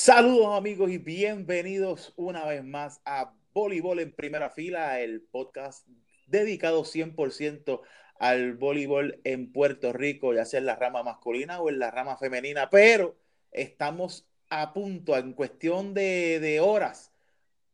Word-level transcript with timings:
Saludos 0.00 0.56
amigos 0.56 0.92
y 0.92 0.98
bienvenidos 0.98 2.12
una 2.14 2.46
vez 2.46 2.62
más 2.62 3.00
a 3.04 3.34
Voleibol 3.52 3.98
en 3.98 4.12
Primera 4.12 4.48
Fila, 4.48 5.00
el 5.00 5.22
podcast 5.22 5.88
dedicado 6.28 6.84
100% 6.84 7.80
al 8.20 8.54
voleibol 8.54 9.20
en 9.24 9.50
Puerto 9.50 9.92
Rico, 9.92 10.32
ya 10.32 10.44
sea 10.44 10.60
en 10.60 10.66
la 10.66 10.76
rama 10.76 11.02
masculina 11.02 11.60
o 11.60 11.68
en 11.68 11.80
la 11.80 11.90
rama 11.90 12.16
femenina, 12.16 12.70
pero 12.70 13.18
estamos 13.50 14.28
a 14.50 14.72
punto, 14.72 15.16
en 15.16 15.32
cuestión 15.32 15.94
de, 15.94 16.38
de 16.38 16.60
horas. 16.60 17.12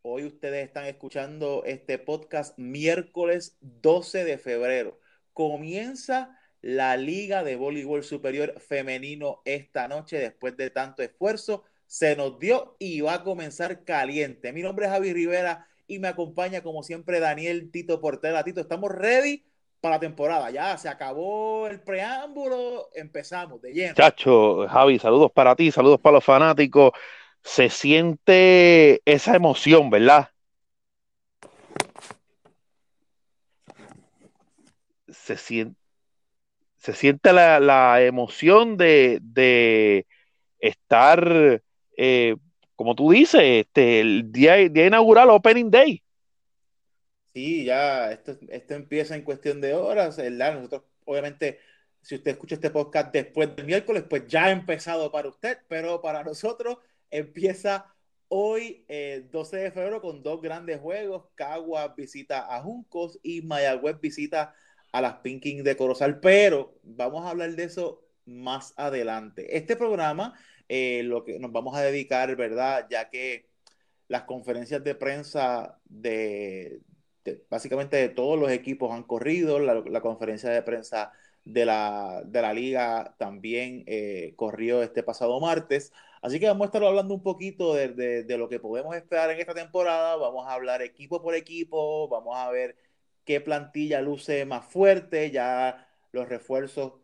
Hoy 0.01 0.25
ustedes 0.25 0.65
están 0.65 0.87
escuchando 0.87 1.63
este 1.67 1.99
podcast 1.99 2.59
miércoles 2.59 3.59
12 3.61 4.25
de 4.25 4.39
febrero. 4.39 4.99
Comienza 5.35 6.39
la 6.63 6.97
Liga 6.97 7.45
de 7.45 7.57
Voleibol 7.57 8.03
Superior 8.03 8.59
Femenino 8.59 9.43
esta 9.45 9.89
noche 9.89 10.19
después 10.19 10.57
de 10.57 10.71
tanto 10.71 11.03
esfuerzo 11.03 11.65
se 11.87 12.17
nos 12.17 12.39
dio 12.39 12.77
y 12.79 13.01
va 13.01 13.15
a 13.15 13.25
comenzar 13.25 13.85
caliente. 13.85 14.53
Mi 14.53 14.63
nombre 14.63 14.87
es 14.87 14.93
Javi 14.93 15.13
Rivera 15.13 15.67
y 15.87 15.99
me 15.99 16.09
acompaña 16.09 16.63
como 16.63 16.83
siempre 16.83 17.21
Daniel 17.21 17.71
Tito 17.71 18.01
Portela. 18.01 18.45
Tito, 18.45 18.61
estamos 18.61 18.91
ready 18.91 19.45
para 19.81 19.97
la 19.97 20.01
temporada. 20.01 20.51
Ya 20.51 20.77
se 20.79 20.89
acabó 20.89 21.67
el 21.67 21.81
preámbulo, 21.81 22.89
empezamos 22.95 23.61
de 23.61 23.73
lleno. 23.73 23.95
Chacho, 23.95 24.67
Javi, 24.67 24.99
saludos 24.99 25.31
para 25.33 25.55
ti, 25.55 25.71
saludos 25.71 26.01
para 26.01 26.15
los 26.15 26.25
fanáticos. 26.25 26.93
Se 27.43 27.69
siente 27.69 29.03
esa 29.05 29.37
emoción, 29.37 29.91
¿verdad? 29.91 30.31
Se 35.09 35.37
siente, 35.37 35.79
se 36.79 36.95
siente 36.95 37.33
la, 37.33 37.61
la 37.61 38.03
emoción 38.03 38.79
de, 38.79 39.19
de 39.23 40.07
estar 40.59 41.63
eh, 41.97 42.37
como 42.77 42.95
tú 42.95 43.11
dices, 43.11 43.41
este, 43.43 44.01
el 44.01 44.33
día, 44.33 44.57
día 44.69 44.87
inaugural, 44.87 45.31
Opening 45.31 45.71
Day. 45.71 46.03
Sí, 47.33 47.65
ya, 47.65 48.13
esto, 48.13 48.39
esto 48.49 48.75
empieza 48.75 49.17
en 49.17 49.23
cuestión 49.23 49.61
de 49.61 49.75
horas, 49.75 50.17
¿verdad? 50.17 50.55
Nosotros, 50.55 50.83
obviamente, 51.05 51.59
si 52.01 52.15
usted 52.15 52.33
escucha 52.33 52.57
este 52.57 52.71
podcast 52.71 53.13
después 53.13 53.55
del 53.57 53.67
miércoles, 53.67 54.05
pues 54.09 54.27
ya 54.29 54.47
ha 54.47 54.51
empezado 54.51 55.11
para 55.11 55.29
usted, 55.29 55.59
pero 55.69 56.01
para 56.01 56.23
nosotros 56.23 56.79
empieza 57.11 57.95
hoy, 58.29 58.85
12 59.31 59.57
eh, 59.57 59.63
de 59.65 59.71
febrero, 59.71 60.01
con 60.01 60.23
dos 60.23 60.41
grandes 60.43 60.81
juegos. 60.81 61.27
Cagua 61.35 61.95
visita 61.97 62.55
a 62.55 62.61
Juncos 62.61 63.19
y 63.23 63.43
Mayagüez 63.43 64.01
visita 64.01 64.55
a 64.93 65.01
las 65.01 65.15
Pinking 65.17 65.65
de 65.65 65.77
Corozal, 65.77 66.21
pero 66.21 66.79
vamos 66.83 67.25
a 67.25 67.31
hablar 67.31 67.51
de 67.57 67.65
eso 67.65 68.05
más 68.27 68.75
adelante. 68.77 69.57
Este 69.57 69.77
programa 69.77 70.39
eh, 70.69 71.03
lo 71.05 71.25
que 71.25 71.39
nos 71.39 71.53
vamos 71.53 71.77
a 71.77 71.83
dedicar, 71.83 72.35
¿verdad? 72.37 72.87
Ya 72.91 73.11
que 73.11 73.47
las 74.09 74.25
conferencias 74.25 74.83
de 74.85 74.95
prensa 74.95 75.81
de, 75.85 76.81
básicamente 77.51 77.97
de 77.97 78.09
todos 78.09 78.39
los 78.39 78.51
equipos 78.51 78.93
han 78.93 79.05
corrido, 79.05 79.59
la, 79.59 80.01
conferencia 80.01 80.51
de 80.51 80.63
prensa 80.63 81.13
de 81.45 81.67
la, 81.67 82.23
de 82.25 82.43
la 82.43 82.53
liga 82.53 83.15
también 83.19 83.85
eh, 83.87 84.35
corrió 84.37 84.83
este 84.83 85.03
pasado 85.03 85.41
martes. 85.41 85.93
Así 86.23 86.41
que 86.41 86.47
vamos 86.47 86.63
a 86.63 86.67
estar 86.67 86.85
hablando 86.85 87.15
un 87.15 87.23
poquito 87.23 87.75
de, 87.75 87.89
de, 88.25 88.39
lo 88.39 88.49
que 88.49 88.61
podemos 88.61 88.97
esperar 88.97 89.31
en 89.31 89.41
esta 89.41 89.55
temporada. 89.55 90.17
Vamos 90.17 90.47
a 90.47 90.55
hablar 90.55 90.81
equipo 90.83 91.21
por 91.23 91.35
equipo, 91.35 92.09
vamos 92.09 92.37
a 92.37 92.51
ver 92.51 92.77
qué 93.25 93.41
plantilla 93.41 94.01
luce 94.01 94.45
más 94.47 94.65
fuerte, 94.65 95.31
ya 95.31 95.87
los 96.13 96.29
refuerzos 96.29 96.95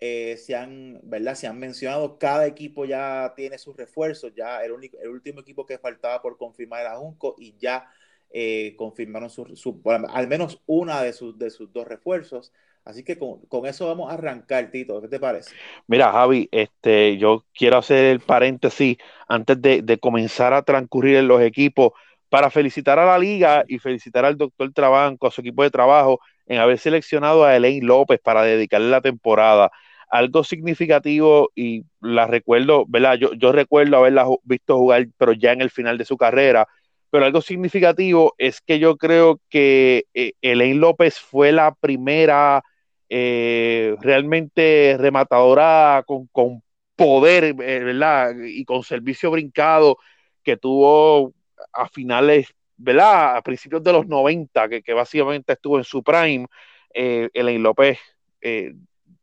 eh, 0.00 0.36
se, 0.38 0.56
han, 0.56 0.98
¿verdad? 1.02 1.34
se 1.34 1.46
han 1.46 1.58
mencionado, 1.58 2.18
cada 2.18 2.46
equipo 2.46 2.86
ya 2.86 3.34
tiene 3.36 3.58
sus 3.58 3.76
refuerzos, 3.76 4.32
ya 4.34 4.64
el, 4.64 4.72
el 5.00 5.08
último 5.08 5.40
equipo 5.40 5.66
que 5.66 5.78
faltaba 5.78 6.22
por 6.22 6.38
confirmar 6.38 6.80
era 6.80 6.96
Junco 6.96 7.36
y 7.38 7.54
ya 7.58 7.86
eh, 8.32 8.74
confirmaron 8.76 9.28
su, 9.28 9.82
al 9.84 10.28
menos 10.28 10.62
una 10.66 11.02
de 11.02 11.12
sus, 11.12 11.38
de 11.38 11.50
sus 11.50 11.72
dos 11.72 11.86
refuerzos. 11.86 12.52
Así 12.84 13.04
que 13.04 13.18
con, 13.18 13.40
eso 13.66 13.88
vamos 13.88 14.10
a 14.10 14.14
arrancar, 14.14 14.70
Tito. 14.70 15.02
¿Qué 15.02 15.08
te 15.08 15.20
parece? 15.20 15.54
Mira, 15.86 16.10
Javi, 16.10 16.48
este, 16.50 17.18
yo 17.18 17.44
quiero 17.52 17.76
hacer 17.76 18.06
el 18.06 18.20
paréntesis 18.20 18.96
antes 19.28 19.60
de, 19.60 19.82
de 19.82 19.98
comenzar 19.98 20.54
a 20.54 20.62
transcurrir 20.62 21.16
en 21.16 21.28
los 21.28 21.42
equipos 21.42 21.92
para 22.30 22.48
felicitar 22.48 22.98
a 22.98 23.04
la 23.04 23.18
liga 23.18 23.64
y 23.68 23.78
felicitar 23.78 24.24
al 24.24 24.38
doctor 24.38 24.72
Trabanco, 24.72 25.26
a 25.26 25.30
su 25.30 25.42
equipo 25.42 25.62
de 25.62 25.70
trabajo, 25.70 26.20
en 26.46 26.58
haber 26.58 26.78
seleccionado 26.78 27.44
a 27.44 27.54
Elaine 27.54 27.86
López 27.86 28.20
para 28.22 28.42
dedicarle 28.42 28.88
la 28.88 29.00
temporada 29.00 29.70
algo 30.10 30.44
significativo 30.44 31.50
y 31.54 31.84
la 32.00 32.26
recuerdo, 32.26 32.84
¿verdad? 32.88 33.14
Yo, 33.14 33.32
yo 33.34 33.52
recuerdo 33.52 33.96
haberla 33.96 34.26
visto 34.44 34.76
jugar, 34.76 35.08
pero 35.16 35.32
ya 35.32 35.52
en 35.52 35.62
el 35.62 35.70
final 35.70 35.96
de 35.98 36.04
su 36.04 36.16
carrera. 36.16 36.66
Pero 37.10 37.24
algo 37.24 37.40
significativo 37.40 38.34
es 38.38 38.60
que 38.60 38.78
yo 38.78 38.96
creo 38.96 39.40
que 39.48 40.04
eh, 40.14 40.32
Elaine 40.42 40.80
López 40.80 41.18
fue 41.18 41.52
la 41.52 41.74
primera 41.74 42.62
eh, 43.08 43.96
realmente 44.00 44.96
rematadora 44.98 46.04
con, 46.06 46.26
con 46.28 46.62
poder, 46.96 47.44
eh, 47.44 47.54
¿verdad? 47.54 48.34
Y 48.44 48.64
con 48.64 48.82
servicio 48.82 49.30
brincado 49.30 49.96
que 50.42 50.56
tuvo 50.56 51.32
a 51.72 51.88
finales, 51.88 52.48
¿verdad? 52.76 53.36
A 53.36 53.42
principios 53.42 53.82
de 53.82 53.92
los 53.92 54.06
90, 54.06 54.68
que, 54.68 54.82
que 54.82 54.92
básicamente 54.92 55.52
estuvo 55.52 55.78
en 55.78 55.84
su 55.84 56.02
prime. 56.02 56.46
Elaine 56.92 57.62
López 57.62 57.98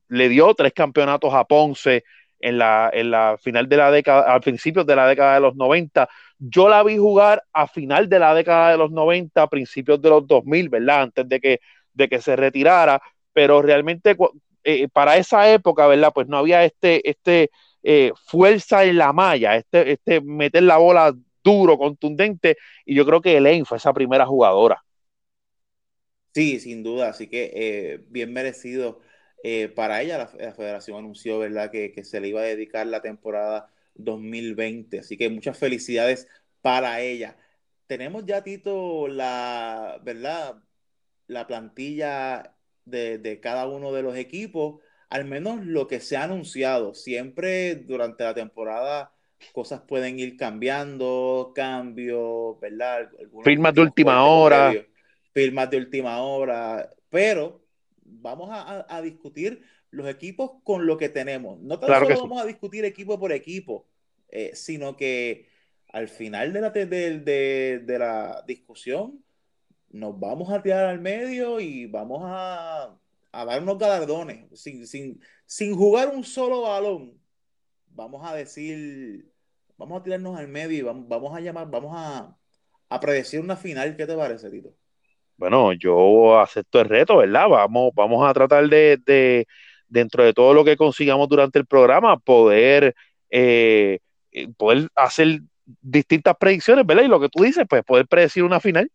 le 0.09 0.29
dio 0.29 0.53
tres 0.53 0.73
campeonatos 0.73 1.33
a 1.33 1.45
Ponce 1.45 2.03
en 2.39 2.57
la, 2.57 2.89
en 2.93 3.11
la 3.11 3.37
final 3.41 3.67
de 3.67 3.77
la 3.77 3.91
década, 3.91 4.33
al 4.33 4.41
principio 4.41 4.83
de 4.83 4.95
la 4.95 5.07
década 5.07 5.35
de 5.35 5.41
los 5.41 5.55
90. 5.55 6.07
Yo 6.39 6.69
la 6.69 6.83
vi 6.83 6.97
jugar 6.97 7.43
a 7.51 7.67
final 7.67 8.07
de 8.07 8.19
la 8.19 8.33
década 8.33 8.71
de 8.71 8.77
los 8.77 8.91
90, 8.91 9.47
principios 9.47 10.01
de 10.01 10.09
los 10.09 10.27
2000, 10.27 10.69
¿verdad? 10.69 11.01
Antes 11.03 11.27
de 11.27 11.39
que, 11.39 11.59
de 11.93 12.07
que 12.07 12.21
se 12.21 12.35
retirara, 12.35 13.01
pero 13.33 13.61
realmente 13.61 14.15
eh, 14.63 14.87
para 14.89 15.17
esa 15.17 15.51
época, 15.51 15.87
¿verdad? 15.87 16.11
Pues 16.13 16.27
no 16.27 16.37
había 16.37 16.63
este, 16.63 17.09
este 17.09 17.49
eh, 17.83 18.11
fuerza 18.25 18.83
en 18.83 18.97
la 18.97 19.13
malla, 19.13 19.55
este, 19.55 19.91
este 19.91 20.21
meter 20.21 20.63
la 20.63 20.77
bola 20.77 21.13
duro, 21.43 21.77
contundente, 21.77 22.57
y 22.85 22.95
yo 22.95 23.05
creo 23.05 23.21
que 23.21 23.37
Elaine 23.37 23.65
fue 23.65 23.77
esa 23.77 23.93
primera 23.93 24.25
jugadora. 24.25 24.83
Sí, 26.33 26.59
sin 26.59 26.83
duda, 26.83 27.09
así 27.09 27.27
que 27.27 27.51
eh, 27.55 28.03
bien 28.09 28.31
merecido 28.31 28.99
eh, 29.43 29.69
para 29.69 30.01
ella 30.01 30.17
la, 30.17 30.53
federación 30.53 30.97
anunció, 30.97 31.39
¿verdad?, 31.39 31.71
que, 31.71 32.03
se 32.03 32.19
le 32.19 32.29
iba 32.29 32.41
a 32.41 32.45
dedicar 32.45 32.87
la 32.87 33.01
temporada 33.01 33.69
2020. 33.95 34.99
Así 34.99 35.17
que 35.17 35.29
muchas 35.29 35.57
felicidades 35.57 36.27
para 36.61 37.01
ella. 37.01 37.37
Tenemos 37.87 38.25
ya, 38.25 38.43
Tito, 38.43 39.07
la, 39.07 39.99
¿verdad?, 40.03 40.55
la 41.27 41.47
plantilla 41.47 42.55
de, 42.85 43.39
cada 43.41 43.67
uno 43.67 43.93
de 43.93 44.01
los 44.01 44.15
equipos, 44.15 44.81
al 45.09 45.25
menos 45.25 45.65
lo 45.65 45.87
que 45.87 45.99
se 45.99 46.17
ha 46.17 46.23
anunciado. 46.23 46.93
Siempre 46.93 47.75
durante 47.75 48.23
la 48.23 48.33
temporada 48.33 49.11
cosas 49.53 49.81
pueden 49.81 50.19
ir 50.19 50.35
cambiando, 50.35 51.51
cambios, 51.53 52.59
¿verdad? 52.59 53.09
firmas 53.43 53.73
de 53.73 53.81
última 53.81 54.25
hora. 54.25 54.73
firmas 55.31 55.69
de 55.69 55.77
última 55.77 56.21
hora, 56.21 56.89
pero 57.09 57.66
vamos 58.21 58.49
a, 58.51 59.01
discutir 59.01 59.61
los 59.91 60.07
equipos 60.07 60.51
con 60.63 60.85
lo 60.85 60.97
que 60.97 61.09
tenemos. 61.09 61.59
No 61.59 61.79
tan 61.79 61.89
solo 61.89 62.21
vamos 62.21 62.41
a 62.41 62.45
discutir 62.45 62.85
equipo 62.85 63.19
por 63.19 63.31
equipo, 63.31 63.87
eh, 64.29 64.51
sino 64.53 64.95
que 64.95 65.47
al 65.89 66.07
final 66.07 66.53
de 66.53 66.61
la, 66.61 66.69
de, 66.71 67.97
la 67.99 68.43
discusión 68.45 69.23
nos 69.89 70.19
vamos 70.19 70.51
a 70.51 70.61
tirar 70.61 70.85
al 70.85 70.99
medio 70.99 71.59
y 71.59 71.85
vamos 71.85 72.21
a, 72.25 72.97
dar 73.31 73.61
unos 73.61 73.77
galardones 73.77 74.59
sin, 74.59 74.85
sin, 74.87 75.21
sin 75.45 75.75
jugar 75.75 76.09
un 76.13 76.23
solo 76.23 76.61
balón. 76.61 77.19
Vamos 77.87 78.29
a 78.29 78.35
decir, 78.35 79.31
vamos 79.77 80.01
a 80.01 80.03
tirarnos 80.03 80.37
al 80.37 80.47
medio 80.47 80.77
y 80.77 80.81
vamos, 80.81 81.07
vamos 81.07 81.35
a 81.35 81.39
llamar, 81.39 81.69
vamos 81.69 81.93
a, 81.95 82.37
a 82.89 82.99
predecir 82.99 83.39
una 83.39 83.55
final. 83.55 83.95
¿Qué 83.95 84.05
te 84.05 84.15
parece, 84.15 84.49
Tito? 84.49 84.75
Bueno, 85.37 85.73
yo 85.73 86.39
acepto 86.39 86.81
el 86.81 86.89
reto, 86.89 87.17
¿verdad? 87.17 87.47
Vamos, 87.47 87.91
vamos 87.93 88.27
a 88.27 88.33
tratar 88.33 88.67
de, 88.67 89.45
dentro 89.87 90.23
de 90.23 90.33
todo 90.33 90.53
lo 90.53 90.65
que 90.65 90.75
consigamos 90.75 91.29
durante 91.29 91.59
el 91.59 91.65
programa, 91.65 92.17
poder, 92.17 92.95
eh, 93.29 93.99
eh, 94.31 94.47
poder 94.57 94.89
hacer 94.95 95.41
distintas 95.81 96.35
predicciones, 96.37 96.85
¿verdad? 96.85 97.03
Y 97.03 97.07
lo 97.07 97.19
que 97.19 97.29
tú 97.29 97.43
dices, 97.43 97.65
pues 97.69 97.83
poder 97.83 98.07
predecir 98.07 98.43
una 98.43 98.59
final. 98.59 98.91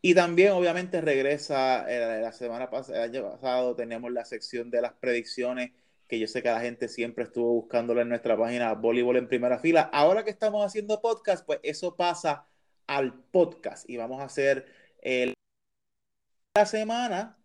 Y 0.00 0.14
también, 0.14 0.52
obviamente, 0.52 1.00
regresa 1.00 1.84
eh, 1.88 2.22
la 2.22 2.32
semana 2.32 2.70
pasada, 2.70 3.04
el 3.04 3.10
año 3.10 3.30
pasado, 3.30 3.74
teníamos 3.74 4.12
la 4.12 4.24
sección 4.24 4.70
de 4.70 4.80
las 4.80 4.92
predicciones, 4.94 5.72
que 6.08 6.18
yo 6.18 6.26
sé 6.28 6.42
que 6.42 6.48
la 6.48 6.60
gente 6.60 6.88
siempre 6.88 7.24
estuvo 7.24 7.52
buscándola 7.52 8.02
en 8.02 8.08
nuestra 8.08 8.36
página 8.36 8.72
Voleibol 8.74 9.16
en 9.16 9.28
primera 9.28 9.58
fila. 9.58 9.90
Ahora 9.92 10.24
que 10.24 10.30
estamos 10.30 10.64
haciendo 10.64 11.00
podcast, 11.02 11.44
pues 11.44 11.58
eso 11.62 11.96
pasa 11.96 12.46
al 12.86 13.12
podcast 13.14 13.88
y 13.90 13.96
vamos 13.96 14.20
a 14.20 14.24
hacer 14.24 14.66
la 16.54 16.66
semana 16.66 17.38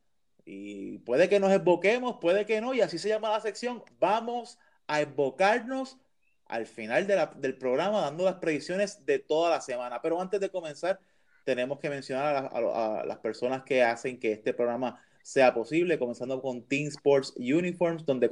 y 0.45 0.97
puede 0.99 1.29
que 1.29 1.39
nos 1.39 1.51
evoquemos, 1.51 2.17
puede 2.19 2.45
que 2.45 2.61
no, 2.61 2.73
y 2.73 2.81
así 2.81 2.97
se 2.97 3.09
llama 3.09 3.29
la 3.29 3.41
sección. 3.41 3.83
Vamos 3.99 4.57
a 4.87 5.01
evocarnos 5.01 5.97
al 6.45 6.65
final 6.65 7.07
del 7.37 7.57
programa 7.57 8.01
dando 8.01 8.25
las 8.25 8.35
predicciones 8.35 9.05
de 9.05 9.19
toda 9.19 9.49
la 9.49 9.61
semana. 9.61 10.01
Pero 10.01 10.19
antes 10.19 10.39
de 10.39 10.49
comenzar, 10.49 10.99
tenemos 11.45 11.79
que 11.79 11.89
mencionar 11.89 12.49
a, 12.51 13.05
las 13.05 13.17
personas 13.19 13.63
que 13.63 13.83
hacen 13.83 14.19
que 14.19 14.33
este 14.33 14.53
programa 14.53 15.01
sea 15.23 15.53
posible, 15.53 15.99
comenzando 15.99 16.41
con 16.41 16.63
Team 16.63 16.87
Sports 16.87 17.33
Uniforms, 17.37 18.05
donde 18.05 18.27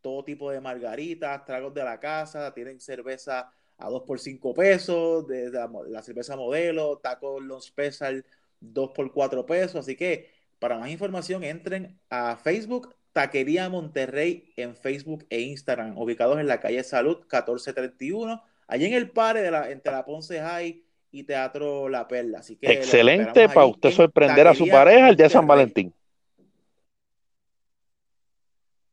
todo 0.00 0.24
tipo 0.24 0.50
de 0.50 0.60
margaritas, 0.60 1.44
tragos 1.44 1.74
de 1.74 1.84
la 1.84 1.98
casa, 1.98 2.54
tienen 2.54 2.80
cerveza 2.80 3.50
a 3.78 3.88
2 3.88 4.02
por 4.02 4.18
5 4.18 4.54
pesos, 4.54 5.26
de 5.26 5.50
la, 5.50 6.02
cerveza 6.02 6.36
modelo, 6.36 6.98
tacos 6.98 7.42
Long 7.42 7.60
Special 7.60 8.24
2 8.60 8.90
por 8.90 9.12
4 9.12 9.46
pesos. 9.46 9.76
Así 9.76 9.96
que 9.96 10.30
para 10.58 10.78
más 10.78 10.90
información 10.90 11.44
entren 11.44 11.98
a 12.08 12.36
Facebook 12.36 12.94
Taquería 13.12 13.68
Monterrey 13.70 14.52
en 14.56 14.76
Facebook 14.76 15.26
e 15.30 15.40
Instagram, 15.40 15.96
ubicados 15.96 16.38
en 16.38 16.46
la 16.46 16.60
calle 16.60 16.82
Salud 16.84 17.16
1431, 17.20 18.42
allí 18.66 18.84
en 18.84 18.92
el 18.92 19.10
pare 19.10 19.40
de 19.40 19.50
la, 19.50 19.70
entre 19.70 19.92
la 19.92 20.04
Ponce 20.04 20.38
High 20.38 20.82
y 21.12 21.22
Teatro 21.22 21.88
La 21.88 22.06
Perla. 22.08 22.40
Así 22.40 22.56
que 22.56 22.70
Excelente 22.70 23.48
para 23.48 23.66
usted 23.66 23.90
sorprender 23.90 24.46
a 24.46 24.54
su 24.54 24.68
pareja 24.68 25.08
el 25.08 25.16
día 25.16 25.26
de 25.26 25.30
San 25.30 25.46
Valentín. 25.46 25.94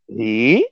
Y 0.08 0.66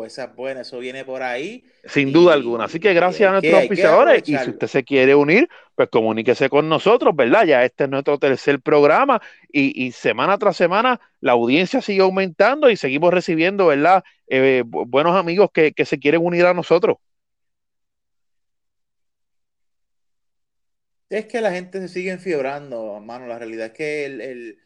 Oh, 0.00 0.06
esa 0.06 0.24
es 0.24 0.34
buena, 0.34 0.62
eso 0.62 0.78
viene 0.78 1.04
por 1.04 1.22
ahí. 1.22 1.62
Sin 1.84 2.10
duda 2.10 2.32
alguna. 2.32 2.64
Así 2.64 2.80
que 2.80 2.94
gracias 2.94 3.28
a 3.28 3.32
nuestros 3.32 3.54
auspiciadores. 3.54 4.26
Y 4.26 4.36
si 4.38 4.50
usted 4.50 4.66
se 4.66 4.82
quiere 4.82 5.14
unir, 5.14 5.46
pues 5.74 5.90
comuníquese 5.90 6.48
con 6.48 6.70
nosotros, 6.70 7.14
¿verdad? 7.14 7.44
Ya 7.44 7.64
este 7.64 7.84
es 7.84 7.90
nuestro 7.90 8.18
tercer 8.18 8.60
programa 8.60 9.20
y, 9.52 9.92
semana 9.92 10.38
tras 10.38 10.56
semana 10.56 11.00
la 11.20 11.32
audiencia 11.32 11.82
sigue 11.82 12.00
aumentando 12.00 12.70
y 12.70 12.76
seguimos 12.76 13.12
recibiendo, 13.12 13.66
¿verdad? 13.66 14.02
Eh, 14.26 14.62
buenos 14.64 15.14
amigos 15.16 15.50
que, 15.52 15.72
que 15.72 15.84
se 15.84 15.98
quieren 15.98 16.24
unir 16.24 16.46
a 16.46 16.54
nosotros. 16.54 16.96
Es 21.10 21.26
que 21.26 21.42
la 21.42 21.52
gente 21.52 21.78
se 21.80 21.88
sigue 21.88 22.10
enfiebrando, 22.10 22.96
hermano. 22.96 23.26
La 23.26 23.38
realidad 23.38 23.66
es 23.66 23.72
que 23.72 24.06
el 24.06 24.58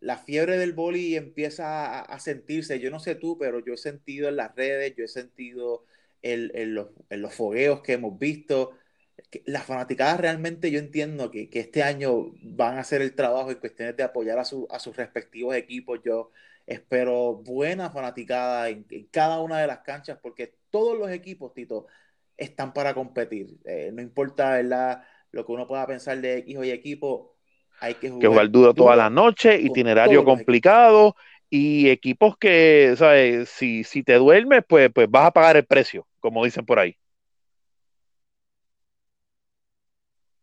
la 0.00 0.18
fiebre 0.18 0.56
del 0.58 0.72
boli 0.72 1.16
empieza 1.16 2.00
a, 2.00 2.18
sentirse. 2.20 2.80
Yo 2.80 2.90
no 2.90 3.00
sé 3.00 3.14
tú, 3.14 3.38
pero 3.38 3.60
yo 3.64 3.74
he 3.74 3.76
sentido 3.76 4.28
en 4.28 4.36
las 4.36 4.54
redes, 4.54 4.94
yo 4.96 5.04
he 5.04 5.08
sentido 5.08 5.84
en, 6.22 6.74
los, 6.74 7.34
fogueos 7.34 7.82
que 7.82 7.94
hemos 7.94 8.18
visto. 8.18 8.72
Que 9.30 9.42
las 9.46 9.64
fanaticadas 9.64 10.20
realmente 10.20 10.70
yo 10.70 10.78
entiendo 10.78 11.30
que, 11.30 11.50
este 11.52 11.82
año 11.82 12.32
van 12.42 12.78
a 12.78 12.80
hacer 12.80 13.02
el 13.02 13.14
trabajo 13.14 13.50
en 13.50 13.58
cuestiones 13.58 13.96
de 13.96 14.02
apoyar 14.02 14.38
a, 14.38 14.44
sus 14.44 14.96
respectivos 14.96 15.54
equipos. 15.54 16.00
Yo 16.04 16.30
espero 16.66 17.34
buena 17.36 17.90
fanaticada 17.90 18.68
en, 18.70 18.84
cada 19.10 19.40
una 19.40 19.60
de 19.60 19.66
las 19.66 19.80
canchas 19.80 20.18
porque 20.22 20.54
todos 20.70 20.98
los 20.98 21.10
equipos, 21.10 21.52
Tito, 21.54 21.86
están 22.36 22.72
para 22.72 22.94
competir. 22.94 23.58
Eh, 23.64 23.90
no 23.92 24.00
importa 24.02 24.52
¿verdad? 24.52 25.04
lo 25.32 25.44
que 25.44 25.52
uno 25.52 25.66
pueda 25.66 25.86
pensar 25.86 26.20
de 26.20 26.38
X 26.38 26.56
Y 26.64 26.70
equipo, 26.70 27.36
hay 27.80 27.94
que 27.94 28.10
jugar, 28.10 28.50
duro, 28.50 28.74
toda 28.74 28.94
la 28.94 29.10
noche, 29.10 29.58
itinerario 29.60 30.24
complicado 30.24 31.16
y 31.48 31.88
equipos 31.88 32.36
que, 32.38 32.94
¿sabes? 32.96 33.48
Si, 33.48 33.84
si 33.84 34.02
te 34.02 34.14
duermes, 34.14 34.62
pues, 34.68 34.90
pues 34.94 35.10
vas 35.10 35.26
a 35.26 35.30
pagar 35.32 35.56
el 35.56 35.64
precio, 35.64 36.06
como 36.20 36.44
dicen 36.44 36.64
por 36.64 36.78
ahí. 36.78 36.96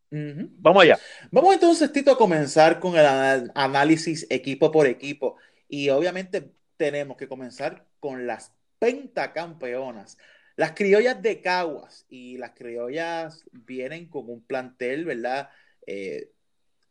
Vamos 0.09 0.83
allá. 0.83 0.97
Vamos 1.31 1.53
entonces, 1.53 1.91
Tito, 1.91 2.11
a 2.11 2.17
comenzar 2.17 2.79
con 2.79 2.95
el 2.97 3.51
análisis 3.55 4.25
equipo 4.29 4.71
por 4.71 4.87
equipo. 4.87 5.37
Y 5.67 5.89
obviamente 5.89 6.51
tenemos 6.77 7.17
que 7.17 7.27
comenzar 7.27 7.85
con 7.99 8.25
las 8.25 8.53
pentacampeonas. 8.79 10.17
Las 10.55 10.71
criollas 10.71 11.21
de 11.21 11.41
Caguas. 11.41 12.05
Y 12.09 12.37
las 12.37 12.51
criollas 12.51 13.43
vienen 13.51 14.07
con 14.07 14.29
un 14.29 14.41
plantel, 14.41 15.05
¿verdad? 15.05 15.49
Eh, 15.85 16.31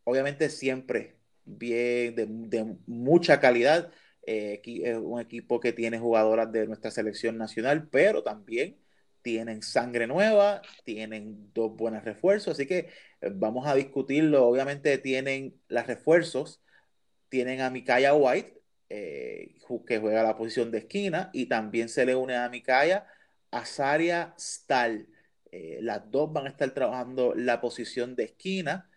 obviamente 0.07 0.49
siempre 0.51 1.17
bien, 1.45 2.15
de, 2.51 2.77
mucha 2.87 3.41
calidad. 3.41 3.93
Eh, 4.27 4.61
es 4.65 4.97
un 4.99 5.21
equipo 5.21 5.61
que 5.61 5.73
tiene 5.73 5.99
jugadoras 5.99 6.51
de 6.53 6.67
nuestra 6.67 6.91
selección 6.91 7.39
nacional, 7.39 7.89
pero 7.91 8.23
también 8.23 8.79
tienen 9.23 9.63
sangre 9.63 10.07
nueva, 10.07 10.63
tienen 10.85 11.53
dos 11.53 11.75
buenos 11.77 12.05
refuerzos, 12.05 12.55
así 12.55 12.67
que 12.67 12.91
eh, 13.21 13.31
vamos 13.35 13.67
a 13.67 13.75
discutirlo. 13.75 14.47
Obviamente 14.47 14.99
tienen 14.99 15.61
los 15.69 15.87
refuerzos, 15.87 16.63
tienen 17.29 17.61
a 17.61 17.71
Mikaya 17.71 18.15
White, 18.15 18.61
eh, 18.89 19.57
que 19.87 19.99
juega 19.99 20.23
la 20.23 20.37
posición 20.37 20.71
de 20.71 20.79
esquina, 20.79 21.31
y 21.33 21.47
también 21.47 21.89
se 21.89 22.07
le 22.07 22.17
une 22.17 22.37
a 22.37 22.49
Mikaya 22.49 23.07
a 23.51 23.65
Saria 23.67 24.35
Stahl. 24.39 25.09
las 25.81 26.11
dos 26.11 26.33
van 26.33 26.47
a 26.47 26.51
estar 26.51 26.71
trabajando 26.73 27.35
la 27.35 27.61
posición 27.61 28.17
de 28.17 28.25
esquina. 28.25 28.91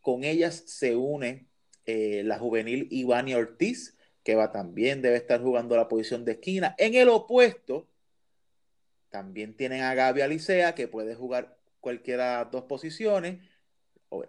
Con 0.00 0.24
ellas 0.24 0.62
se 0.66 0.96
une 0.96 1.46
eh, 1.86 2.22
la 2.24 2.38
juvenil 2.38 2.88
Ivani 2.90 3.34
Ortiz, 3.34 3.96
que 4.22 4.34
va 4.34 4.52
también 4.52 5.02
debe 5.02 5.16
estar 5.16 5.40
jugando 5.40 5.76
la 5.76 5.88
posición 5.88 6.24
de 6.24 6.32
esquina. 6.32 6.74
En 6.78 6.94
el 6.94 7.08
opuesto, 7.08 7.88
también 9.10 9.54
tienen 9.56 9.82
a 9.82 9.94
Gaby 9.94 10.20
Alicea, 10.20 10.74
que 10.74 10.88
puede 10.88 11.14
jugar 11.14 11.58
cualquiera 11.80 12.30
de 12.38 12.44
las 12.44 12.50
dos 12.52 12.64
posiciones. 12.64 13.40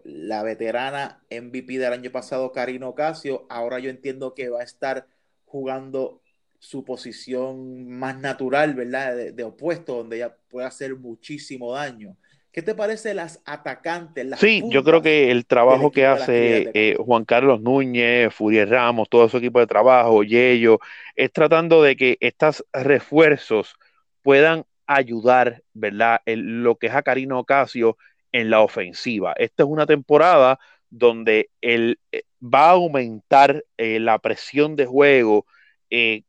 La 0.03 0.43
veterana 0.43 1.23
MVP 1.29 1.79
del 1.79 1.93
año 1.93 2.11
pasado, 2.11 2.51
Karina 2.51 2.87
Ocasio, 2.87 3.45
ahora 3.49 3.79
yo 3.79 3.89
entiendo 3.89 4.35
que 4.35 4.49
va 4.49 4.61
a 4.61 4.63
estar 4.63 5.07
jugando 5.45 6.21
su 6.59 6.85
posición 6.85 7.89
más 7.89 8.19
natural, 8.19 8.75
¿verdad? 8.75 9.15
De, 9.33 9.43
opuesto, 9.43 9.97
donde 9.97 10.17
ella 10.17 10.37
puede 10.47 10.67
hacer 10.67 10.95
muchísimo 10.95 11.73
daño. 11.73 12.15
¿Qué 12.51 12.61
te 12.61 12.75
parece 12.75 13.13
las 13.13 13.41
atacantes? 13.45 14.27
sí, 14.37 14.61
yo 14.67 14.83
creo 14.83 15.01
que 15.01 15.31
el 15.31 15.45
trabajo 15.45 15.89
que 15.91 16.05
hace 16.05 16.69
eh, 16.73 16.97
Juan 16.99 17.23
Carlos 17.23 17.61
Núñez, 17.61 18.33
Furier 18.33 18.69
Ramos, 18.69 19.07
todo 19.09 19.29
su 19.29 19.37
equipo 19.37 19.59
de 19.59 19.67
trabajo, 19.67 20.23
Yello, 20.23 20.79
es 21.15 21.31
tratando 21.31 21.81
de 21.81 21.95
que 21.95 22.17
estos 22.19 22.65
refuerzos 22.73 23.75
puedan 24.21 24.65
ayudar, 24.85 25.63
¿verdad? 25.73 26.19
En 26.25 26.63
lo 26.63 26.75
que 26.75 26.87
es 26.87 26.93
a 26.93 27.03
Karino 27.03 27.39
Ocasio 27.39 27.97
en 28.33 28.49
la 28.49 28.59
ofensiva. 28.59 29.33
Esta 29.37 29.63
es 29.63 29.69
una 29.69 29.85
temporada 29.85 30.59
donde 30.89 31.49
él 31.61 31.99
eh, 32.11 32.23
va 32.41 32.65
a 32.65 32.71
aumentar 32.71 33.63
eh, 33.77 33.99
la 33.99 34.19
presión 34.19 34.75
de 34.75 34.85
juego 34.85 35.45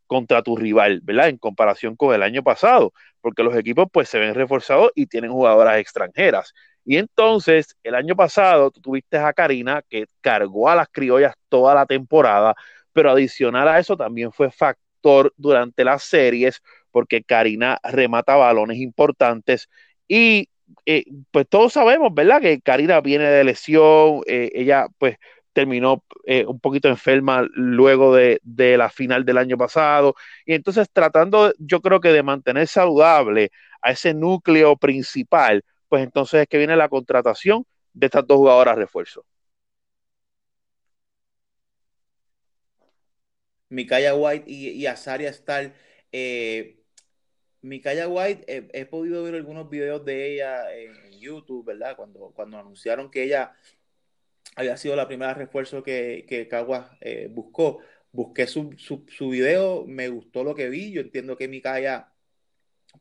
contra 0.06 0.42
tu 0.42 0.56
rival, 0.56 1.00
¿verdad? 1.02 1.28
En 1.28 1.38
comparación 1.38 1.94
con 1.96 2.14
el 2.14 2.22
año 2.22 2.42
pasado 2.42 2.92
porque 3.22 3.42
los 3.42 3.56
equipos 3.56 3.86
pues 3.90 4.08
se 4.10 4.18
ven 4.18 4.34
reforzados 4.34 4.90
y 4.94 5.06
tienen 5.06 5.30
jugadoras 5.32 5.78
extranjeras. 5.78 6.52
Y 6.84 6.96
entonces, 6.96 7.76
el 7.84 7.94
año 7.94 8.16
pasado, 8.16 8.70
tú 8.70 8.80
tuviste 8.80 9.16
a 9.16 9.32
Karina 9.32 9.82
que 9.88 10.06
cargó 10.20 10.68
a 10.68 10.74
las 10.76 10.88
criollas 10.88 11.34
toda 11.48 11.74
la 11.74 11.86
temporada, 11.86 12.54
pero 12.92 13.10
adicional 13.10 13.68
a 13.68 13.78
eso 13.78 13.96
también 13.96 14.32
fue 14.32 14.50
factor 14.50 15.32
durante 15.36 15.84
las 15.84 16.02
series, 16.02 16.60
porque 16.90 17.22
Karina 17.22 17.78
remata 17.84 18.34
balones 18.36 18.78
importantes 18.78 19.68
y 20.08 20.48
eh, 20.86 21.04
pues 21.30 21.46
todos 21.48 21.72
sabemos, 21.72 22.12
¿verdad? 22.12 22.40
Que 22.40 22.60
Karina 22.60 23.00
viene 23.00 23.24
de 23.24 23.44
lesión, 23.44 24.22
eh, 24.26 24.50
ella 24.54 24.88
pues 24.98 25.16
terminó 25.52 26.04
eh, 26.24 26.44
un 26.46 26.60
poquito 26.60 26.88
enferma 26.88 27.46
luego 27.52 28.14
de, 28.14 28.40
de, 28.42 28.76
la 28.76 28.90
final 28.90 29.24
del 29.24 29.38
año 29.38 29.56
pasado. 29.56 30.14
Y 30.46 30.54
entonces 30.54 30.88
tratando, 30.92 31.52
yo 31.58 31.80
creo 31.80 32.00
que 32.00 32.12
de 32.12 32.22
mantener 32.22 32.66
saludable 32.66 33.50
a 33.82 33.92
ese 33.92 34.14
núcleo 34.14 34.76
principal, 34.76 35.64
pues 35.88 36.02
entonces 36.02 36.42
es 36.42 36.48
que 36.48 36.58
viene 36.58 36.76
la 36.76 36.88
contratación 36.88 37.66
de 37.92 38.06
estas 38.06 38.26
dos 38.26 38.38
jugadoras 38.38 38.76
refuerzo. 38.76 39.24
Mikaya 43.68 44.14
White 44.14 44.44
y, 44.50 44.68
y 44.70 44.86
Azaria 44.86 45.30
Star. 45.30 45.72
Eh, 46.12 46.78
Mikaya 47.62 48.08
White, 48.08 48.44
eh, 48.48 48.68
he 48.72 48.84
podido 48.86 49.22
ver 49.22 49.34
algunos 49.34 49.70
videos 49.70 50.04
de 50.04 50.34
ella 50.34 50.74
en 50.74 51.12
YouTube, 51.20 51.64
¿verdad? 51.64 51.96
Cuando, 51.96 52.32
cuando 52.34 52.58
anunciaron 52.58 53.10
que 53.10 53.22
ella 53.22 53.54
había 54.56 54.76
sido 54.76 54.96
la 54.96 55.08
primera 55.08 55.34
refuerzo 55.34 55.82
que, 55.82 56.24
que 56.28 56.48
Caguas 56.48 56.90
eh, 57.00 57.28
buscó. 57.30 57.78
Busqué 58.14 58.46
su, 58.46 58.74
su, 58.76 59.30
video, 59.30 59.86
me 59.86 60.08
gustó 60.08 60.44
lo 60.44 60.54
que 60.54 60.68
vi. 60.68 60.92
Yo 60.92 61.00
entiendo 61.00 61.36
que 61.36 61.48
Mikaya 61.48 62.08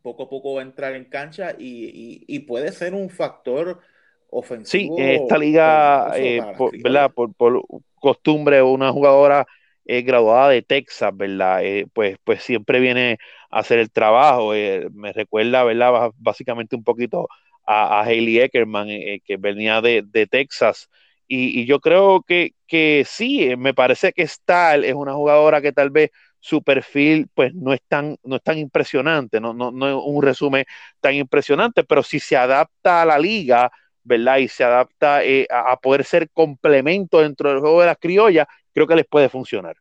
poco 0.01 0.23
a 0.23 0.29
poco 0.29 0.53
va 0.53 0.61
a 0.61 0.63
entrar 0.63 0.95
en 0.95 1.03
cancha 1.03 1.53
y, 1.59 2.39
puede 2.47 2.71
ser 2.71 2.93
un 2.93 3.09
factor 3.09 3.81
ofensivo. 4.29 4.95
Sí, 4.95 5.03
esta 5.03 5.37
liga, 5.37 6.13
eh, 6.15 6.41
por, 6.57 6.81
¿verdad? 6.81 7.11
Por, 7.11 7.33
por, 7.33 7.61
costumbre, 7.95 8.61
una 8.61 8.93
jugadora 8.93 9.45
eh, 9.83 10.01
graduada 10.01 10.47
de 10.47 10.61
Texas, 10.61 11.11
¿verdad? 11.13 11.61
pues, 11.91 12.17
pues 12.23 12.41
siempre 12.41 12.79
viene 12.79 13.17
a 13.49 13.59
hacer 13.59 13.79
el 13.79 13.91
trabajo. 13.91 14.53
me 14.93 15.11
recuerda, 15.11 15.65
¿verdad? 15.65 16.11
Básicamente 16.19 16.77
un 16.77 16.85
poquito 16.85 17.27
a, 17.65 17.99
a 17.99 18.03
Hailey 18.05 18.39
Eckerman, 18.39 18.87
que 18.87 19.35
venía 19.37 19.81
de, 19.81 20.03
de 20.05 20.25
Texas 20.25 20.89
y, 21.33 21.65
yo 21.65 21.79
creo 21.79 22.23
que, 22.27 22.55
que, 22.67 23.05
sí, 23.07 23.43
eh, 23.43 23.57
me 23.57 23.73
parece 23.73 24.11
que 24.11 24.27
Stahl 24.27 24.83
es 24.83 24.93
una 24.93 25.13
jugadora 25.13 25.61
que 25.61 25.71
tal 25.71 25.89
vez 25.89 26.11
su 26.41 26.61
perfil 26.61 27.29
pues 27.33 27.53
no 27.53 27.71
es 27.73 27.81
tan, 27.87 28.17
no 28.23 28.35
es 28.35 28.43
tan 28.43 28.57
impresionante, 28.57 29.39
no, 29.39 29.53
no, 29.53 29.71
no 29.71 29.87
es 29.87 29.95
un 30.05 30.21
resumen 30.21 30.65
tan 30.99 31.13
impresionante, 31.13 31.85
pero 31.85 32.03
si 32.03 32.19
se 32.19 32.35
adapta 32.35 33.01
a 33.01 33.05
la 33.05 33.17
liga, 33.17 33.71
¿verdad? 34.03 34.37
Y 34.37 34.49
se 34.49 34.65
adapta 34.65 35.23
eh, 35.23 35.47
a, 35.49 35.77
poder 35.77 36.03
ser 36.03 36.29
complemento 36.31 37.21
dentro 37.21 37.49
del 37.49 37.59
juego 37.59 37.79
de 37.79 37.87
las 37.87 37.97
criollas, 37.97 38.47
creo 38.73 38.87
que 38.87 38.95
les 38.95 39.05
puede 39.07 39.29
funcionar. 39.29 39.77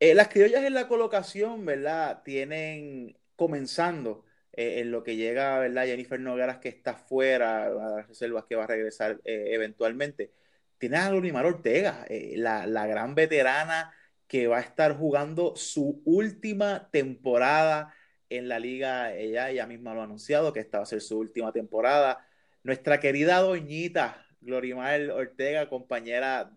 Eh, 0.00 0.14
las 0.14 0.28
criollas 0.28 0.62
en 0.64 0.74
la 0.74 0.88
colocación, 0.88 1.64
¿verdad? 1.64 2.22
Tienen 2.22 3.16
comenzando 3.34 4.24
eh, 4.52 4.80
en 4.80 4.90
lo 4.90 5.02
que 5.04 5.16
llega, 5.16 5.58
¿verdad? 5.60 5.86
Jennifer 5.86 6.18
Nogueras 6.18 6.58
que 6.58 6.68
está 6.68 6.94
fuera, 6.94 7.66
a 7.66 7.70
las 7.70 8.08
reservas 8.08 8.44
que 8.44 8.56
va 8.56 8.64
a 8.64 8.66
regresar 8.66 9.20
eh, 9.24 9.50
eventualmente. 9.52 10.32
Tienes 10.78 11.00
a 11.00 11.10
Glorimar 11.10 11.46
Ortega, 11.46 12.04
eh, 12.08 12.34
la, 12.36 12.86
gran 12.86 13.14
veterana 13.14 13.92
que 14.26 14.46
va 14.48 14.58
a 14.58 14.60
estar 14.60 14.96
jugando 14.96 15.56
su 15.56 16.02
última 16.04 16.90
temporada 16.90 17.94
en 18.30 18.48
la 18.48 18.58
liga. 18.58 19.14
Ella, 19.14 19.50
ella 19.50 19.66
misma 19.66 19.94
lo 19.94 20.00
ha 20.02 20.04
anunciado, 20.04 20.52
que 20.52 20.60
esta 20.60 20.78
va 20.78 20.84
a 20.84 20.86
ser 20.86 21.00
su 21.00 21.18
última 21.18 21.52
temporada. 21.52 22.26
Nuestra 22.62 23.00
querida 23.00 23.38
doñita, 23.40 24.26
Glorimar 24.40 25.10
Ortega, 25.10 25.68
compañera 25.68 26.52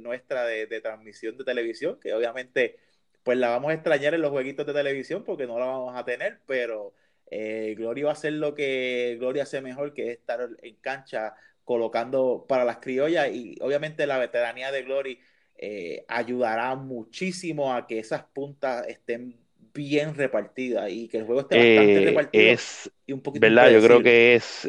nuestra 0.00 0.46
de, 0.46 0.66
de, 0.66 0.80
transmisión 0.80 1.36
de 1.36 1.44
televisión, 1.44 1.98
que 2.00 2.14
obviamente 2.14 2.78
pues 3.22 3.38
la 3.38 3.50
vamos 3.50 3.70
a 3.70 3.74
extrañar 3.74 4.14
en 4.14 4.22
los 4.22 4.30
jueguitos 4.30 4.66
de 4.66 4.72
televisión 4.72 5.24
porque 5.24 5.46
no 5.46 5.58
la 5.58 5.66
vamos 5.66 5.94
a 5.96 6.04
tener, 6.04 6.40
pero 6.46 6.94
eh, 7.30 7.74
Gloria 7.76 8.06
va 8.06 8.10
a 8.10 8.14
hacer 8.14 8.32
lo 8.32 8.54
que 8.54 9.16
Gloria 9.18 9.44
hace 9.44 9.60
mejor, 9.60 9.94
que 9.94 10.10
es 10.10 10.18
estar 10.18 10.48
en 10.62 10.74
cancha 10.76 11.34
colocando 11.64 12.44
para 12.48 12.64
las 12.64 12.78
criollas 12.78 13.32
y 13.32 13.56
obviamente 13.60 14.06
la 14.06 14.18
veteranía 14.18 14.72
de 14.72 14.82
Gloria 14.82 15.16
eh, 15.56 16.04
ayudará 16.08 16.74
muchísimo 16.74 17.72
a 17.72 17.86
que 17.86 18.00
esas 18.00 18.24
puntas 18.24 18.86
estén 18.88 19.36
bien 19.72 20.14
repartidas 20.14 20.90
y 20.90 21.06
que 21.06 21.18
el 21.18 21.24
juego 21.24 21.42
esté 21.42 21.56
bastante 21.56 22.02
eh, 22.02 22.06
repartido. 22.06 22.44
Es, 22.52 22.90
y 23.06 23.12
un 23.12 23.20
poquito 23.20 23.46
¿verdad? 23.46 23.70
Yo 23.70 23.80
creo 23.80 24.02
que 24.02 24.34
es 24.34 24.68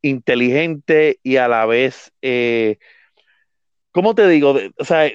inteligente 0.00 1.18
y 1.22 1.36
a 1.36 1.48
la 1.48 1.66
vez, 1.66 2.12
¿cómo 3.92 4.14
te 4.14 4.26
digo? 4.28 4.58
O 4.78 4.84
sea, 4.84 5.10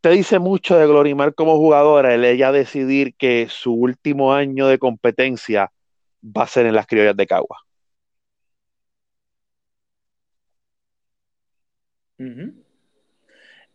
te 0.00 0.10
dice 0.10 0.38
mucho 0.38 0.76
de 0.78 0.86
Glorimar 0.86 1.34
como 1.34 1.56
jugadora 1.56 2.14
el 2.14 2.24
ella 2.24 2.52
decidir 2.52 3.14
que 3.16 3.48
su 3.50 3.72
último 3.74 4.34
año 4.34 4.66
de 4.68 4.78
competencia 4.78 5.72
va 6.24 6.44
a 6.44 6.46
ser 6.46 6.66
en 6.66 6.74
las 6.74 6.86
criollas 6.86 7.16
de 7.16 7.26
Cagua. 7.26 7.58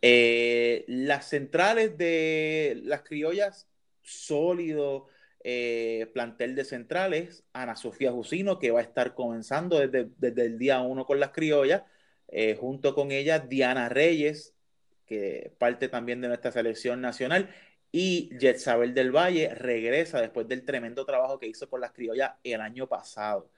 Eh, 0.00 0.84
las 0.88 1.28
centrales 1.28 1.98
de 1.98 2.80
las 2.84 3.02
criollas, 3.02 3.68
sólido 4.02 5.08
eh, 5.44 6.10
plantel 6.14 6.54
de 6.54 6.64
centrales, 6.64 7.44
Ana 7.52 7.76
Sofía 7.76 8.12
Jusino, 8.12 8.58
que 8.58 8.70
va 8.70 8.80
a 8.80 8.82
estar 8.82 9.14
comenzando 9.14 9.78
desde, 9.78 10.10
el 10.20 10.58
día 10.58 10.80
uno 10.80 11.04
con 11.04 11.20
las 11.20 11.30
criollas, 11.30 11.82
eh, 12.28 12.56
junto 12.58 12.94
con 12.94 13.12
ella 13.12 13.38
Diana 13.40 13.88
Reyes, 13.88 14.54
que 15.08 15.52
parte 15.58 15.88
también 15.88 16.20
de 16.20 16.28
nuestra 16.28 16.52
selección 16.52 17.00
nacional. 17.00 17.48
Y 17.90 18.30
Jetsabel 18.38 18.92
del 18.92 19.10
Valle 19.10 19.54
regresa 19.54 20.20
después 20.20 20.46
del 20.46 20.64
tremendo 20.64 21.06
trabajo 21.06 21.38
que 21.38 21.46
hizo 21.46 21.68
con 21.68 21.80
las 21.80 21.92
criollas 21.92 22.32
el 22.44 22.60
año 22.60 22.86
pasado. 22.86 23.50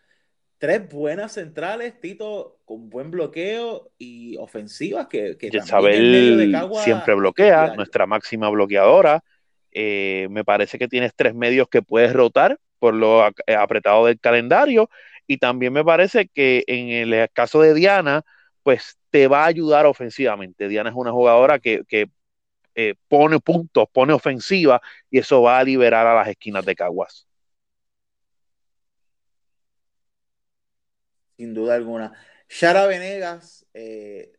Tres 0.59 0.89
buenas 0.89 1.33
centrales, 1.33 2.01
Tito, 2.01 2.59
con 2.65 2.91
buen 2.91 3.11
bloqueo 3.11 3.91
y 3.99 4.37
ofensivas 4.37 5.09
que, 5.09 5.37
que 5.37 5.51
Jetsabel 5.51 6.55
siempre 6.85 7.15
bloquea, 7.15 7.75
nuestra 7.75 8.07
máxima 8.07 8.49
bloqueadora. 8.51 9.25
Eh, 9.73 10.29
me 10.31 10.45
parece 10.45 10.79
que 10.79 10.87
tienes 10.87 11.13
tres 11.15 11.35
medios 11.35 11.69
que 11.69 11.83
puedes 11.83 12.13
rotar 12.13 12.59
por 12.79 12.95
lo 12.95 13.27
eh, 13.47 13.55
apretado 13.55 14.07
del 14.07 14.21
calendario. 14.21 14.91
Y 15.27 15.39
también 15.39 15.73
me 15.73 15.85
parece 15.85 16.29
que 16.29 16.65
en 16.67 16.89
el 16.89 17.31
caso 17.33 17.63
de 17.63 17.73
Diana, 17.73 18.25
pues 18.71 19.01
te 19.11 19.27
va 19.27 19.43
a 19.43 19.47
ayudar 19.47 19.85
ofensivamente. 19.85 20.69
Diana 20.69 20.91
es 20.91 20.97
una 20.97 21.11
jugadora 21.11 21.59
que, 21.59 21.83
eh, 22.77 22.95
pone 23.09 23.41
puntos, 23.41 23.89
pone 23.93 24.13
ofensiva 24.13 24.81
y 25.11 25.19
eso 25.19 25.43
va 25.43 25.59
a 25.59 25.65
liberar 25.65 26.07
a 26.07 26.15
las 26.15 26.29
esquinas 26.29 26.65
de 26.65 26.77
Caguas. 26.77 27.27
Sin 31.37 31.53
duda 31.53 31.75
alguna. 31.75 32.13
Shara 32.49 32.87
Venegas 32.87 33.67
eh, 33.75 34.35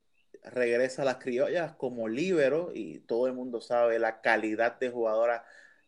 regresa 0.45 1.01
a 1.01 1.05
las 1.05 1.17
criollas 1.17 1.75
como 1.75 2.07
líbero 2.07 2.71
y 2.73 2.99
todo 2.99 3.27
el 3.27 3.33
mundo 3.33 3.59
sabe 3.59 3.99
la 3.99 4.21
calidad 4.21 4.79
de 4.79 4.91
jugadora 4.91 5.43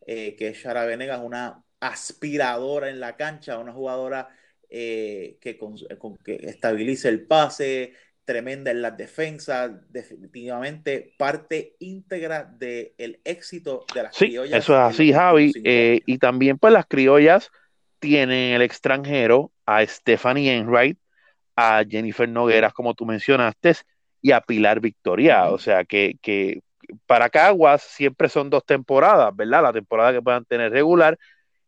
eh, 0.06 0.36
que 0.36 0.48
es 0.48 0.58
Shara 0.58 0.84
Venegas, 0.84 1.22
una 1.24 1.64
aspiradora 1.80 2.90
en 2.90 3.00
la 3.00 3.16
cancha, 3.16 3.58
una 3.58 3.72
jugadora 3.72 4.28
que, 4.68 5.38
que 5.40 6.40
estabiliza 6.42 7.08
el 7.08 7.26
pase, 7.26 7.94
tremenda 8.24 8.70
en 8.70 8.82
las 8.82 8.96
defensas, 8.96 9.70
definitivamente 9.90 11.14
parte 11.18 11.76
íntegra 11.78 12.44
del 12.44 13.20
éxito 13.24 13.84
de 13.94 14.02
las 14.02 14.16
sí, 14.16 14.26
criollas. 14.26 14.58
Eso 14.64 14.74
es 14.74 14.80
así, 14.80 15.12
Javi. 15.12 15.52
Eh, 15.62 16.00
y 16.06 16.18
también 16.18 16.58
pues 16.58 16.72
las 16.72 16.86
criollas 16.86 17.50
tienen 17.98 18.54
el 18.54 18.62
extranjero 18.62 19.52
a 19.66 19.84
Stephanie 19.86 20.56
Enright, 20.56 20.98
a 21.56 21.84
Jennifer 21.88 22.28
Nogueras, 22.28 22.72
como 22.72 22.94
tú 22.94 23.06
mencionaste, 23.06 23.74
y 24.20 24.32
a 24.32 24.40
Pilar 24.40 24.80
Victoria. 24.80 25.50
O 25.50 25.58
sea 25.58 25.84
que, 25.84 26.16
que 26.20 26.60
para 27.06 27.30
Caguas 27.30 27.82
siempre 27.82 28.28
son 28.28 28.50
dos 28.50 28.64
temporadas, 28.64 29.34
¿verdad? 29.34 29.62
La 29.62 29.72
temporada 29.72 30.12
que 30.12 30.22
puedan 30.22 30.44
tener 30.44 30.72
regular 30.72 31.18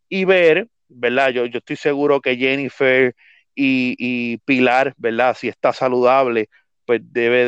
y 0.09 0.25
ver, 0.25 0.67
¿verdad? 0.87 1.29
Yo, 1.29 1.45
yo 1.45 1.59
estoy 1.59 1.75
seguro 1.75 2.21
que 2.21 2.35
Jennifer 2.35 3.15
y, 3.57 4.37
Pilar, 4.45 4.93
¿verdad? 4.97 5.35
Si 5.37 5.47
está 5.47 5.73
saludable, 5.73 6.49
pues 6.85 7.01
debe 7.03 7.45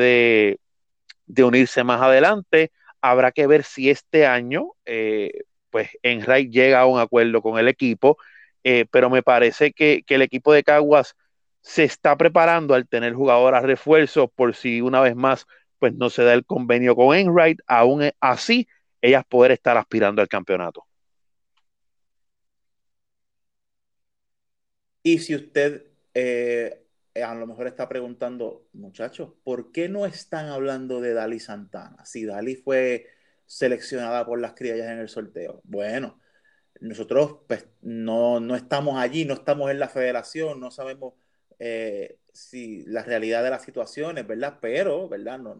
de, 1.27 1.43
unirse 1.43 1.83
más 1.83 2.01
adelante. 2.01 2.71
Habrá 3.01 3.31
que 3.31 3.47
ver 3.47 3.63
si 3.63 3.89
este 3.89 4.25
año, 4.25 4.71
eh, 4.85 5.31
pues 5.69 5.89
Enright 6.03 6.51
llega 6.51 6.81
a 6.81 6.85
un 6.87 6.99
acuerdo 6.99 7.41
con 7.41 7.59
el 7.59 7.67
equipo, 7.67 8.17
eh, 8.63 8.85
pero 8.91 9.09
me 9.09 9.23
parece 9.23 9.71
que, 9.71 10.03
el 10.07 10.21
equipo 10.21 10.51
de 10.51 10.63
Caguas 10.63 11.15
se 11.61 11.83
está 11.83 12.17
preparando 12.17 12.73
al 12.73 12.87
tener 12.87 13.13
jugadoras 13.13 13.63
refuerzos 13.63 14.29
por 14.33 14.55
si 14.55 14.81
una 14.81 15.01
vez 15.01 15.15
más 15.15 15.45
pues 15.77 15.93
no 15.93 16.09
se 16.09 16.23
da 16.23 16.33
el 16.33 16.45
convenio 16.45 16.95
con 16.95 17.15
Enright, 17.15 17.59
aún 17.67 18.09
así 18.19 18.67
ellas 19.01 19.23
poder 19.27 19.51
estar 19.51 19.77
aspirando 19.77 20.21
al 20.21 20.27
campeonato. 20.27 20.85
Y 25.03 25.19
si 25.19 25.35
usted 25.35 25.88
eh, 26.13 26.85
a 27.15 27.35
lo 27.35 27.47
mejor 27.47 27.67
está 27.67 27.89
preguntando, 27.89 28.67
muchachos, 28.73 29.31
¿por 29.43 29.71
qué 29.71 29.89
no 29.89 30.05
están 30.05 30.47
hablando 30.47 31.01
de 31.01 31.13
Dali 31.13 31.39
Santana? 31.39 32.05
Si 32.05 32.25
Dali 32.25 32.55
fue 32.55 33.07
seleccionada 33.45 34.25
por 34.25 34.39
las 34.39 34.53
criollas 34.53 34.89
en 34.89 34.99
el 34.99 35.09
sorteo. 35.09 35.61
Bueno, 35.63 36.19
nosotros 36.81 37.39
pues, 37.47 37.67
no, 37.81 38.39
no 38.39 38.55
estamos 38.55 38.99
allí, 38.99 39.25
no 39.25 39.33
estamos 39.33 39.71
en 39.71 39.79
la 39.79 39.89
federación, 39.89 40.59
no 40.59 40.71
sabemos 40.71 41.15
eh, 41.59 42.19
si 42.31 42.83
la 42.85 43.03
realidad 43.03 43.43
de 43.43 43.49
las 43.49 43.63
situaciones, 43.63 44.27
¿verdad? 44.27 44.59
Pero, 44.61 45.09
¿verdad? 45.09 45.39
No, 45.39 45.57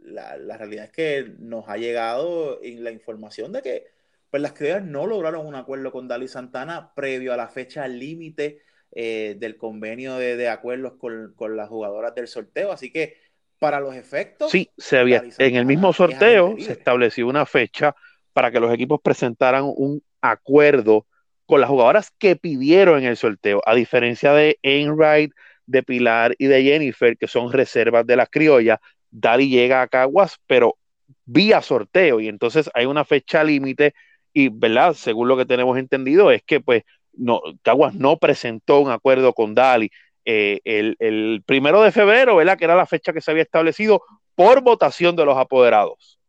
la, 0.00 0.36
la, 0.36 0.56
realidad 0.56 0.86
es 0.86 0.90
que 0.92 1.34
nos 1.38 1.68
ha 1.68 1.76
llegado 1.76 2.60
la 2.62 2.90
información 2.90 3.52
de 3.52 3.62
que 3.62 3.86
pues, 4.30 4.42
las 4.42 4.52
criollas 4.52 4.84
no 4.84 5.06
lograron 5.06 5.46
un 5.46 5.54
acuerdo 5.54 5.92
con 5.92 6.08
Dali 6.08 6.28
Santana 6.28 6.94
previo 6.94 7.32
a 7.32 7.36
la 7.36 7.48
fecha 7.48 7.86
límite 7.86 8.62
eh, 8.94 9.36
del 9.38 9.56
convenio 9.56 10.16
de, 10.16 10.48
acuerdos 10.48 10.94
con, 10.98 11.56
las 11.56 11.68
jugadoras 11.68 12.14
del 12.14 12.28
sorteo. 12.28 12.72
Así 12.72 12.92
que 12.92 13.16
para 13.58 13.80
los 13.80 13.94
efectos. 13.94 14.50
Sí, 14.50 14.70
se 14.76 14.98
había, 14.98 15.22
en 15.38 15.56
el 15.56 15.64
mismo 15.64 15.92
sorteo 15.92 16.56
se 16.58 16.72
estableció 16.72 17.26
una 17.26 17.46
fecha 17.46 17.94
para 18.32 18.50
que 18.50 18.60
los 18.60 18.72
equipos 18.72 19.00
presentaran 19.02 19.64
un 19.64 20.02
acuerdo 20.20 21.06
con 21.46 21.60
las 21.60 21.70
jugadoras 21.70 22.10
que 22.18 22.36
pidieron 22.36 23.00
en 23.00 23.08
el 23.08 23.16
sorteo, 23.16 23.60
a 23.66 23.74
diferencia 23.74 24.32
de 24.32 24.58
Enright, 24.62 25.32
de 25.66 25.82
Pilar 25.82 26.34
y 26.38 26.46
de 26.46 26.62
Jennifer, 26.62 27.16
que 27.16 27.28
son 27.28 27.52
reservas 27.52 28.06
de 28.06 28.16
las 28.16 28.28
criollas, 28.28 28.78
Dali 29.10 29.48
llega 29.48 29.82
a 29.82 29.88
Caguas, 29.88 30.38
pero 30.46 30.76
vía 31.24 31.60
sorteo, 31.60 32.20
y 32.20 32.28
entonces 32.28 32.70
hay 32.74 32.86
una 32.86 33.04
fecha 33.04 33.44
límite, 33.44 33.94
y 34.32 34.48
verdad, 34.48 34.94
según 34.94 35.28
lo 35.28 35.36
que 35.36 35.44
tenemos 35.44 35.78
entendido, 35.78 36.30
es 36.30 36.42
que 36.42 36.60
pues 36.60 36.84
no, 37.14 37.40
Caguas 37.62 37.94
no 37.94 38.18
presentó 38.18 38.80
un 38.80 38.90
acuerdo 38.90 39.32
con 39.32 39.54
Dali 39.54 39.90
eh, 40.24 40.60
el, 40.64 41.42
primero 41.46 41.82
de 41.82 41.92
febrero, 41.92 42.36
¿verdad? 42.36 42.56
Que 42.56 42.64
era 42.64 42.76
la 42.76 42.86
fecha 42.86 43.12
que 43.12 43.20
se 43.20 43.30
había 43.30 43.42
establecido 43.42 44.02
por 44.34 44.62
votación 44.62 45.16
de 45.16 45.24
los 45.24 45.36
apoderados. 45.36 46.20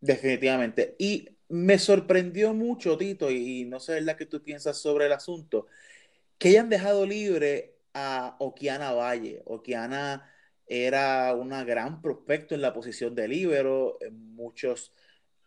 Definitivamente. 0.00 0.96
Y 0.98 1.28
me 1.48 1.78
sorprendió 1.78 2.52
mucho, 2.52 2.96
Tito, 2.98 3.30
y 3.30 3.64
no 3.64 3.80
sé 3.80 4.00
la 4.00 4.16
que 4.16 4.26
tú 4.26 4.42
piensas 4.42 4.78
sobre 4.78 5.06
el 5.06 5.12
asunto, 5.12 5.66
que 6.38 6.48
hayan 6.48 6.68
dejado 6.68 7.06
libre 7.06 7.76
a 7.94 8.36
Okiana 8.40 8.92
Valle. 8.92 9.42
Okiana 9.46 10.30
era 10.66 11.34
una 11.34 11.64
gran 11.64 12.02
prospecto 12.02 12.54
en 12.54 12.62
la 12.62 12.74
posición 12.74 13.14
de 13.14 13.28
líbero. 13.28 13.98
Muchos 14.10 14.92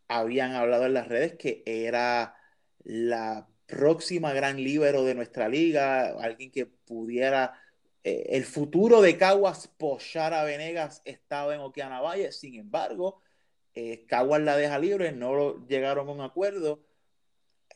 habían 0.08 0.54
hablado 0.54 0.86
en 0.86 0.94
las 0.94 1.08
redes 1.08 1.36
que 1.36 1.64
era 1.66 2.36
la 2.84 3.48
próxima 3.66 4.34
gran 4.34 4.64
líbero 4.64 5.04
de 5.04 5.16
nuestra 5.16 5.50
liga, 5.50 6.16
alguien 6.22 6.52
que 6.52 6.66
pudiera 6.66 7.60
eh, 8.04 8.38
el 8.38 8.46
futuro 8.46 9.02
de 9.02 9.18
Caguas 9.18 9.68
Pochara 9.68 10.44
Venegas 10.46 11.02
estaba 11.04 11.54
en 11.54 11.60
Okiana 11.60 12.00
Valle, 12.00 12.32
sin 12.32 12.56
embargo, 12.56 13.22
eh, 13.74 14.06
Caguas 14.08 14.42
la 14.42 14.56
deja 14.56 14.80
libre, 14.80 15.12
no 15.12 15.68
llegaron 15.68 16.08
a 16.08 16.12
un 16.12 16.22
acuerdo. 16.22 16.80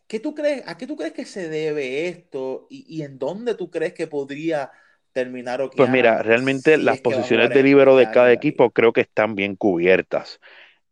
¿Qué 0.08 0.22
tú 0.22 0.34
crees, 0.34 0.64
¿A 0.66 0.78
qué 0.78 0.88
tú 0.88 0.96
crees 0.96 1.12
que 1.12 1.26
se 1.26 1.50
debe 1.50 2.08
esto 2.08 2.68
y, 2.70 3.02
en 3.02 3.20
dónde 3.20 3.56
tú 3.56 3.70
crees 3.70 3.94
que 3.94 4.08
podría 4.08 4.72
terminar 5.12 5.62
Okiana? 5.62 5.76
Pues 5.76 5.92
mira, 5.92 6.24
realmente 6.24 6.78
las 6.78 7.02
posiciones 7.02 7.50
de 7.50 7.64
libero 7.64 7.98
de 7.98 8.10
cada 8.10 8.32
equipo 8.32 8.72
creo 8.72 8.94
que 8.94 9.02
están 9.02 9.36
bien 9.36 9.58
cubiertas. 9.58 10.40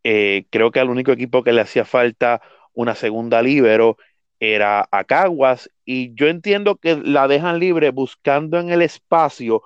Eh, 0.03 0.45
creo 0.49 0.71
que 0.71 0.79
al 0.79 0.89
único 0.89 1.11
equipo 1.11 1.43
que 1.43 1.53
le 1.53 1.61
hacía 1.61 1.85
falta 1.85 2.41
una 2.73 2.95
segunda 2.95 3.41
libero 3.41 3.97
era 4.39 4.87
a 4.91 5.03
Caguas 5.03 5.69
y 5.85 6.13
yo 6.15 6.27
entiendo 6.27 6.77
que 6.77 6.95
la 6.95 7.27
dejan 7.27 7.59
libre 7.59 7.91
buscando 7.91 8.59
en 8.59 8.69
el 8.69 8.81
espacio 8.81 9.61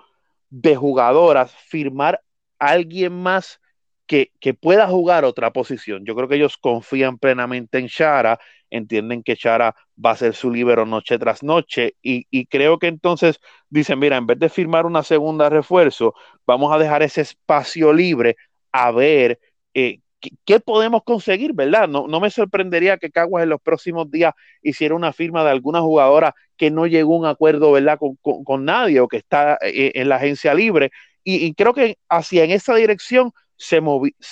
de 0.50 0.76
jugadoras 0.76 1.54
firmar 1.54 2.22
a 2.60 2.70
alguien 2.70 3.14
más 3.14 3.60
que, 4.08 4.32
pueda 4.60 4.88
jugar 4.88 5.26
otra 5.26 5.52
posición. 5.52 6.06
Yo 6.06 6.16
creo 6.16 6.28
que 6.28 6.36
ellos 6.36 6.58
confían 6.58 7.18
plenamente 7.18 7.80
en 7.80 7.88
Shara, 7.88 8.40
entienden 8.70 9.24
que 9.24 9.36
Shara 9.36 9.76
va 10.04 10.12
a 10.12 10.16
ser 10.16 10.36
su 10.36 10.52
libero 10.52 10.86
noche 10.86 11.18
tras 11.18 11.44
noche 11.44 11.96
y, 12.02 12.28
y 12.30 12.46
creo 12.46 12.78
que 12.80 12.88
entonces 12.88 13.40
dicen, 13.70 14.00
mira, 14.00 14.18
en 14.18 14.28
vez 14.28 14.40
de 14.40 14.50
firmar 14.50 14.86
una 14.86 15.04
segunda 15.04 15.50
refuerzo, 15.50 16.14
vamos 16.46 16.74
a 16.74 16.80
dejar 16.80 17.02
ese 17.04 17.22
espacio 17.22 17.94
libre 17.94 18.36
a 18.72 18.92
ver 18.92 19.40
eh, 19.74 20.00
¿qué 20.46 20.60
podemos 20.60 21.04
conseguir, 21.04 21.54
verdad? 21.54 21.88
No, 21.88 22.08
no 22.08 22.20
me 22.20 22.30
sorprendería 22.30 22.98
que 22.98 23.12
Caguas 23.12 23.44
en 23.44 23.50
los 23.50 23.62
próximos 23.62 24.10
días 24.10 24.34
hiciera 24.62 24.96
una 24.96 25.14
firma 25.14 25.44
de 25.44 25.52
alguna 25.52 25.82
jugadora 25.82 26.36
que 26.58 26.72
no 26.72 26.88
llegó 26.88 27.16
a 27.16 27.20
un 27.20 27.26
acuerdo, 27.26 27.72
¿verdad? 27.72 28.00
Con, 28.22 28.66
nadie 28.66 29.00
o 29.00 29.08
que 29.08 29.18
está 29.18 29.58
eh, 29.62 29.92
en 29.96 30.10
la 30.10 30.18
agencia 30.18 30.54
libre. 30.54 30.92
Y, 31.24 31.54
creo 31.54 31.74
que 31.74 31.98
hacia 32.10 32.44
en 32.44 32.52
esa 32.52 32.76
dirección 32.76 33.32
se 33.56 33.82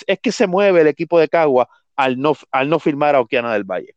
es 0.06 0.18
que 0.20 0.32
se 0.32 0.46
mueve 0.46 0.82
el 0.82 0.86
equipo 0.88 1.18
de 1.18 1.28
Caguas 1.28 1.68
al 1.96 2.18
no, 2.18 2.36
al 2.50 2.68
no 2.68 2.78
firmar 2.78 3.14
a 3.14 3.20
Oquiana 3.20 3.52
del 3.52 3.64
Valle. 3.64 3.94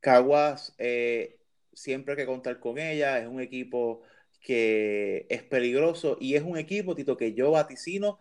Caguas, 0.00 0.74
eh, 0.78 1.38
siempre 1.72 2.12
hay 2.12 2.18
que 2.18 2.26
contar 2.26 2.60
con 2.60 2.78
ella, 2.78 3.18
es 3.18 3.26
un 3.26 3.40
equipo 3.40 4.02
que 4.40 5.26
es 5.28 5.42
peligroso 5.42 6.16
y 6.20 6.34
es 6.34 6.42
un 6.42 6.56
equipo, 6.56 6.94
Tito, 6.94 7.16
que 7.16 7.34
yo 7.34 7.50
vaticino, 7.50 8.18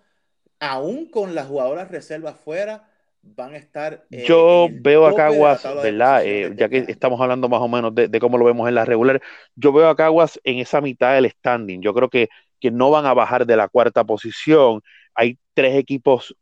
aún 0.59 1.09
con 1.09 1.35
las 1.35 1.47
jugadoras 1.47 1.89
reservas 1.89 2.39
fuera, 2.39 2.89
van 3.21 3.53
a 3.53 3.57
estar. 3.57 4.05
Eh, 4.11 4.25
yo 4.27 4.67
veo 4.71 5.05
a 5.05 5.15
Caguas, 5.15 5.63
¿verdad? 5.63 6.25
Eh, 6.25 6.53
ya 6.55 6.69
que 6.69 6.85
estamos 6.87 7.19
hablando 7.21 7.49
más 7.49 7.61
o 7.61 7.67
menos 7.67 7.93
de, 7.93 8.19
cómo 8.19 8.37
lo 8.37 8.45
vemos 8.45 8.67
en 8.67 8.75
la 8.75 8.85
regular, 8.85 9.21
yo 9.55 9.71
veo 9.71 9.89
a 9.89 9.95
Caguas 9.95 10.39
en 10.43 10.59
esa 10.59 10.81
mitad 10.81 11.13
del 11.15 11.29
standing. 11.29 11.81
Yo 11.81 11.93
creo 11.93 12.09
que, 12.09 12.29
que 12.59 12.71
no 12.71 12.89
van 12.89 13.05
a 13.05 13.13
bajar 13.13 13.45
de 13.45 13.55
la 13.55 13.67
cuarta 13.67 14.03
posición. 14.03 14.81
Hay 15.13 15.37
tres 15.53 15.75
equipos 15.75 16.35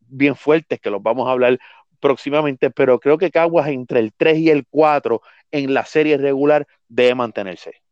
bien 0.00 0.36
fuertes 0.36 0.80
que 0.80 0.90
los 0.90 1.02
vamos 1.02 1.28
a 1.28 1.32
hablar 1.32 1.58
próximamente, 2.00 2.70
pero 2.70 2.98
creo 2.98 3.18
que 3.18 3.30
Caguas 3.30 3.68
entre 3.68 4.00
el 4.00 4.12
3 4.12 4.38
y 4.38 4.50
el 4.50 4.66
4 4.68 5.20
en 5.50 5.74
la 5.74 5.84
serie 5.84 6.16
regular 6.16 6.66
debe 6.88 7.14
mantenerse. 7.14 7.82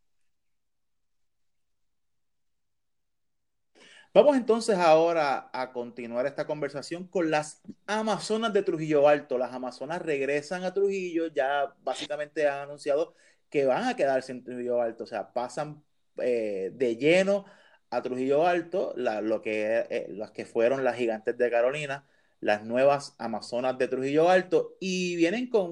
Vamos 4.15 4.37
entonces 4.37 4.77
ahora 4.79 5.51
a 5.53 5.71
continuar 5.73 6.27
esta 6.27 6.47
conversación 6.47 7.07
con 7.07 7.31
las 7.31 7.61
Amazonas 7.87 8.53
de 8.55 8.63
Trujillo 8.63 9.07
Alto. 9.07 9.37
Las 9.37 9.53
Amazonas 9.53 10.01
regresan 10.01 10.65
a 10.65 10.73
Trujillo, 10.73 11.27
ya 11.29 11.75
básicamente 11.83 12.49
han 12.49 12.61
anunciado 12.61 13.15
que 13.51 13.67
van 13.67 13.85
a 13.85 13.97
quedarse 13.97 14.33
en 14.33 14.45
Trujillo 14.45 14.81
Alto, 14.81 15.05
o 15.05 15.07
sea, 15.07 15.33
pasan 15.33 15.85
eh, 16.17 16.71
de 16.75 16.97
lleno 16.97 17.45
a 17.91 18.03
Trujillo 18.03 18.47
Alto, 18.47 18.95
lo 18.97 19.43
que, 19.43 19.87
eh, 19.91 20.07
las 20.11 20.31
que 20.31 20.47
fueron 20.47 20.85
las 20.85 20.97
gigantes 20.97 21.37
de 21.37 21.51
Carolina, 21.51 22.07
las 22.41 22.65
nuevas 22.65 23.15
Amazonas 23.19 23.77
de 23.79 23.89
Trujillo 23.89 24.31
Alto, 24.31 24.77
y 24.81 25.17
vienen 25.17 25.49
con 25.51 25.71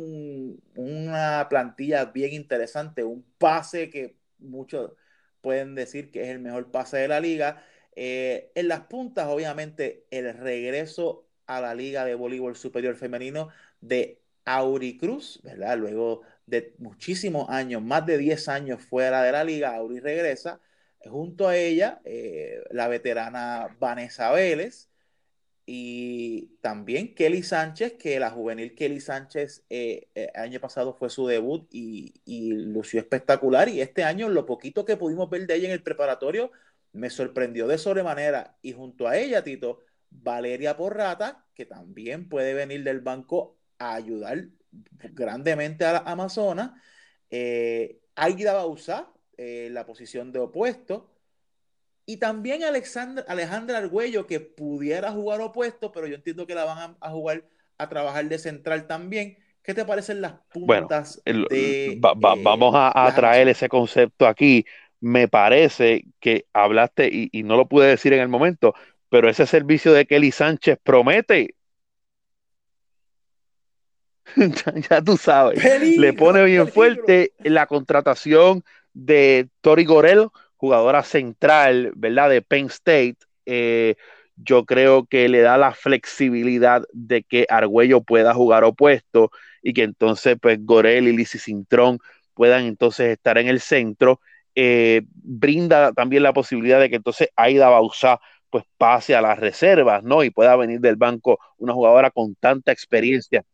una 0.75 1.47
plantilla 1.49 2.05
bien 2.07 2.35
interesante, 2.35 3.03
un 3.03 3.25
pase 3.39 3.89
que 3.91 4.17
muchos 4.39 4.93
pueden 5.41 5.75
decir 5.75 6.11
que 6.11 6.23
es 6.23 6.29
el 6.29 6.39
mejor 6.41 6.71
pase 6.71 6.99
de 6.99 7.09
la 7.09 7.21
liga 7.21 7.65
eh, 7.97 8.53
en 8.55 8.69
las 8.69 8.83
puntas, 8.83 9.27
obviamente, 9.27 10.07
el 10.11 10.35
regreso 10.35 11.27
a 11.47 11.63
la 11.63 11.75
Liga 11.75 12.05
de 12.05 12.15
Voleibol 12.15 12.55
Superior 12.55 12.95
Femenino 12.95 13.49
de 13.81 14.21
Auri 14.45 14.99
Cruz, 14.99 15.41
¿verdad? 15.43 15.79
Luego 15.79 16.23
de 16.45 16.75
muchísimos 16.79 17.49
años, 17.49 17.83
más 17.83 18.05
de 18.07 18.19
10 18.19 18.49
años 18.49 18.83
fuera 18.83 19.23
de 19.23 19.33
la 19.33 19.45
liga, 19.45 19.75
Auri 19.77 20.01
regresa. 20.01 20.61
Junto 21.05 21.49
a 21.49 21.57
ella, 21.57 22.01
eh, 22.05 22.63
la 22.71 22.89
veterana 22.89 23.77
Vanessa 23.81 24.31
Vélez 24.33 24.91
y 25.65 26.59
también 26.61 27.15
Kelly 27.15 27.43
Sánchez, 27.43 27.95
que 27.95 28.21
la 28.21 28.31
juvenil 28.31 28.75
Kelly 28.75 29.01
Sánchez 29.01 29.65
eh, 29.71 30.09
año 30.35 30.61
pasado 30.61 30.95
fue 30.95 31.11
su 31.11 31.27
debut 31.27 31.69
y, 31.73 32.15
y 32.25 32.53
lució 32.53 33.01
espectacular. 33.01 33.69
Y 33.69 33.81
este 33.81 34.05
año, 34.05 34.29
lo 34.29 34.47
poquito 34.47 34.85
que 34.85 34.97
pudimos 34.97 35.31
ver 35.31 35.47
de 35.47 35.55
ella 35.55 35.69
en 35.69 35.75
el 35.75 35.83
preparatorio, 35.83 36.51
me 36.97 37.11
sorprendió 37.11 37.67
de 37.67 37.79
sobremanera 37.79 38.57
y 38.63 38.73
junto 38.73 39.07
a 39.07 39.17
ella, 39.17 39.45
Tito, 39.45 39.81
Valeria 40.11 40.77
Porrata, 40.77 41.45
que 41.55 41.67
también 41.67 42.29
puede 42.29 42.55
venir 42.55 42.83
del 42.85 43.01
banco 43.01 43.59
a 43.79 43.95
ayudar 43.95 44.47
grandemente 44.71 45.85
a 45.85 45.93
la 45.93 45.99
Amazonas. 45.99 46.73
Eh, 47.31 48.01
Aida 48.15 48.55
Bausa, 48.55 49.13
eh, 49.37 49.69
la 49.71 49.85
posición 49.85 50.33
de 50.33 50.39
opuesto. 50.41 51.11
Y 52.07 52.17
también 52.17 52.65
Alexandra, 52.65 53.25
Alejandra 53.29 53.79
Argüello, 53.79 54.27
que 54.27 54.41
pudiera 54.41 55.13
jugar 55.13 55.41
opuesto, 55.41 55.93
pero 55.93 56.07
yo 56.07 56.15
entiendo 56.15 56.47
que 56.47 56.55
la 56.55 56.65
van 56.65 56.97
a, 56.99 57.11
jugar 57.11 57.45
a 57.79 57.89
trabajar 57.89 58.27
de 58.27 58.39
central 58.39 58.87
también. 58.87 59.37
¿Qué 59.63 59.75
te 59.75 59.85
parecen 59.85 60.21
las 60.21 60.35
puntas 60.49 61.21
de, 61.25 61.45
eh, 61.51 61.99
vamos 62.01 62.73
a, 62.75 63.13
traer 63.17 63.49
ese 63.49 63.69
concepto 63.69 64.27
aquí 64.27 64.65
me 65.01 65.29
parece 65.29 66.05
que 66.21 66.47
hablaste 66.53 67.09
y, 67.13 67.43
no 67.43 67.57
lo 67.57 67.69
pude 67.69 67.89
decir 67.89 68.13
en 68.13 68.21
el 68.21 68.29
momento, 68.29 68.75
pero 69.09 69.29
ese 69.29 69.47
servicio 69.47 69.93
de 69.93 70.07
Kelly 70.07 70.33
Sánchez 70.33 70.79
promete. 70.83 71.55
ya, 74.91 75.03
tú 75.03 75.17
sabes, 75.17 75.63
le 75.81 76.13
pone 76.13 76.45
bien 76.45 76.69
fuerte 76.69 77.33
la 77.39 77.67
contratación 77.67 78.65
de 78.93 79.49
Tori 79.61 79.85
Gorel, 79.85 80.29
jugadora 80.57 81.03
central, 81.03 81.93
¿verdad? 81.95 82.31
De 82.31 82.43
Penn 82.43 82.67
State. 82.67 83.19
Eh, 83.45 83.95
yo 84.37 84.65
creo 84.65 85.07
que 85.07 85.29
le 85.29 85.41
da 85.41 85.57
la 85.57 85.73
flexibilidad 85.73 86.83
de 86.93 87.23
que 87.23 87.47
Argüello 87.49 88.03
pueda 88.03 88.35
jugar 88.35 88.65
opuesto 88.65 89.31
y 89.63 89.73
que 89.73 89.83
entonces 89.83 90.37
pues 90.41 90.59
Gorel 90.65 91.09
y 91.09 91.17
Lizzie 91.17 91.41
Cintrón 91.41 91.99
puedan 92.35 92.67
entonces 92.67 93.09
estar 93.09 93.39
en 93.39 93.49
el 93.49 93.61
centro 93.61 94.21
eh, 94.57 95.03
brinda 95.13 95.93
también 95.93 96.23
la 96.23 96.33
posibilidad 96.33 96.81
de 96.81 96.89
que 96.89 96.97
entonces 96.97 97.29
Aida 97.37 97.69
Bausá 97.69 98.19
pues 98.51 98.65
pase 98.79 99.15
a 99.15 99.21
las 99.21 99.39
reservas, 99.39 100.03
¿no? 100.03 100.25
Y 100.25 100.31
pueda 100.31 100.57
venir 100.57 100.81
del 100.81 100.97
banco 100.97 101.39
una 101.59 101.75
jugadora 101.75 102.11
con 102.11 102.35
tanta 102.37 102.73
experiencia. 102.73 103.45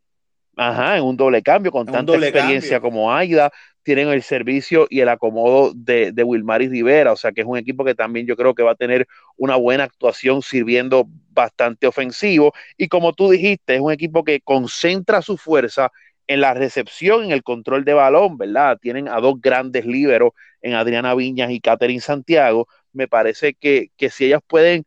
Ajá, 0.56 0.98
en 0.98 1.04
un 1.04 1.16
doble 1.16 1.42
cambio, 1.42 1.72
con 1.72 1.86
tanta 1.86 2.14
experiencia 2.14 2.78
como 2.78 3.12
Aida, 3.12 3.50
tienen 3.82 4.08
el 4.08 4.22
servicio 4.22 4.86
y 4.90 5.00
el 5.00 5.08
acomodo 5.08 5.72
de, 5.74 6.12
de 6.12 6.22
Wilmar 6.22 6.62
y 6.62 6.68
Rivera, 6.68 7.12
o 7.12 7.16
sea 7.16 7.32
que 7.32 7.40
es 7.40 7.46
un 7.46 7.58
equipo 7.58 7.84
que 7.84 7.94
también 7.94 8.26
yo 8.26 8.36
creo 8.36 8.54
que 8.54 8.62
va 8.62 8.72
a 8.72 8.76
tener 8.76 9.08
una 9.36 9.56
buena 9.56 9.84
actuación 9.84 10.42
sirviendo 10.42 11.06
bastante 11.30 11.86
ofensivo 11.86 12.52
y 12.76 12.86
como 12.88 13.12
tú 13.12 13.30
dijiste, 13.30 13.74
es 13.74 13.80
un 13.80 13.90
equipo 13.90 14.22
que 14.22 14.40
concentra 14.40 15.20
su 15.22 15.36
fuerza 15.36 15.90
en 16.28 16.40
la 16.40 16.54
recepción, 16.54 17.24
en 17.24 17.32
el 17.32 17.42
control 17.42 17.84
de 17.84 17.94
balón, 17.94 18.38
¿verdad? 18.38 18.78
Tienen 18.80 19.08
a 19.08 19.20
dos 19.20 19.40
grandes 19.40 19.84
líberos 19.84 20.32
en 20.62 20.74
Adriana 20.74 21.14
Viñas 21.14 21.50
y 21.50 21.60
Catherine 21.60 22.00
Santiago. 22.00 22.68
Me 22.92 23.08
parece 23.08 23.54
que, 23.54 23.90
que 23.96 24.10
si 24.10 24.26
ellas 24.26 24.40
pueden 24.46 24.84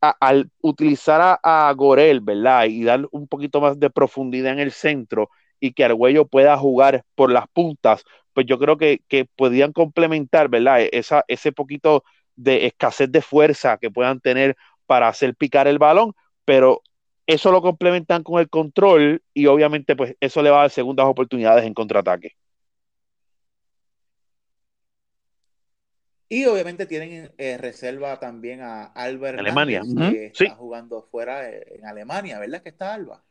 al 0.00 0.50
utilizar 0.60 1.40
a, 1.42 1.72
Gorel, 1.76 2.20
¿verdad? 2.20 2.66
Y 2.66 2.84
dar 2.84 3.06
un 3.10 3.26
poquito 3.26 3.60
más 3.60 3.78
de 3.80 3.90
profundidad 3.90 4.52
en 4.52 4.60
el 4.60 4.72
centro 4.72 5.30
y 5.60 5.72
que 5.72 5.84
Argüello 5.84 6.26
pueda 6.26 6.56
jugar 6.56 7.04
por 7.14 7.32
las 7.32 7.48
puntas, 7.48 8.04
pues 8.32 8.46
yo 8.46 8.58
creo 8.58 8.76
que, 8.78 9.02
que 9.08 9.26
podrían 9.36 9.72
complementar, 9.72 10.48
¿verdad? 10.48 10.80
Esa, 10.92 11.24
ese 11.28 11.52
poquito 11.52 12.04
de 12.36 12.66
escasez 12.66 13.10
de 13.10 13.22
fuerza 13.22 13.78
que 13.78 13.90
puedan 13.90 14.20
tener 14.20 14.56
para 14.86 15.08
hacer 15.08 15.34
picar 15.34 15.66
el 15.66 15.78
balón, 15.78 16.12
pero 16.44 16.82
eso 17.26 17.50
lo 17.52 17.60
complementan 17.60 18.22
con 18.22 18.40
el 18.40 18.48
control 18.48 19.22
y 19.34 19.46
obviamente 19.46 19.96
pues 19.96 20.16
eso 20.20 20.42
le 20.42 20.50
va 20.50 20.58
a 20.58 20.60
dar 20.62 20.70
segundas 20.70 21.06
oportunidades 21.06 21.64
en 21.66 21.74
contraataque. 21.74 22.36
Y 26.28 26.44
obviamente 26.44 26.86
tienen 26.86 27.32
eh, 27.38 27.56
reserva 27.56 28.20
también 28.20 28.60
a 28.60 28.84
Albert 28.84 29.38
Alemania, 29.38 29.82
que 30.10 30.26
está 30.26 30.54
jugando 30.54 31.02
fuera 31.10 31.48
en 31.48 31.86
Alemania, 31.86 32.38
¿verdad? 32.38 32.62
Que 32.62 32.68
está 32.68 32.92
Alba. 32.92 33.24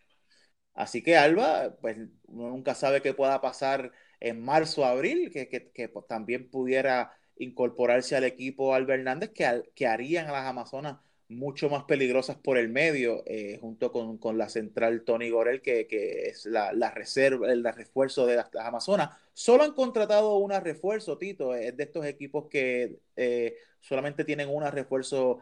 Así 0.73 1.03
que 1.03 1.15
Alba, 1.15 1.75
pues 1.79 1.97
uno 2.27 2.49
nunca 2.49 2.73
sabe 2.75 3.01
qué 3.01 3.13
pueda 3.13 3.39
pasar 3.41 3.91
en 4.19 4.43
marzo 4.43 4.81
o 4.81 4.85
abril, 4.85 5.29
que, 5.31 5.47
que, 5.47 5.71
que 5.71 5.89
pues, 5.89 6.07
también 6.07 6.49
pudiera 6.49 7.11
incorporarse 7.37 8.15
al 8.15 8.23
equipo 8.23 8.73
Albert 8.73 8.99
Hernández, 8.99 9.31
que, 9.31 9.63
que 9.75 9.87
harían 9.87 10.27
a 10.27 10.31
las 10.31 10.45
Amazonas 10.45 10.97
mucho 11.29 11.69
más 11.69 11.83
peligrosas 11.83 12.37
por 12.37 12.57
el 12.57 12.69
medio, 12.69 13.23
eh, 13.25 13.57
junto 13.59 13.91
con, 13.91 14.17
con, 14.17 14.37
la 14.37 14.49
central 14.49 15.03
Tony 15.03 15.29
Gorel, 15.29 15.61
que, 15.61 15.87
que 15.87 16.29
es 16.29 16.45
la, 16.45 16.71
la, 16.73 16.91
reserva, 16.91 17.51
el 17.51 17.63
refuerzo 17.63 18.25
de 18.25 18.37
las, 18.37 18.49
Amazonas. 18.55 19.09
Solo 19.33 19.63
han 19.63 19.73
contratado 19.73 20.37
una 20.37 20.59
refuerzo, 20.59 21.17
Tito, 21.17 21.53
es 21.53 21.75
de 21.75 21.83
estos 21.83 22.05
equipos 22.05 22.47
que 22.49 22.99
eh, 23.15 23.57
solamente 23.81 24.23
tienen 24.23 24.49
una 24.49 24.71
refuerzo 24.71 25.39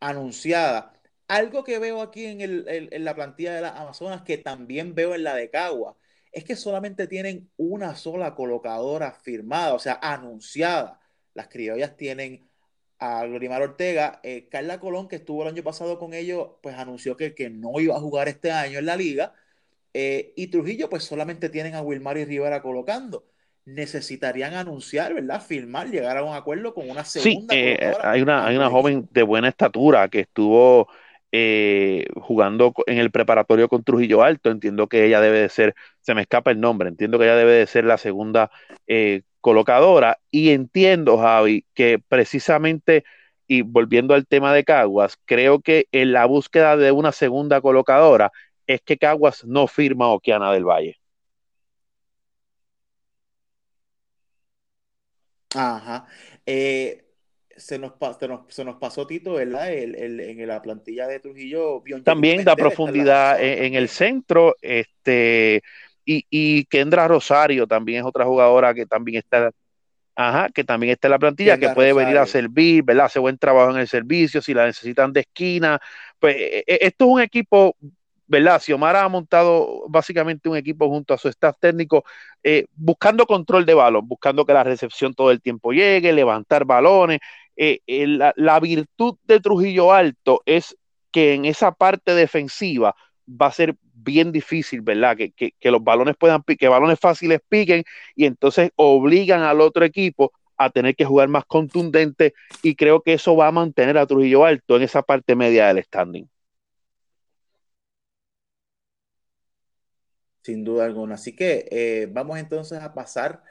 anunciada. 0.00 0.94
Algo 1.28 1.62
que 1.64 1.78
veo 1.78 2.00
aquí 2.00 2.24
en, 2.26 2.40
el, 2.40 2.66
en, 2.68 2.88
en, 2.92 3.04
la 3.04 3.14
plantilla 3.14 3.54
de 3.54 3.60
las 3.62 3.76
Amazonas, 3.76 4.22
que 4.22 4.38
también 4.38 4.94
veo 4.94 5.14
en 5.14 5.24
la 5.24 5.34
de 5.34 5.50
Cagua, 5.50 5.96
es 6.32 6.44
que 6.44 6.56
solamente 6.56 7.06
tienen 7.06 7.50
una 7.56 7.94
sola 7.96 8.34
colocadora 8.34 9.12
firmada, 9.12 9.74
o 9.74 9.78
sea, 9.78 9.98
anunciada. 10.02 11.00
Las 11.34 11.48
criollas 11.48 11.96
tienen 11.96 12.47
a 12.98 13.24
Glorimar 13.26 13.62
Ortega. 13.62 14.20
Eh, 14.22 14.48
Carla 14.50 14.80
Colón, 14.80 15.08
que 15.08 15.16
estuvo 15.16 15.42
el 15.42 15.48
año 15.48 15.62
pasado 15.62 15.98
con 15.98 16.14
ellos, 16.14 16.48
pues 16.62 16.76
anunció 16.76 17.16
que, 17.16 17.34
que 17.34 17.50
no 17.50 17.80
iba 17.80 17.96
a 17.96 18.00
jugar 18.00 18.28
este 18.28 18.50
año 18.50 18.78
en 18.78 18.86
la 18.86 18.96
liga. 18.96 19.32
Eh, 19.94 20.32
y 20.36 20.48
Trujillo, 20.48 20.88
pues 20.90 21.04
solamente 21.04 21.48
tienen 21.48 21.74
a 21.74 21.82
Wilmar 21.82 22.18
y 22.18 22.24
Rivera 22.24 22.62
colocando. 22.62 23.24
Necesitarían 23.64 24.54
anunciar, 24.54 25.14
¿verdad? 25.14 25.42
Firmar, 25.42 25.90
llegar 25.90 26.16
a 26.16 26.24
un 26.24 26.34
acuerdo 26.34 26.74
con 26.74 26.88
una 26.88 27.04
segunda. 27.04 27.54
Sí, 27.54 27.60
eh, 27.60 27.92
hay, 28.02 28.22
una, 28.22 28.46
hay 28.46 28.56
una 28.56 28.70
joven 28.70 29.08
de 29.12 29.22
buena 29.22 29.48
estatura 29.48 30.08
que 30.08 30.20
estuvo 30.20 30.88
jugando 32.22 32.72
en 32.86 32.96
el 32.96 33.10
preparatorio 33.10 33.68
con 33.68 33.84
Trujillo 33.84 34.22
Alto. 34.22 34.50
Entiendo 34.50 34.86
que 34.88 35.04
ella 35.04 35.20
debe 35.20 35.40
de 35.40 35.48
ser, 35.50 35.74
se 36.00 36.14
me 36.14 36.22
escapa 36.22 36.50
el 36.50 36.58
nombre, 36.58 36.88
entiendo 36.88 37.18
que 37.18 37.26
ella 37.26 37.36
debe 37.36 37.52
de 37.52 37.66
ser 37.66 37.84
la 37.84 37.98
segunda 37.98 38.50
colocadora 39.40 40.18
y 40.30 40.50
entiendo, 40.50 41.18
Javi, 41.18 41.64
que 41.74 41.98
precisamente, 41.98 43.04
y 43.46 43.62
volviendo 43.62 44.14
al 44.14 44.26
tema 44.26 44.52
de 44.52 44.64
Caguas, 44.64 45.18
creo 45.24 45.60
que 45.60 45.86
en 45.92 46.12
la 46.12 46.26
búsqueda 46.26 46.76
de 46.76 46.92
una 46.92 47.12
segunda 47.12 47.60
colocadora 47.60 48.32
es 48.66 48.82
que 48.82 48.98
Caguas 48.98 49.44
no 49.44 49.66
firma 49.66 50.06
a 50.06 50.08
Okeana 50.08 50.52
del 50.52 50.64
Valle. 50.64 50.96
Ajá. 55.54 56.06
Eh, 56.44 57.04
se, 57.56 57.78
nos, 57.78 57.92
se, 58.20 58.28
nos, 58.28 58.40
se 58.48 58.64
nos, 58.64 58.76
pasó 58.76 59.06
Tito, 59.06 59.34
¿verdad? 59.34 59.72
El, 59.72 59.94
el, 59.94 60.20
en 60.20 60.46
la 60.46 60.60
plantilla 60.60 61.06
de 61.06 61.20
Trujillo. 61.20 61.82
También 62.04 62.44
da 62.44 62.54
profundidad 62.54 63.42
en, 63.42 63.64
en, 63.64 63.74
el 63.74 63.88
centro. 63.88 64.54
Este, 64.60 65.62
y, 66.08 66.26
y 66.30 66.64
Kendra 66.66 67.06
Rosario 67.06 67.66
también 67.66 68.00
es 68.00 68.06
otra 68.06 68.24
jugadora 68.24 68.72
que 68.74 68.86
también 68.86 69.18
está, 69.18 69.50
ajá, 70.16 70.48
que 70.50 70.64
también 70.64 70.92
está 70.92 71.08
en 71.08 71.12
la 71.12 71.18
plantilla, 71.18 71.58
que 71.58 71.68
puede 71.70 71.92
Rosario. 71.92 71.94
venir 71.94 72.18
a 72.18 72.26
servir, 72.26 72.82
¿verdad? 72.84 73.06
Hace 73.06 73.18
buen 73.18 73.36
trabajo 73.38 73.72
en 73.72 73.78
el 73.78 73.88
servicio, 73.88 74.40
si 74.40 74.54
la 74.54 74.66
necesitan 74.66 75.12
de 75.12 75.20
esquina. 75.20 75.78
Pues 76.18 76.36
e, 76.36 76.64
e, 76.66 76.78
esto 76.82 77.04
es 77.06 77.10
un 77.12 77.20
equipo, 77.20 77.76
¿verdad? 78.26 78.60
Xiomara 78.60 79.04
ha 79.04 79.08
montado 79.10 79.84
básicamente 79.88 80.48
un 80.48 80.56
equipo 80.56 80.88
junto 80.88 81.12
a 81.14 81.18
su 81.18 81.28
staff 81.28 81.56
técnico, 81.60 82.04
eh, 82.42 82.66
buscando 82.74 83.26
control 83.26 83.66
de 83.66 83.74
balón, 83.74 84.08
buscando 84.08 84.46
que 84.46 84.54
la 84.54 84.64
recepción 84.64 85.14
todo 85.14 85.30
el 85.30 85.42
tiempo 85.42 85.72
llegue, 85.72 86.12
levantar 86.14 86.64
balones. 86.64 87.20
Eh, 87.56 87.80
eh, 87.86 88.06
la, 88.06 88.32
la 88.36 88.60
virtud 88.60 89.16
de 89.24 89.40
Trujillo 89.40 89.92
Alto 89.92 90.42
es 90.46 90.74
que 91.12 91.34
en 91.34 91.44
esa 91.44 91.72
parte 91.72 92.14
defensiva 92.14 92.94
va 93.28 93.46
a 93.46 93.52
ser 93.52 93.76
bien 93.94 94.32
difícil, 94.32 94.80
¿verdad? 94.80 95.16
Que, 95.16 95.32
que, 95.32 95.52
que, 95.58 95.70
los 95.70 95.82
balones 95.84 96.16
puedan, 96.16 96.42
que 96.42 96.68
balones 96.68 96.98
fáciles 96.98 97.40
piquen 97.48 97.84
y 98.14 98.24
entonces 98.24 98.70
obligan 98.76 99.42
al 99.42 99.60
otro 99.60 99.84
equipo 99.84 100.32
a 100.56 100.70
tener 100.70 100.96
que 100.96 101.04
jugar 101.04 101.28
más 101.28 101.44
contundente 101.44 102.34
y 102.62 102.74
creo 102.74 103.02
que 103.02 103.14
eso 103.14 103.36
va 103.36 103.48
a 103.48 103.52
mantener 103.52 103.96
a 103.98 104.06
Trujillo 104.06 104.44
Alto 104.44 104.76
en 104.76 104.82
esa 104.82 105.02
parte 105.02 105.36
media 105.36 105.68
del 105.68 105.84
standing. 105.84 106.28
Sin 110.42 110.64
duda 110.64 110.86
alguna. 110.86 111.14
Así 111.14 111.36
que 111.36 111.68
eh, 111.70 112.08
vamos 112.10 112.38
entonces 112.38 112.80
a 112.80 112.94
pasar 112.94 113.42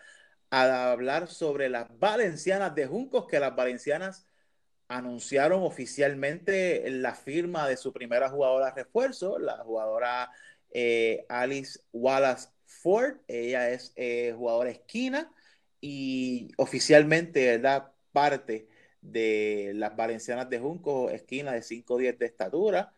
a 0.50 0.92
hablar 0.92 1.28
sobre 1.28 1.70
las 1.70 1.88
valencianas 2.00 2.74
de 2.74 2.88
Juncos, 2.88 3.28
que 3.28 3.40
las 3.40 3.56
valencianas 3.56 4.27
anunciaron 4.88 5.64
oficialmente 5.64 6.90
la 6.90 7.14
firma 7.14 7.68
de 7.68 7.78
su 7.78 7.92
primera 7.92 8.30
jugadora 8.30 8.72
refuerzo, 8.72 9.38
la 9.40 9.58
jugadora 9.58 10.32
eh, 10.72 11.26
Alice 11.30 11.80
Wallace 11.92 12.50
Ford. 12.66 13.18
Ella 13.28 13.70
es 13.70 13.94
eh, 13.96 14.34
jugadora 14.36 14.70
esquina 14.70 15.32
y 15.82 16.52
oficialmente, 16.58 17.46
¿verdad? 17.46 17.92
Parte 18.12 18.68
de 19.02 19.74
las 19.76 19.96
Valencianas 19.96 20.50
de 20.50 20.60
Junco, 20.60 21.10
esquina 21.10 21.52
de 21.54 21.62
5'10 21.62 22.18
de 22.18 22.26
estatura, 22.26 22.94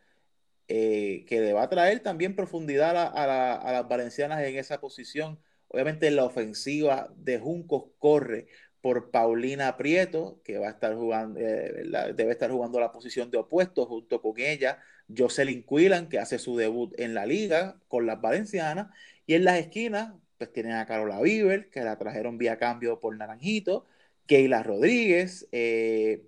eh, 0.67 1.25
que 1.27 1.41
le 1.41 1.53
va 1.53 1.63
a 1.63 1.69
traer 1.69 2.01
también 2.01 2.35
profundidad 2.35 2.95
a, 2.97 3.07
a, 3.07 3.27
la, 3.27 3.55
a, 3.55 3.71
las 3.71 3.87
Valencianas 3.87 4.43
en 4.43 4.57
esa 4.57 4.79
posición. 4.79 5.39
Obviamente 5.67 6.09
la 6.11 6.25
ofensiva 6.25 7.11
de 7.15 7.39
Juncos 7.39 7.85
corre 7.99 8.47
por 8.81 9.11
Paulina 9.11 9.75
Prieto, 9.77 10.41
que 10.43 10.57
va 10.57 10.67
a 10.67 10.71
estar 10.71 10.95
jugando, 10.95 11.39
eh, 11.39 11.85
debe 12.15 12.31
estar 12.31 12.49
jugando 12.51 12.79
la 12.79 12.91
posición 12.91 13.29
de 13.31 13.37
opuesto 13.37 13.85
junto 13.85 14.21
con 14.21 14.39
ella, 14.39 14.79
Jocelyn 15.15 15.63
Quillan, 15.63 16.07
que 16.09 16.19
hace 16.19 16.39
su 16.39 16.55
debut 16.55 16.93
en 16.99 17.13
la 17.13 17.25
liga 17.25 17.79
con 17.87 18.05
las 18.05 18.21
valencianas, 18.21 18.87
y 19.25 19.33
en 19.35 19.43
las 19.43 19.59
esquinas, 19.59 20.13
pues 20.37 20.51
tienen 20.53 20.73
a 20.73 20.85
Carola 20.85 21.21
Bieber, 21.21 21.69
que 21.69 21.81
la 21.81 21.97
trajeron 21.97 22.37
vía 22.37 22.57
cambio 22.57 22.99
por 22.99 23.15
Naranjito, 23.17 23.85
Keila 24.25 24.63
Rodríguez, 24.63 25.47
eh, 25.51 26.25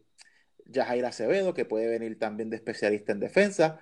Yajaira 0.65 1.09
Acevedo, 1.09 1.53
que 1.53 1.65
puede 1.65 1.87
venir 1.87 2.17
también 2.19 2.49
de 2.49 2.57
especialista 2.57 3.11
en 3.11 3.19
defensa. 3.19 3.81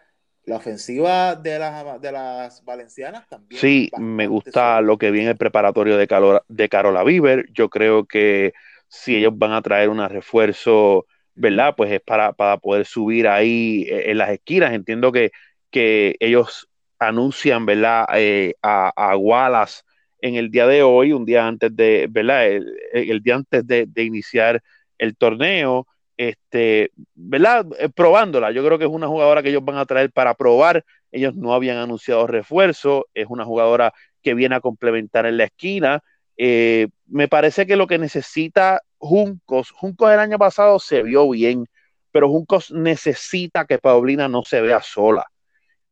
La 0.50 0.56
ofensiva 0.56 1.36
de 1.36 1.60
las, 1.60 2.02
de 2.02 2.12
las 2.12 2.66
valencianas 2.66 3.28
también. 3.30 3.62
Sí, 3.62 3.92
me 4.00 4.26
gusta 4.26 4.82
lo 4.82 4.98
que 4.98 5.12
viene 5.12 5.30
el 5.30 5.38
preparatorio 5.38 5.96
de, 5.96 6.08
Carola, 6.08 6.44
de 6.48 6.68
Carola 6.68 7.04
Bieber. 7.04 7.48
Yo 7.54 7.70
creo 7.70 8.06
que 8.06 8.54
si 8.88 9.16
ellos 9.16 9.38
van 9.38 9.52
a 9.52 9.62
traer 9.62 9.90
un 9.90 10.04
refuerzo, 10.10 11.06
¿verdad? 11.36 11.76
Pues 11.78 11.92
es 11.92 12.02
para, 12.02 12.34
para 12.34 12.58
poder 12.58 12.88
subir 12.88 13.28
ahí 13.28 13.86
eh, 13.88 14.10
en 14.10 14.18
las 14.18 14.32
esquinas. 14.32 14.74
Entiendo 14.74 15.12
que, 15.12 15.30
que 15.70 16.16
ellos 16.20 16.68
anuncian, 16.98 17.68
¿verdad? 17.68 18.08
Eh, 18.16 18.56
a, 18.64 18.92
a, 18.96 19.16
Wallace 19.18 19.84
en 20.20 20.34
el 20.34 20.50
día 20.50 20.66
de 20.66 20.82
hoy, 20.82 21.14
un 21.14 21.26
día 21.26 21.46
antes 21.46 21.76
de, 21.76 22.08
¿verdad? 22.10 22.48
El, 22.48 22.76
el 22.94 23.22
día 23.22 23.36
antes 23.36 23.68
de, 23.68 23.86
de, 23.86 24.04
iniciar 24.04 24.64
el 24.98 25.16
torneo, 25.16 25.86
este, 26.20 26.92
¿verdad? 27.16 27.66
Eh, 27.80 27.88
probándola. 27.88 28.52
Yo 28.52 28.62
creo 28.66 28.78
que 28.78 28.84
es 28.84 28.92
una 28.92 29.08
jugadora 29.08 29.42
que 29.42 29.50
ellos 29.50 29.64
van 29.64 29.78
a 29.78 29.86
traer 29.86 30.12
para 30.12 30.34
probar. 30.34 30.84
Ellos 31.14 31.34
no 31.34 31.54
habían 31.54 31.78
anunciado 31.78 32.28
refuerzo. 32.28 33.08
Es 33.14 33.28
una 33.30 33.46
jugadora 33.46 33.94
que 34.22 34.34
viene 34.34 34.56
a 34.56 34.60
complementar 34.60 35.26
en 35.26 35.38
la 35.38 35.46
esquina. 35.46 36.04
Eh, 36.36 36.90
me 37.08 37.30
parece 37.30 37.66
que 37.66 37.78
lo 37.78 37.88
que 37.88 37.98
necesita 37.98 38.82
Juncos, 38.98 39.72
Juncos 39.72 40.12
el 40.12 40.20
año 40.20 40.38
pasado 40.38 40.78
se 40.80 41.04
vio 41.04 41.30
bien, 41.30 41.66
pero 42.12 42.28
Juncos 42.28 42.70
necesita 42.72 43.64
que 43.64 43.78
Paulina 43.78 44.28
no 44.28 44.44
se 44.44 44.60
vea 44.60 44.82
sola. 44.82 45.26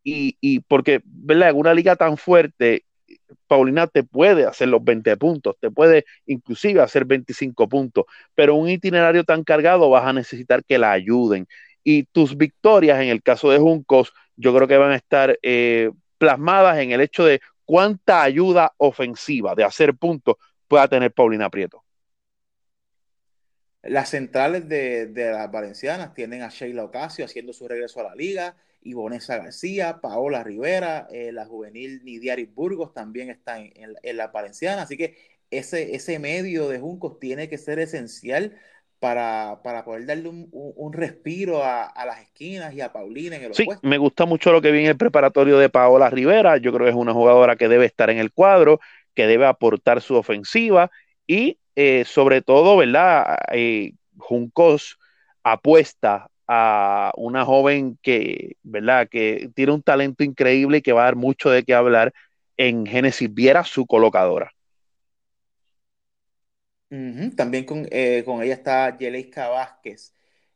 Y, 0.04 0.38
y 0.42 0.60
porque, 0.60 1.00
¿verdad? 1.06 1.52
En 1.52 1.56
una 1.58 1.74
liga 1.74 1.96
tan 1.96 2.18
fuerte, 2.18 2.84
Paulina 3.48 3.88
te 3.88 4.04
puede 4.04 4.46
hacer 4.46 4.68
los 4.68 4.84
20 4.84 5.16
puntos, 5.18 5.56
te 5.60 5.72
puede 5.72 6.06
inclusive 6.26 6.82
hacer 6.82 7.06
25 7.06 7.68
puntos, 7.70 8.06
pero 8.36 8.56
un 8.56 8.70
itinerario 8.70 9.24
tan 9.24 9.44
cargado 9.44 9.90
vas 9.90 10.06
a 10.06 10.14
necesitar 10.14 10.64
que 10.64 10.78
la 10.78 10.92
ayuden. 10.92 11.48
Y 11.84 12.04
tus 12.04 12.36
victorias, 12.38 13.00
en 13.02 13.10
el 13.10 13.24
caso 13.24 13.50
de 13.50 13.60
Juncos, 13.60 14.14
yo 14.36 14.54
creo 14.56 14.68
que 14.68 14.78
van 14.78 14.92
a 14.92 14.96
estar 14.96 15.40
eh, 15.42 15.92
plasmadas 16.18 16.78
en 16.80 16.92
el 16.92 17.02
hecho 17.02 17.26
de 17.26 17.40
cuánta 17.66 18.24
ayuda 18.24 18.74
ofensiva 18.78 19.56
de 19.56 19.64
hacer 19.64 19.96
puntos 19.96 20.36
pueda 20.68 20.88
tener 20.88 21.12
Paulina 21.14 21.50
Prieto. 21.50 21.87
Las 23.88 24.10
centrales 24.10 24.68
de, 24.68 25.12
las 25.14 25.52
valencianas 25.52 26.14
tienen 26.14 26.42
a 26.42 26.50
Sheila 26.50 26.84
Ocasio 26.84 27.26
haciendo 27.26 27.54
su 27.54 27.68
regreso 27.68 28.00
a 28.00 28.04
la 28.04 28.16
liga, 28.16 28.56
Ivonesa 28.84 29.38
García, 29.38 30.00
Paola 30.02 30.44
Rivera, 30.44 31.08
eh, 31.12 31.32
la 31.32 31.46
juvenil 31.46 32.04
Nidiaris 32.04 32.54
Burgos 32.54 32.94
también 32.94 33.30
está 33.30 33.60
en, 33.60 34.18
la 34.18 34.28
valenciana, 34.28 34.84
así 34.84 34.98
que 34.98 35.18
ese, 35.52 35.96
ese 35.96 36.20
medio 36.20 36.68
de 36.70 36.80
Juncos 36.80 37.20
tiene 37.20 37.50
que 37.50 37.58
ser 37.58 37.80
esencial 37.80 38.58
para, 39.00 39.62
poder 39.86 40.06
darle 40.06 40.30
un, 40.30 40.94
respiro 40.94 41.64
a, 41.64 41.94
las 42.06 42.22
esquinas 42.22 42.74
y 42.74 42.82
a 42.82 42.92
Paulina 42.92 43.36
en 43.36 43.44
el 43.44 43.54
Sí, 43.54 43.68
me 43.82 43.98
gusta 43.98 44.26
mucho 44.26 44.52
lo 44.52 44.62
que 44.62 44.72
vi 44.72 44.80
en 44.80 44.88
el 44.88 44.98
preparatorio 44.98 45.60
de 45.60 45.70
Paola 45.70 46.10
Rivera. 46.10 46.58
Yo 46.58 46.74
creo 46.74 46.86
que 46.86 46.92
es 46.92 46.96
una 46.96 47.14
jugadora 47.14 47.56
que 47.56 47.68
debe 47.68 47.86
estar 47.86 48.10
en 48.10 48.18
el 48.18 48.32
cuadro, 48.32 48.80
que 49.14 49.28
debe 49.28 49.46
aportar 49.46 50.02
su 50.02 50.16
ofensiva 50.16 50.90
y 51.28 51.60
eh, 51.80 52.06
sobre 52.06 52.42
todo, 52.42 52.76
¿verdad? 52.76 53.38
Eh, 53.52 53.94
Juncos 54.18 54.98
apuesta 55.44 56.28
a 56.48 57.12
una 57.16 57.46
joven 57.46 58.00
que, 58.02 58.56
¿verdad? 58.64 59.08
Que 59.08 59.52
tiene 59.54 59.74
un 59.74 59.84
talento 59.84 60.24
increíble 60.24 60.80
y 60.80 60.82
que 60.82 60.92
va 60.92 61.02
a 61.02 61.06
dar 61.06 61.16
mucho 61.16 61.52
de 61.52 61.64
qué 61.64 61.76
hablar 61.76 62.14
en 62.58 62.88
Génesis 62.88 63.32
Viera, 63.32 63.64
su 63.64 63.86
colocadora. 63.86 64.52
También 66.90 67.68
eh, 67.92 68.24
con, 68.26 68.42
ella 68.42 68.56
está 68.56 68.98
Yeleisca 68.98 69.50
Vázquez. 69.50 70.16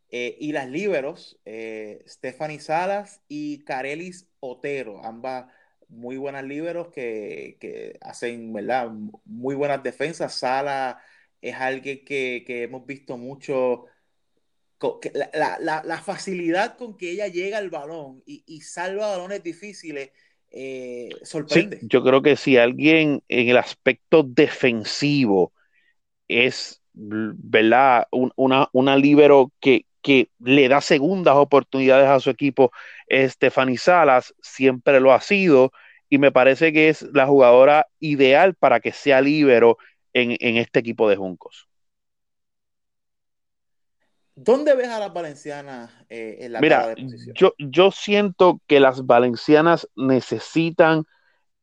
Eh, 0.10 0.38
y 0.40 0.54
las 0.54 0.68
líberos, 0.70 1.40
eh, 1.46 2.04
Stephanie 2.08 2.60
Salas 2.60 3.22
y 3.28 3.64
Carelis 3.64 4.28
Otero, 4.40 5.06
ambas 5.06 5.46
muy 5.88 6.18
buenas 6.18 6.44
líberos 6.46 6.88
que, 6.88 8.00
hacen 8.02 8.52
¿verdad? 8.54 8.90
muy 9.24 9.54
buenas 9.54 9.84
defensas. 9.84 10.34
Sala 10.34 11.00
es 11.42 11.56
alguien 11.56 12.06
que, 12.06 12.44
hemos 12.48 12.86
visto 12.86 13.18
mucho, 13.18 13.86
la, 15.34 16.02
facilidad 16.04 16.78
con 16.78 16.98
que 16.98 17.12
ella 17.12 17.28
llega 17.28 17.58
al 17.58 17.70
balón 17.70 18.22
y, 18.26 18.62
salva 18.62 19.10
balones 19.10 19.44
difíciles. 19.44 20.12
sorprende. 21.24 21.80
yo 21.84 22.04
creo 22.04 22.22
que 22.22 22.36
si 22.36 22.58
alguien 22.58 23.24
en 23.28 23.50
el 23.50 23.58
aspecto 23.58 24.24
defensivo 24.24 25.54
es, 26.28 26.82
¿verdad? 26.94 28.08
una, 28.12 28.70
una 28.72 28.96
libero 28.96 29.52
que, 29.60 29.86
que 30.02 30.30
le 30.40 30.68
da 30.68 30.82
segundas 30.82 31.36
oportunidades 31.36 32.08
a 32.08 32.20
su 32.20 32.30
equipo. 32.30 32.72
Stephanie 33.10 33.78
Salas 33.78 34.34
siempre 34.42 35.00
lo 35.00 35.14
ha 35.14 35.22
sido 35.22 35.72
y 36.10 36.18
me 36.18 36.32
parece 36.32 36.74
que 36.74 36.90
es 36.90 37.04
la 37.14 37.26
jugadora 37.26 37.88
ideal 38.00 38.56
para 38.56 38.80
que 38.80 38.92
sea 38.92 39.22
libero 39.22 39.78
en, 40.14 40.58
este 40.58 40.80
equipo 40.80 41.10
de 41.10 41.16
Juncos. 41.16 41.68
¿Dónde 44.36 44.76
ves 44.76 44.88
a 44.88 45.00
las 45.00 45.14
valencianas 45.14 45.92
eh, 46.10 46.38
en 46.42 46.54
la 46.54 46.62
Mira, 46.62 46.88
de 46.88 46.96
posición? 46.96 47.36
Yo, 47.36 47.54
yo 47.58 47.92
siento 47.92 48.62
que 48.68 48.80
las 48.80 49.06
valencianas 49.06 49.88
necesitan 49.96 51.06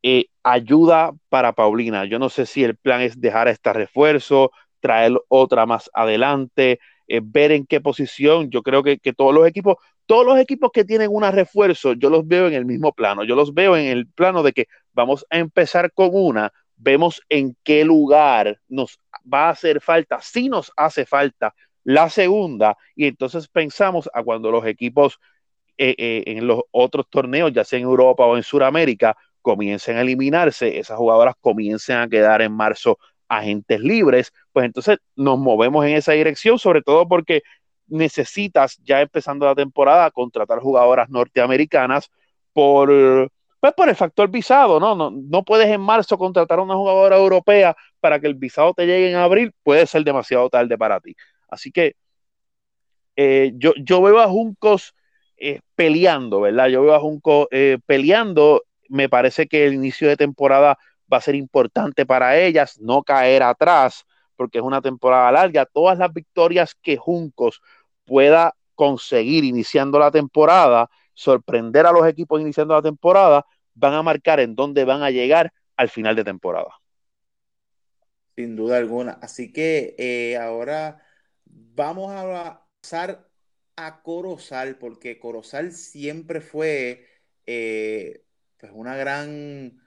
eh, 0.03 0.27
ayuda 0.43 1.13
para 1.29 1.53
Paulina. 1.53 2.05
Yo 2.05 2.19
no 2.19 2.29
sé 2.29 2.47
si 2.47 2.63
el 2.63 2.77
plan 2.77 3.01
es 3.01 3.21
dejar 3.21 3.49
este 3.49 3.73
refuerzo, 3.73 4.53
traer 4.81 5.13
otra 5.29 5.67
más 5.67 5.91
adelante, 5.93 6.79
eh, 7.09 7.21
ver 7.23 7.53
en 7.53 7.67
qué 7.67 7.81
posición. 7.81 8.51
Yo 8.51 8.63
creo 8.63 8.83
que, 8.83 8.99
todos 9.17 9.35
los 9.35 9.47
equipos, 9.47 9.77
todos 10.07 10.25
los 10.25 10.39
equipos 10.39 10.71
que 10.73 10.85
tienen 10.85 11.09
una 11.11 11.31
refuerzo, 11.31 11.95
yo 11.95 12.11
los 12.11 12.27
veo 12.27 12.47
en 12.47 12.55
el 12.55 12.65
mismo 12.65 12.93
plano. 12.93 13.25
Yo 13.25 13.35
los 13.35 13.55
veo 13.55 13.77
en 13.77 13.87
el 13.87 14.07
plano 14.07 14.43
de 14.43 14.53
que 14.53 14.69
vamos 14.93 15.27
a 15.31 15.39
empezar 15.39 15.93
con 15.93 16.11
una, 16.13 16.53
vemos 16.79 17.23
en 17.29 17.57
qué 17.62 17.85
lugar 17.85 18.61
nos 18.69 18.99
va 19.33 19.49
a 19.49 19.51
hacer 19.51 19.81
falta, 19.81 20.21
si 20.21 20.49
nos 20.49 20.73
hace 20.77 21.05
falta 21.05 21.55
la 21.85 22.11
segunda, 22.11 22.77
y 22.95 23.07
entonces 23.07 23.49
pensamos 23.49 24.09
a 24.12 24.23
cuando 24.23 24.51
los 24.51 24.67
equipos 24.67 25.19
eh, 25.77 26.25
en 26.27 26.47
los 26.47 26.62
otros 26.71 27.07
torneos, 27.09 27.53
ya 27.53 27.64
sea 27.64 27.79
en 27.79 27.85
Europa 27.85 28.25
o 28.27 28.37
en 28.37 28.43
Sudamérica, 28.43 29.17
comiencen 29.43 29.97
a 29.97 30.03
eliminarse, 30.03 30.79
esas 30.79 30.99
jugadoras 30.99 31.35
comiencen 31.41 31.97
a 31.97 32.09
quedar 32.09 32.43
en 32.43 32.53
marzo 32.53 32.99
agentes 33.29 33.81
libres, 33.81 34.33
pues 34.53 34.67
entonces 34.67 34.99
nos 35.17 35.38
movemos 35.38 35.85
en 35.87 35.97
esa 35.97 36.12
dirección, 36.12 36.59
sobre 36.59 36.83
todo 36.83 37.07
porque 37.07 37.43
necesitas 37.87 38.79
ya 38.83 39.01
empezando 39.01 39.47
la 39.47 39.55
temporada 39.55 40.11
contratar 40.11 40.59
jugadoras 40.61 41.09
norteamericanas 41.11 42.11
por, 42.53 43.31
pues 43.61 43.73
por 43.75 43.88
el 43.88 43.97
factor 43.97 44.29
visado, 44.31 44.79
¿no? 44.81 44.94
¿no? 44.94 45.11
No 45.11 45.44
puedes 45.44 45.68
en 45.68 45.81
marzo 45.81 46.18
contratar 46.18 46.59
a 46.59 46.62
una 46.62 46.75
jugadora 46.75 47.16
europea 47.16 47.77
para 48.01 48.21
que 48.21 48.27
el 48.27 48.35
visado 48.35 48.75
te 48.75 48.87
llegue 48.87 49.11
en 49.11 49.16
abril, 49.16 49.53
puede 49.62 49.87
ser 49.87 50.05
demasiado 50.05 50.49
tarde 50.49 50.79
para 50.79 51.01
ti. 51.01 51.16
Así 51.49 51.73
que 51.73 51.97
eh, 53.16 53.53
yo, 53.57 53.73
yo 53.77 54.01
veo 54.03 54.21
a 54.21 54.29
Juncos 54.29 54.94
eh, 55.37 55.61
peleando, 55.75 56.40
¿verdad? 56.40 56.68
Yo 56.68 56.83
veo 56.83 56.94
a 56.94 57.01
Juncos 57.01 57.49
eh, 57.51 57.79
peleando 57.85 58.62
me 58.88 59.09
parece 59.09 59.47
que 59.47 59.66
el 59.66 59.75
inicio 59.75 60.09
de 60.09 60.16
temporada 60.16 60.79
va 61.12 61.18
a 61.18 61.23
ser 61.23 61.35
importante 61.35 62.07
para 62.07 62.38
ellas, 62.38 62.79
no 62.81 63.03
caer 63.03 63.42
atrás, 63.42 64.05
porque 64.37 64.59
es 64.59 64.64
una 64.64 64.81
temporada 64.81 65.31
larga. 65.33 65.66
Todas 65.66 65.99
las 65.99 66.12
victorias 66.12 66.75
que 66.75 66.97
Juncos 66.97 67.61
pueda 68.05 68.55
conseguir 68.75 69.44
iniciando 69.44 69.99
la 69.99 70.11
temporada, 70.11 70.90
sorprender 71.19 71.85
a 71.85 71.91
los 71.91 72.07
equipos 72.07 72.41
iniciando 72.41 72.75
la 72.75 72.83
temporada, 72.83 73.45
van 73.75 73.95
a 73.95 74.05
marcar 74.05 74.39
en 74.39 74.55
dónde 74.55 74.85
van 74.85 75.03
a 75.03 75.11
llegar 75.11 75.53
al 75.77 75.89
final 75.89 76.15
de 76.15 76.23
temporada. 76.23 76.71
Sin 78.37 78.55
duda 78.55 78.77
alguna. 78.77 79.19
Así 79.21 79.53
que 79.53 79.97
eh, 79.99 80.37
ahora 80.37 81.03
vamos 81.45 82.13
a 82.13 82.63
pasar 82.81 83.29
a 83.75 84.01
Corozal, 84.03 84.77
porque 84.79 85.19
Corozal 85.19 85.73
siempre 85.73 86.41
fue 86.41 87.05
eh, 87.47 88.23
pues 88.61 88.71
una 88.73 88.97
gran, 88.97 89.83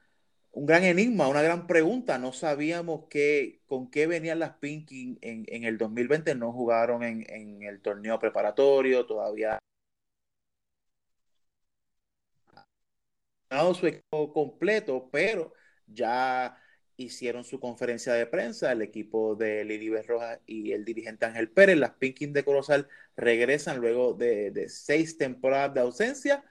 un 0.51 0.65
gran 0.65 0.83
enigma, 0.83 1.29
una 1.29 1.41
gran 1.41 1.65
pregunta. 1.65 2.17
No 2.17 2.33
sabíamos 2.33 3.05
qué, 3.09 3.61
con 3.67 3.89
qué 3.89 4.05
venían 4.05 4.39
las 4.39 4.57
Pinky 4.57 5.17
en, 5.21 5.45
en 5.47 5.63
el 5.63 5.77
2020. 5.77 6.35
No 6.35 6.51
jugaron 6.51 7.03
en, 7.03 7.25
en 7.29 7.63
el 7.63 7.81
torneo 7.81 8.19
preparatorio, 8.19 9.05
todavía 9.05 9.61
su 13.73 13.87
equipo 13.87 14.31
completo, 14.33 15.09
pero 15.11 15.53
ya 15.87 16.57
hicieron 16.97 17.43
su 17.43 17.59
conferencia 17.59 18.13
de 18.13 18.25
prensa, 18.25 18.71
el 18.71 18.81
equipo 18.81 19.35
de 19.35 19.65
Lili 19.65 19.89
Rojas 20.01 20.39
y 20.45 20.71
el 20.71 20.85
dirigente 20.85 21.25
Ángel 21.25 21.49
Pérez, 21.49 21.77
las 21.77 21.91
Pinky 21.91 22.27
de 22.27 22.43
Corozal 22.43 22.87
regresan 23.15 23.79
luego 23.79 24.13
de, 24.13 24.51
de, 24.51 24.69
seis 24.69 25.17
temporadas 25.17 25.73
de 25.73 25.81
ausencia 25.81 26.43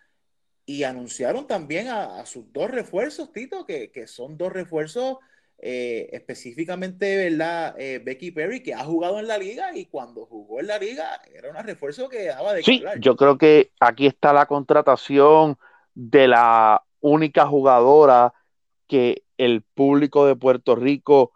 y 0.66 0.84
anunciaron 0.84 1.46
también 1.46 1.88
a, 1.88 2.24
sus 2.26 2.52
dos 2.52 2.70
refuerzos, 2.70 3.32
Tito, 3.32 3.66
que, 3.66 3.90
son 4.06 4.36
dos 4.36 4.52
refuerzos 4.52 5.18
eh, 5.58 6.08
específicamente, 6.12 7.16
¿verdad? 7.16 7.74
Eh, 7.78 8.00
Becky 8.02 8.30
Perry, 8.30 8.62
que 8.62 8.74
ha 8.74 8.84
jugado 8.84 9.18
en 9.18 9.26
la 9.26 9.36
liga 9.36 9.76
y 9.76 9.86
cuando 9.86 10.26
jugó 10.26 10.60
en 10.60 10.68
la 10.68 10.78
liga 10.78 11.20
era 11.34 11.50
un 11.50 11.56
refuerzo 11.56 12.08
que 12.08 12.26
daba 12.26 12.54
de 12.54 12.62
Sí, 12.62 12.82
yo 13.00 13.16
creo 13.16 13.36
que 13.36 13.72
aquí 13.80 14.06
está 14.06 14.32
la 14.32 14.46
contratación 14.46 15.58
de 15.94 16.28
la 16.28 16.82
única 17.00 17.46
jugadora 17.46 18.32
que 18.86 19.22
el 19.38 19.62
público 19.62 20.26
de 20.26 20.36
Puerto 20.36 20.76
Rico 20.76 21.32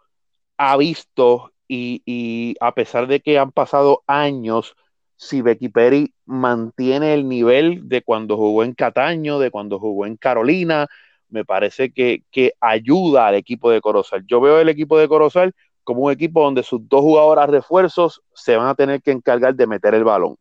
ha 0.57 0.77
visto 0.77 1.51
y, 1.67 2.55
a 2.59 2.73
pesar 2.73 3.07
de 3.07 3.21
que 3.21 3.39
han 3.39 3.51
pasado 3.51 4.03
años, 4.07 4.75
si 5.15 5.41
Becky 5.41 5.69
Perry 5.69 6.13
mantiene 6.25 7.13
el 7.13 7.27
nivel 7.27 7.87
de 7.87 8.03
cuando 8.03 8.37
jugó 8.37 8.63
en 8.63 8.73
Cataño, 8.73 9.39
de 9.39 9.51
cuando 9.51 9.79
jugó 9.79 10.05
en 10.05 10.17
Carolina, 10.17 10.87
me 11.29 11.45
parece 11.45 11.91
que, 11.91 12.23
ayuda 12.59 13.27
al 13.27 13.35
equipo 13.35 13.71
de 13.71 13.81
Corozal. 13.81 14.25
Yo 14.27 14.41
veo 14.41 14.59
el 14.59 14.69
equipo 14.69 14.97
de 14.97 15.07
Corozal 15.07 15.53
como 15.83 16.01
un 16.01 16.11
equipo 16.11 16.43
donde 16.43 16.63
sus 16.63 16.87
dos 16.87 17.01
jugadoras 17.01 17.49
refuerzos 17.49 18.21
se 18.33 18.55
van 18.55 18.67
a 18.67 18.75
tener 18.75 19.01
que 19.01 19.11
encargar 19.11 19.55
de 19.55 19.67
meter 19.67 19.93
el 19.93 20.03
balón. 20.03 20.35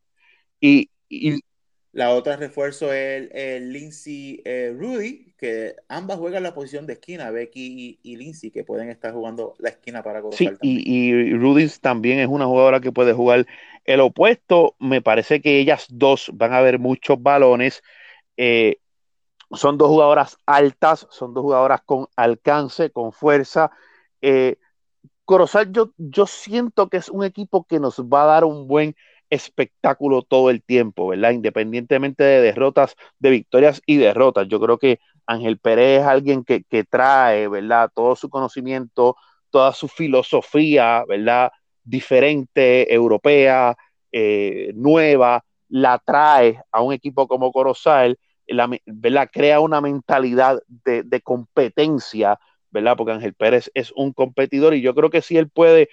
Y, 0.60 0.90
la 1.94 2.10
otra 2.10 2.36
refuerzo 2.36 2.92
es 2.92 3.30
el, 3.32 3.72
Lindsay 3.72 4.42
eh, 4.44 4.74
Rudy, 4.76 5.32
que 5.38 5.76
ambas 5.88 6.18
juegan 6.18 6.42
la 6.42 6.52
posición 6.52 6.86
de 6.86 6.94
esquina, 6.94 7.30
Becky 7.30 8.00
y, 8.02 8.16
Lindsay, 8.16 8.50
que 8.50 8.64
pueden 8.64 8.90
estar 8.90 9.12
jugando 9.12 9.54
la 9.58 9.68
esquina 9.70 10.02
para 10.02 10.20
Corozal. 10.20 10.58
Sí, 10.60 10.82
y, 10.84 11.12
y 11.12 11.34
Rudy 11.34 11.68
también 11.80 12.18
es 12.18 12.26
una 12.26 12.46
jugadora 12.46 12.80
que 12.80 12.90
puede 12.90 13.12
jugar 13.12 13.46
el 13.84 14.00
opuesto, 14.00 14.74
me 14.80 15.02
parece 15.02 15.40
que 15.40 15.60
ellas 15.60 15.86
dos 15.88 16.30
van 16.34 16.52
a 16.52 16.60
ver 16.60 16.80
muchos 16.80 17.22
balones. 17.22 17.82
Eh, 18.36 18.80
son 19.52 19.78
dos 19.78 19.88
jugadoras 19.88 20.36
altas, 20.46 21.06
son 21.10 21.32
dos 21.32 21.42
jugadoras 21.42 21.80
con 21.86 22.08
alcance, 22.16 22.90
con 22.90 23.12
fuerza. 23.12 23.70
Eh, 24.20 24.56
Corozal, 25.24 25.70
yo, 25.70 25.92
yo 25.96 26.26
siento 26.26 26.88
que 26.88 26.96
es 26.96 27.08
un 27.08 27.22
equipo 27.22 27.64
que 27.64 27.78
nos 27.78 28.00
va 28.00 28.24
a 28.24 28.26
dar 28.26 28.44
un 28.44 28.66
buen 28.66 28.96
espectáculo 29.34 30.22
todo 30.22 30.50
el 30.50 30.62
tiempo, 30.62 31.08
¿verdad? 31.08 31.32
Independientemente 31.32 32.24
de 32.24 32.40
derrotas, 32.40 32.96
de 33.18 33.30
victorias 33.30 33.82
y 33.86 33.96
derrotas. 33.96 34.48
Yo 34.48 34.60
creo 34.60 34.78
que 34.78 35.00
Ángel 35.26 35.58
Pérez 35.58 36.00
es 36.00 36.06
alguien 36.06 36.44
que, 36.44 36.64
que 36.64 36.84
trae, 36.84 37.48
¿verdad? 37.48 37.90
Todo 37.94 38.16
su 38.16 38.28
conocimiento, 38.30 39.16
toda 39.50 39.72
su 39.72 39.88
filosofía, 39.88 41.04
¿verdad? 41.08 41.52
Diferente, 41.82 42.92
europea, 42.92 43.76
eh, 44.12 44.72
nueva, 44.74 45.44
la 45.68 45.98
trae 45.98 46.60
a 46.70 46.82
un 46.82 46.92
equipo 46.92 47.26
como 47.28 47.52
Corozal, 47.52 48.18
la, 48.46 48.70
¿verdad? 48.86 49.28
Crea 49.32 49.60
una 49.60 49.80
mentalidad 49.80 50.60
de, 50.68 51.02
de 51.02 51.20
competencia, 51.20 52.38
¿verdad? 52.70 52.96
Porque 52.96 53.12
Ángel 53.12 53.34
Pérez 53.34 53.70
es 53.74 53.92
un 53.92 54.12
competidor 54.12 54.74
y 54.74 54.82
yo 54.82 54.94
creo 54.94 55.10
que 55.10 55.22
si 55.22 55.36
él 55.36 55.48
puede 55.48 55.88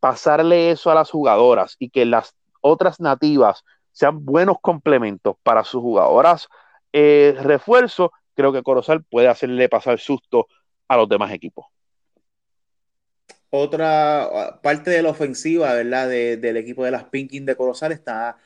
pasarle 0.00 0.70
eso 0.70 0.90
a 0.90 0.94
las 0.94 1.10
jugadoras 1.10 1.76
y 1.78 1.88
que 1.90 2.04
las 2.04 2.34
otras 2.64 2.98
nativas 2.98 3.62
sean 3.92 4.24
buenos 4.24 4.56
complementos 4.60 5.36
para 5.42 5.64
sus 5.64 5.82
jugadoras 5.82 6.48
eh, 6.92 7.36
refuerzo, 7.42 8.12
creo 8.34 8.52
que 8.52 8.62
Corozal 8.62 9.04
puede 9.04 9.28
hacerle 9.28 9.68
pasar 9.68 9.98
susto 9.98 10.48
a 10.88 10.96
los 10.96 11.08
demás 11.08 11.32
equipos. 11.32 11.66
Otra 13.50 14.58
parte 14.62 14.90
de 14.90 15.02
la 15.02 15.10
ofensiva, 15.10 15.74
¿verdad? 15.74 16.08
del 16.08 16.56
equipo 16.56 16.84
de 16.84 16.90
las 16.90 17.04
Pinkin 17.04 17.44
de 17.46 17.54
Corozal 17.54 17.92
está 17.92 18.36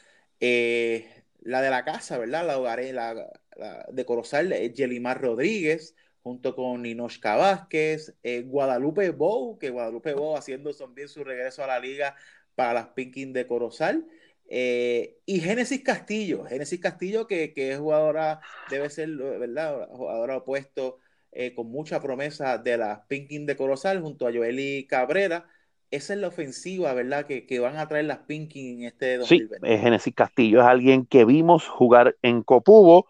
eh, 0.40 1.24
la 1.40 1.62
de 1.62 1.70
la 1.70 1.84
casa, 1.84 2.18
¿verdad? 2.18 2.44
La, 2.46 3.14
la, 3.56 3.86
de 3.90 4.04
Corozal, 4.04 4.50
Yelimar 4.72 5.20
Rodríguez, 5.20 5.94
junto 6.22 6.54
con 6.54 6.82
Ninoshka 6.82 7.36
Vázquez, 7.36 8.14
eh, 8.22 8.42
Guadalupe 8.42 9.10
Bow, 9.10 9.58
que 9.58 9.70
Guadalupe 9.70 10.12
Bow 10.14 10.36
haciendo 10.36 10.74
también 10.74 11.08
su 11.08 11.24
regreso 11.24 11.64
a 11.64 11.68
la 11.68 11.80
liga 11.80 12.14
para 12.58 12.74
las 12.74 12.88
Pinkin 12.88 13.32
de 13.32 13.46
Corozal. 13.46 14.04
Eh, 14.48 15.18
y 15.26 15.38
Génesis 15.38 15.80
Castillo, 15.84 16.44
Génesis 16.44 16.80
Castillo 16.80 17.28
que, 17.28 17.54
que, 17.54 17.70
es 17.70 17.78
jugadora, 17.78 18.40
debe 18.68 18.90
ser, 18.90 19.10
¿verdad? 19.10 19.86
Jugadora 19.92 20.38
opuesto 20.38 20.98
eh, 21.30 21.54
con 21.54 21.70
mucha 21.70 22.00
promesa 22.00 22.58
de 22.58 22.76
las 22.76 23.06
Pinkin 23.06 23.46
de 23.46 23.56
Corozal 23.56 24.02
junto 24.02 24.26
a 24.26 24.32
Joeli 24.32 24.88
Cabrera. 24.88 25.46
Esa 25.92 26.14
es 26.14 26.18
la 26.18 26.26
ofensiva, 26.26 26.92
¿verdad? 26.94 27.26
Que, 27.26 27.46
que 27.46 27.60
van 27.60 27.76
a 27.76 27.86
traer 27.86 28.06
las 28.06 28.18
Pinkin 28.26 28.80
en 28.80 28.88
este 28.88 29.18
2020. 29.18 29.68
Sí, 29.68 29.78
Génesis 29.80 30.14
Castillo 30.16 30.60
es 30.60 30.66
alguien 30.66 31.06
que 31.06 31.24
vimos 31.24 31.68
jugar 31.68 32.16
en 32.22 32.42
Copubo, 32.42 33.06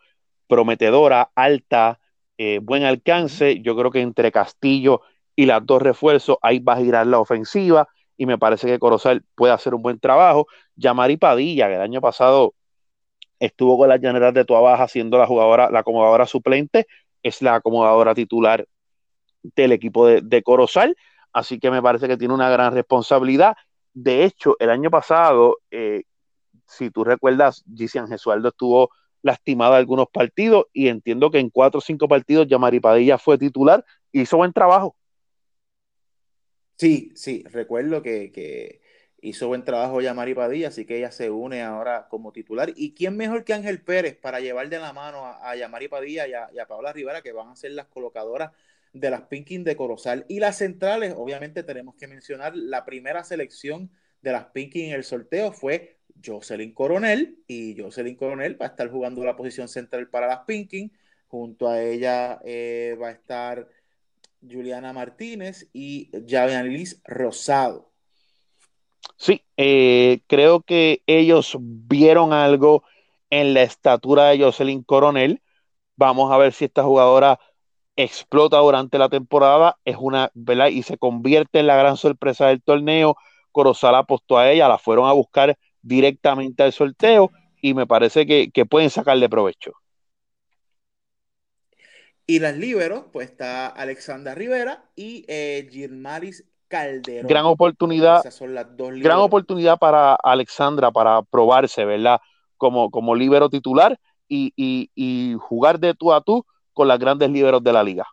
prometedora, 0.47 1.31
alta, 1.35 2.01
eh, 2.37 2.61
buen 2.63 2.83
alcance. 2.83 3.63
Yo 3.63 3.75
creo 3.79 3.91
que 3.91 4.03
entre 4.03 4.31
Castillo 4.31 5.01
y 5.35 5.47
las 5.47 5.65
dos 5.65 5.81
refuerzos 5.81 6.37
ahí 6.43 6.59
va 6.59 6.75
a 6.75 6.81
girar 6.81 7.07
la 7.07 7.19
ofensiva 7.19 7.89
y 8.19 8.27
me 8.27 8.37
parece 8.37 8.67
que 8.67 8.79
Corozal 8.79 9.25
puede 9.35 9.55
hacer 9.55 9.75
un 9.75 9.81
buen 9.81 9.99
trabajo. 9.99 10.49
Yamari 10.75 11.17
Padilla, 11.17 11.69
que 11.69 11.77
el 11.77 11.81
año 11.81 12.01
pasado 12.01 12.55
estuvo 13.39 13.79
con 13.79 13.89
las 13.89 14.01
llaneras 14.01 14.35
de 14.35 14.45
Tuabaja 14.45 14.89
siendo 14.89 15.17
la 15.17 15.27
jugadora, 15.27 15.71
la 15.71 15.79
acomodadora 15.81 16.27
suplente, 16.27 16.87
es 17.23 17.41
la 17.41 17.55
acomodadora 17.55 18.15
titular 18.15 18.67
del 19.43 19.73
equipo 19.73 20.07
de, 20.07 20.43
Corozal, 20.43 20.97
así 21.33 21.61
que 21.61 21.71
me 21.71 21.81
parece 21.81 22.09
que 22.09 22.17
tiene 22.17 22.35
una 22.35 22.51
gran 22.51 22.75
responsabilidad. 22.75 23.57
De 23.95 24.25
hecho, 24.25 24.57
el 24.59 24.71
año 24.71 24.91
pasado, 24.91 25.59
eh, 25.71 26.03
si 26.67 26.91
tú 26.91 27.05
recuerdas, 27.05 27.65
Gisian 27.73 28.09
Gesualdo 28.09 28.49
estuvo 28.49 28.91
lastimado 29.23 29.75
algunos 29.75 30.09
partidos 30.13 30.67
y 30.73 30.89
entiendo 30.89 31.31
que 31.31 31.39
en 31.39 31.51
cuatro 31.51 31.79
o 31.79 31.81
cinco 31.81 32.09
partidos 32.09 32.49
Yamari 32.49 32.81
Padilla 32.81 33.17
fue 33.17 33.39
titular 33.39 33.85
y 34.11 34.23
hizo 34.23 34.37
buen 34.37 34.53
trabajo. 34.53 34.97
Sí, 36.79 37.13
sí, 37.17 37.43
recuerdo 37.51 38.03
que, 38.03 38.81
hizo 39.21 39.49
buen 39.49 39.65
trabajo 39.65 40.01
ya 40.01 40.15
Mari 40.15 40.33
Padilla, 40.35 40.69
así 40.69 40.85
que 40.85 40.99
ella 40.99 41.11
se 41.11 41.29
une 41.29 41.63
ahora 41.63 42.07
como 42.09 42.33
titular. 42.33 42.73
¿Y 42.77 42.95
quién 42.95 43.17
mejor 43.17 43.45
que 43.45 43.53
Ángel 43.53 43.83
Pérez 43.83 44.17
para 44.17 44.39
llevar 44.41 44.69
de 44.69 44.79
la 44.79 44.93
mano 44.93 45.27
a, 45.27 45.51
a 45.51 45.57
Yamari 45.57 45.89
Padilla 45.89 46.29
y 46.29 46.35
a, 46.35 46.67
Paula 46.69 46.93
Rivera, 46.93 47.21
que 47.21 47.33
van 47.33 47.49
a 47.49 47.57
ser 47.57 47.73
las 47.73 47.87
colocadoras 47.89 48.53
de 48.93 49.11
las 49.11 49.23
Pinkin 49.23 49.65
de 49.65 49.75
Corozal? 49.77 50.25
Y 50.29 50.39
las 50.39 50.59
centrales, 50.59 51.15
obviamente 51.17 51.65
tenemos 51.65 51.97
que 51.97 52.07
mencionar, 52.07 52.57
la 52.57 52.85
primera 52.85 53.25
selección 53.25 53.91
de 54.23 54.33
las 54.33 54.47
Pinkin 54.47 54.87
en 54.87 54.93
el 54.93 55.05
sorteo 55.05 55.53
fue 55.53 55.99
Jocelyn 56.25 56.73
Coronel, 56.73 57.43
y 57.49 57.77
Jocelyn 57.77 58.15
Coronel 58.15 58.61
va 58.61 58.67
a 58.67 58.69
estar 58.71 58.89
jugando 58.89 59.25
la 59.25 59.37
posición 59.37 59.69
central 59.69 60.09
para 60.11 60.29
las 60.29 60.41
Pinkin. 60.47 60.93
Junto 61.27 61.69
a 61.69 61.83
ella 61.83 62.41
eh, 62.45 62.97
va 63.01 63.09
a 63.09 63.13
estar 63.13 63.69
Juliana 64.43 64.93
Martínez 64.93 65.69
y 65.73 66.11
Liz 66.13 67.01
Rosado. 67.05 67.91
Sí, 69.17 69.45
eh, 69.57 70.21
creo 70.27 70.63
que 70.63 71.03
ellos 71.07 71.57
vieron 71.61 72.33
algo 72.33 72.85
en 73.31 73.55
la 73.55 73.63
estatura 73.63 74.27
de 74.27 74.39
Jocelyn 74.43 74.83
Coronel. 74.83 75.43
Vamos 75.97 76.31
a 76.33 76.39
ver 76.39 76.53
si 76.53 76.67
esta 76.67 76.85
jugadora 76.85 77.41
explota 77.97 78.59
durante 78.59 78.99
la 78.99 79.09
temporada. 79.09 79.77
Es 79.85 79.97
una, 79.99 80.31
¿verdad? 80.35 80.69
Y 80.69 80.83
se 80.83 80.99
convierte 80.99 81.59
en 81.59 81.67
la 81.67 81.77
gran 81.77 81.97
sorpresa 81.97 82.47
del 82.47 82.63
torneo. 82.63 83.17
Corozal 83.51 83.97
apostó 83.97 84.39
a 84.39 84.51
ella, 84.51 84.69
la 84.69 84.79
fueron 84.79 85.09
a 85.09 85.13
buscar 85.13 85.59
directamente 85.83 86.63
al 86.63 86.73
sorteo 86.73 87.33
y 87.61 87.75
me 87.75 87.87
parece 87.87 88.27
que, 88.27 88.51
que 88.53 88.67
pueden 88.67 88.91
sacarle 88.91 89.29
provecho. 89.29 89.73
Y 92.31 92.41
las 92.41 92.59
liberos, 92.59 93.05
pues 93.11 93.31
está 93.31 93.69
Alexandra 93.69 94.35
Rivera 94.35 94.85
y 94.95 95.25
eh, 95.29 95.67
Gilmaris 95.73 96.45
Calderón. 96.69 97.27
Gran 97.27 97.47
oportunidad. 97.47 98.23
son 98.31 98.55
las 98.55 98.77
dos 98.77 98.93
gran 98.97 99.17
oportunidad 99.21 99.79
para 99.79 100.15
Alexandra 100.15 100.91
para 100.91 101.23
probarse, 101.23 101.87
¿verdad? 101.87 102.21
Como, 102.59 102.91
como 102.91 103.15
libero 103.15 103.49
titular 103.49 103.99
y, 104.29 104.53
y, 104.55 105.37
jugar 105.41 105.81
de 105.81 105.95
tú 105.95 106.13
a 106.13 106.21
tú 106.21 106.45
con 106.75 106.87
las 106.87 106.99
grandes 106.99 107.31
liberos 107.31 107.65
de 107.65 107.73
la 107.73 107.83
liga. 107.83 108.07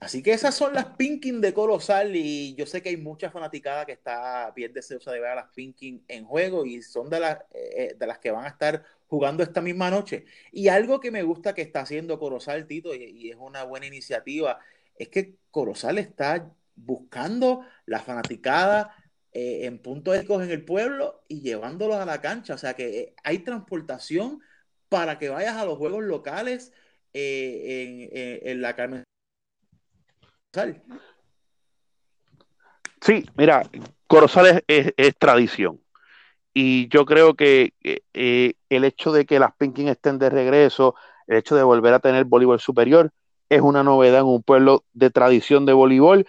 Así 0.00 0.22
que 0.22 0.32
esas 0.32 0.54
son 0.54 0.72
las 0.72 0.86
Pinkin 0.96 1.42
de 1.42 1.52
Colosal 1.52 2.16
y 2.16 2.54
yo 2.54 2.64
sé 2.64 2.82
que 2.82 2.88
hay 2.88 2.96
mucha 2.96 3.30
fanaticada 3.30 3.84
que 3.84 3.92
está 3.92 4.50
bien 4.56 4.72
deseosa 4.72 5.12
de 5.12 5.20
ver 5.20 5.30
a 5.30 5.34
las 5.34 5.48
Pinkin 5.54 6.02
en 6.08 6.24
juego 6.24 6.64
y 6.64 6.80
son 6.82 7.10
de 7.10 7.20
las, 7.20 7.38
eh, 7.52 7.94
de 7.98 8.06
las 8.06 8.18
que 8.18 8.30
van 8.30 8.46
a 8.46 8.48
estar 8.48 8.82
jugando 9.08 9.42
esta 9.42 9.60
misma 9.60 9.90
noche. 9.90 10.24
Y 10.52 10.68
algo 10.68 11.00
que 11.00 11.10
me 11.10 11.22
gusta 11.22 11.54
que 11.54 11.62
está 11.62 11.80
haciendo 11.80 12.18
Corozal, 12.18 12.66
Tito, 12.66 12.94
y, 12.94 13.30
es 13.30 13.36
una 13.36 13.64
buena 13.64 13.86
iniciativa, 13.86 14.58
es 14.96 15.08
que 15.08 15.36
Corozal 15.50 15.98
está 15.98 16.50
buscando 16.76 17.66
la 17.86 18.00
fanaticada 18.00 18.96
eh, 19.32 19.66
en 19.66 19.78
puntos 19.78 20.16
en 20.16 20.50
el 20.50 20.64
pueblo 20.64 21.24
y 21.28 21.40
llevándolos 21.42 21.96
a 21.96 22.06
la 22.06 22.20
cancha. 22.20 22.54
O 22.54 22.58
sea 22.58 22.74
que 22.74 23.00
eh, 23.00 23.14
hay 23.24 23.40
transportación 23.40 24.40
para 24.88 25.18
que 25.18 25.28
vayas 25.28 25.56
a 25.56 25.64
los 25.64 25.76
juegos 25.76 26.04
locales 26.04 26.72
eh, 27.12 28.40
en, 28.44 28.62
la 28.62 28.76
Carmen. 28.76 29.04
Sí, 33.00 33.24
mira, 33.36 33.62
Corozal 34.06 34.64
es 34.66 35.16
tradición. 35.18 35.80
Y 36.52 36.88
yo 36.88 37.06
creo 37.06 37.34
que 37.34 37.72
eh, 37.82 38.54
el 38.68 38.84
hecho 38.84 39.12
de 39.12 39.24
que 39.24 39.38
las 39.38 39.54
Pinkin 39.54 39.88
estén 39.88 40.18
de 40.18 40.30
regreso, 40.30 40.94
el 41.26 41.38
hecho 41.38 41.54
de 41.54 41.62
volver 41.62 41.94
a 41.94 42.00
tener 42.00 42.24
voleibol 42.24 42.60
superior, 42.60 43.12
es 43.48 43.60
una 43.60 43.82
novedad 43.82 44.20
en 44.20 44.26
un 44.26 44.42
pueblo 44.42 44.84
de 44.92 45.10
tradición 45.10 45.64
de 45.66 45.72
voleibol. 45.72 46.26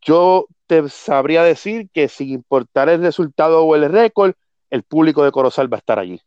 Yo 0.00 0.46
te 0.66 0.88
sabría 0.88 1.42
decir 1.42 1.90
que 1.92 2.08
sin 2.08 2.30
importar 2.30 2.88
el 2.88 3.02
resultado 3.02 3.62
o 3.62 3.76
el 3.76 3.90
récord, 3.90 4.34
el 4.70 4.82
público 4.82 5.24
de 5.24 5.32
Corozal 5.32 5.72
va 5.72 5.76
a 5.76 5.80
estar 5.80 5.98
allí. 5.98 6.20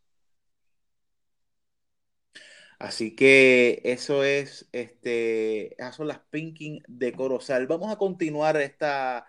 Así 2.84 3.16
que 3.16 3.80
eso 3.86 4.26
es, 4.26 4.68
este, 4.74 5.74
esas 5.76 5.96
son 5.96 6.10
las 6.10 6.20
Pinkin 6.20 6.84
de 6.90 7.14
Corozal. 7.14 7.66
Vamos 7.66 7.90
a 7.90 7.96
continuar 7.96 8.58
esta, 8.58 9.26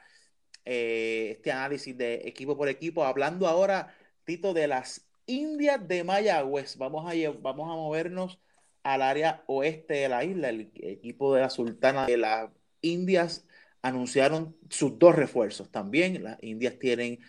eh, 0.64 1.28
este 1.36 1.52
análisis 1.52 1.96
de 1.96 2.14
equipo 2.26 2.56
por 2.56 2.68
equipo. 2.68 3.04
Hablando 3.04 3.46
ahora, 3.46 3.94
Tito, 4.24 4.54
de 4.54 4.66
las 4.66 5.06
Indias 5.26 5.86
de 5.86 6.02
Mayagüez. 6.02 6.76
Vamos 6.78 7.08
a, 7.08 7.14
vamos 7.42 7.70
a 7.70 7.76
movernos 7.76 8.40
al 8.82 9.02
área 9.02 9.44
oeste 9.46 9.94
de 9.94 10.08
la 10.08 10.24
isla. 10.24 10.48
El 10.48 10.72
equipo 10.74 11.32
de 11.32 11.42
la 11.42 11.50
Sultana 11.50 12.06
de 12.06 12.16
las 12.16 12.50
Indias 12.80 13.46
anunciaron 13.82 14.56
sus 14.68 14.98
dos 14.98 15.14
refuerzos 15.14 15.70
también. 15.70 16.24
Las 16.24 16.42
Indias 16.42 16.76
tienen 16.80 17.20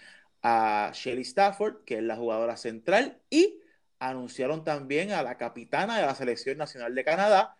a 0.41 0.89
Shelly 0.91 1.21
Stafford, 1.21 1.84
que 1.86 1.97
es 1.97 2.03
la 2.03 2.15
jugadora 2.15 2.57
central, 2.57 3.21
y 3.30 3.59
anunciaron 3.99 4.63
también 4.63 5.11
a 5.11 5.23
la 5.23 5.37
capitana 5.37 5.97
de 5.97 6.05
la 6.05 6.15
Selección 6.15 6.57
Nacional 6.57 6.93
de 6.95 7.03
Canadá, 7.03 7.57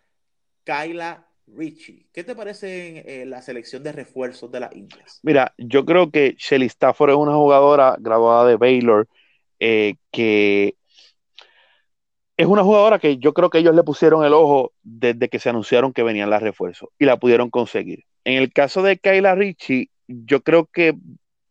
Kyla 0.64 1.28
Richie. 1.48 2.08
¿Qué 2.12 2.24
te 2.24 2.36
parece 2.36 3.22
en, 3.22 3.30
la 3.30 3.42
selección 3.42 3.84
de 3.84 3.92
refuerzos 3.92 4.52
de 4.52 4.60
las 4.60 4.76
Indias? 4.76 5.20
Mira, 5.24 5.54
yo 5.58 5.86
creo 5.86 6.12
que 6.12 6.36
Shelly 6.38 6.66
Stafford 6.66 7.12
es 7.12 7.16
una 7.16 7.34
jugadora 7.34 7.96
graduada 8.00 8.48
de 8.48 8.56
Baylor 8.56 9.08
eh, 9.60 9.96
que 10.12 10.76
es 12.38 12.48
una 12.48 12.64
jugadora 12.64 13.00
que 13.00 13.18
yo 13.18 13.34
creo 13.34 13.50
que 13.50 13.60
ellos 13.60 13.76
le 13.76 13.84
pusieron 13.84 14.26
el 14.26 14.34
ojo 14.34 14.74
desde 14.84 15.30
que 15.30 15.40
se 15.40 15.50
anunciaron 15.50 15.94
que 15.94 16.04
venían 16.04 16.30
las 16.30 16.42
refuerzos 16.42 16.90
y 17.00 17.06
la 17.06 17.18
pudieron 17.18 17.50
conseguir. 17.50 18.04
En 18.26 18.42
el 18.42 18.52
caso 18.52 18.82
de 18.82 18.98
Kayla 18.98 19.36
Richie, 19.36 19.90
yo 20.08 20.42
creo 20.42 20.66
que 20.66 20.96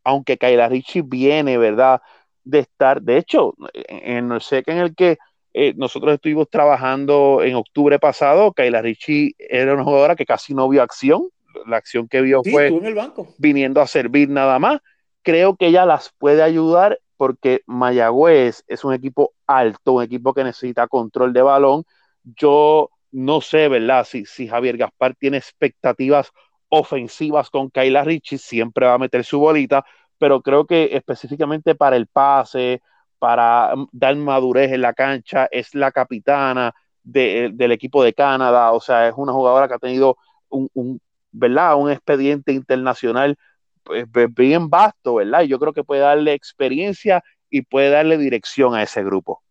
aunque 0.03 0.37
Kayla 0.37 0.69
Richie 0.69 1.03
viene, 1.03 1.57
¿verdad? 1.57 2.03
De 2.45 2.61
estar, 2.61 3.03
de 3.03 3.17
hecho, 3.17 3.55
en 3.73 4.31
el 4.31 4.41
sé 4.41 4.63
en 4.67 4.79
el 4.79 4.95
que 4.95 5.19
eh, 5.55 5.73
nosotros 5.77 6.15
estuvimos 6.15 6.49
trabajando 6.51 7.41
en 7.43 7.55
octubre 7.55 7.99
pasado, 7.99 8.53
Kayla 8.53 8.83
Richie 8.83 9.35
era 9.39 9.75
una 9.75 9.85
jugadora 9.85 10.17
que 10.17 10.27
casi 10.27 10.53
no 10.53 10.69
vio 10.69 10.83
acción. 10.83 11.29
La 11.67 11.77
acción 11.77 12.09
que 12.09 12.21
vio 12.21 12.43
fue 12.43 12.67
en 12.67 12.85
el 12.85 12.95
banco. 12.95 13.29
viniendo 13.39 13.81
a 13.81 13.87
servir 13.87 14.29
nada 14.29 14.59
más. 14.59 14.81
Creo 15.23 15.57
que 15.57 15.69
ella 15.69 15.87
las 15.87 16.13
puede 16.19 16.43
ayudar 16.43 16.99
porque 17.17 17.63
Mayagüez 17.67 18.65
es 18.67 18.85
un 18.85 18.93
equipo 18.93 19.33
alto, 19.47 19.93
un 19.93 20.03
equipo 20.03 20.35
que 20.35 20.43
necesita 20.43 20.89
control 20.89 21.33
de 21.33 21.43
balón. 21.43 21.85
Yo 22.25 22.91
no 23.13 23.41
sé, 23.41 23.69
¿verdad? 23.69 24.05
Si, 24.05 24.27
si 24.27 24.49
Javier 24.49 24.77
Gaspar 24.77 25.15
tiene 25.15 25.37
expectativas 25.37 26.33
ofensivas 26.69 27.49
con 27.51 27.71
Kayla 27.71 28.03
Richie, 28.03 28.39
siempre 28.39 28.87
va 28.87 28.95
a 28.95 28.99
meter 28.99 29.25
su 29.25 29.39
bolita, 29.39 29.85
pero 30.19 30.43
creo 30.43 30.67
que 30.67 30.91
específicamente 30.93 31.75
para 31.75 31.97
el 31.97 32.07
pase, 32.07 32.83
para 33.19 33.75
mm, 33.75 33.89
dar 33.93 34.17
madurez 34.17 34.73
en 34.73 34.83
la 34.83 34.93
cancha, 34.93 35.49
es 35.51 35.75
la 35.75 35.93
capitana 35.93 36.75
del 37.03 37.73
equipo 37.73 38.03
de 38.03 38.15
Canadá, 38.15 38.73
o 38.73 38.81
sea, 38.81 39.09
es 39.09 39.15
una 39.17 39.33
jugadora 39.33 39.69
que 39.69 39.75
ha 39.75 39.79
tenido 39.79 40.17
un, 40.49 41.01
¿verdad? 41.33 41.77
un 41.77 41.91
expediente 41.91 42.53
internacional 42.53 43.37
pues, 43.83 44.07
pues, 44.11 44.33
bien 44.35 44.71
vasto, 44.71 45.17
¿verdad? 45.17 45.43
Y 45.43 45.49
yo 45.49 45.59
creo 45.59 45.75
que 45.75 45.85
puede 45.85 46.01
darle 46.01 46.33
experiencia 46.33 47.23
y 47.51 47.63
puede 47.63 47.91
darle 47.91 48.17
dirección 48.17 48.75
a 48.75 48.83
ese 48.83 49.05
grupo. 49.05 49.43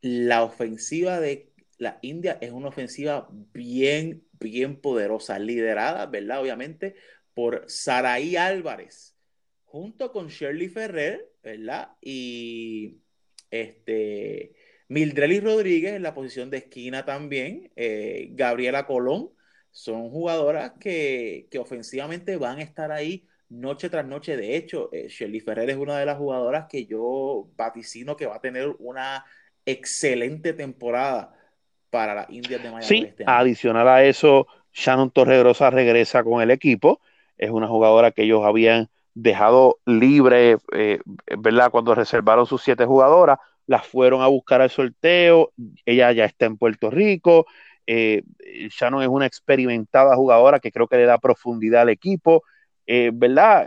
La 0.00 0.42
ofensiva 0.42 1.20
de 1.20 1.52
la 1.78 1.98
India 2.02 2.38
es 2.40 2.50
una 2.50 2.68
ofensiva 2.68 3.28
bien, 3.52 4.24
bien 4.32 4.80
poderosa, 4.80 5.38
liderada, 5.38 6.06
¿verdad? 6.06 6.40
Obviamente 6.40 6.96
por 7.34 7.64
Saraí 7.68 8.36
Álvarez 8.36 9.14
junto 9.74 10.12
con 10.12 10.28
Shirley 10.28 10.68
Ferrer, 10.68 11.32
¿verdad? 11.42 11.96
Y 12.00 12.98
este, 13.50 14.52
Mildrelly 14.86 15.40
Rodríguez 15.40 15.94
en 15.94 16.04
la 16.04 16.14
posición 16.14 16.48
de 16.48 16.58
esquina 16.58 17.04
también, 17.04 17.72
eh, 17.74 18.28
Gabriela 18.34 18.86
Colón, 18.86 19.30
son 19.72 20.10
jugadoras 20.10 20.74
que, 20.78 21.48
ofensivamente 21.58 22.36
van 22.36 22.58
a 22.58 22.62
estar 22.62 22.92
ahí 22.92 23.26
noche 23.48 23.90
tras 23.90 24.06
noche. 24.06 24.36
De 24.36 24.54
hecho, 24.54 24.90
eh, 24.92 25.08
Shirley 25.08 25.40
Ferrer 25.40 25.68
es 25.68 25.76
una 25.76 25.98
de 25.98 26.06
las 26.06 26.18
jugadoras 26.18 26.66
que 26.68 26.86
yo 26.86 27.48
vaticino 27.56 28.14
que 28.14 28.26
va 28.26 28.36
a 28.36 28.40
tener 28.40 28.76
una 28.78 29.24
excelente 29.66 30.52
temporada 30.52 31.34
para 31.90 32.14
las 32.14 32.30
Indias 32.30 32.62
de 32.62 32.70
Miami. 32.70 32.86
Sí, 32.86 33.04
este 33.08 33.24
adicional 33.26 33.88
a 33.88 34.04
eso, 34.04 34.46
Shannon 34.72 35.10
Torregrosa 35.10 35.70
regresa 35.70 36.22
con 36.22 36.40
el 36.40 36.52
equipo. 36.52 37.00
Es 37.38 37.50
una 37.50 37.68
jugadora 37.68 38.10
que 38.10 38.22
ellos 38.22 38.44
habían 38.44 38.88
dejado 39.14 39.78
libre, 39.86 40.58
eh, 40.72 40.98
¿verdad? 41.38 41.70
Cuando 41.70 41.94
reservaron 41.94 42.46
sus 42.46 42.62
siete 42.62 42.84
jugadoras, 42.84 43.38
las 43.66 43.86
fueron 43.86 44.22
a 44.22 44.26
buscar 44.26 44.60
al 44.60 44.70
sorteo, 44.70 45.52
ella 45.86 46.12
ya 46.12 46.24
está 46.24 46.46
en 46.46 46.58
Puerto 46.58 46.90
Rico, 46.90 47.46
eh, 47.86 48.22
Shannon 48.70 49.02
es 49.02 49.08
una 49.08 49.26
experimentada 49.26 50.16
jugadora 50.16 50.58
que 50.60 50.72
creo 50.72 50.88
que 50.88 50.96
le 50.96 51.06
da 51.06 51.18
profundidad 51.18 51.82
al 51.82 51.90
equipo, 51.90 52.42
eh, 52.86 53.10
¿verdad? 53.12 53.66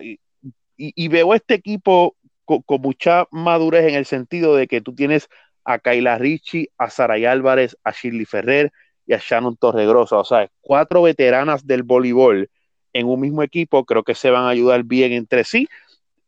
Y, 0.79 1.07
veo 1.07 1.33
este 1.33 1.55
equipo 1.55 2.15
con, 2.45 2.63
mucha 2.81 3.25
madurez 3.31 3.87
en 3.87 3.95
el 3.95 4.05
sentido 4.05 4.55
de 4.55 4.67
que 4.67 4.81
tú 4.81 4.93
tienes 4.93 5.27
a 5.65 5.79
Kayla 5.79 6.17
Richie, 6.17 6.69
a 6.77 6.89
Saray 6.89 7.25
Álvarez, 7.25 7.77
a 7.83 7.91
Shirley 7.91 8.25
Ferrer 8.25 8.71
y 9.05 9.13
a 9.13 9.19
Shannon 9.19 9.57
Torregrosa, 9.57 10.17
o 10.17 10.25
sea, 10.25 10.49
cuatro 10.61 11.01
veteranas 11.01 11.65
del 11.65 11.83
voleibol 11.83 12.49
en 12.93 13.07
un 13.07 13.19
mismo 13.19 13.43
equipo, 13.43 13.85
creo 13.85 14.03
que 14.03 14.15
se 14.15 14.29
van 14.29 14.45
a 14.45 14.49
ayudar 14.49 14.83
bien 14.83 15.13
entre 15.13 15.43
sí. 15.43 15.67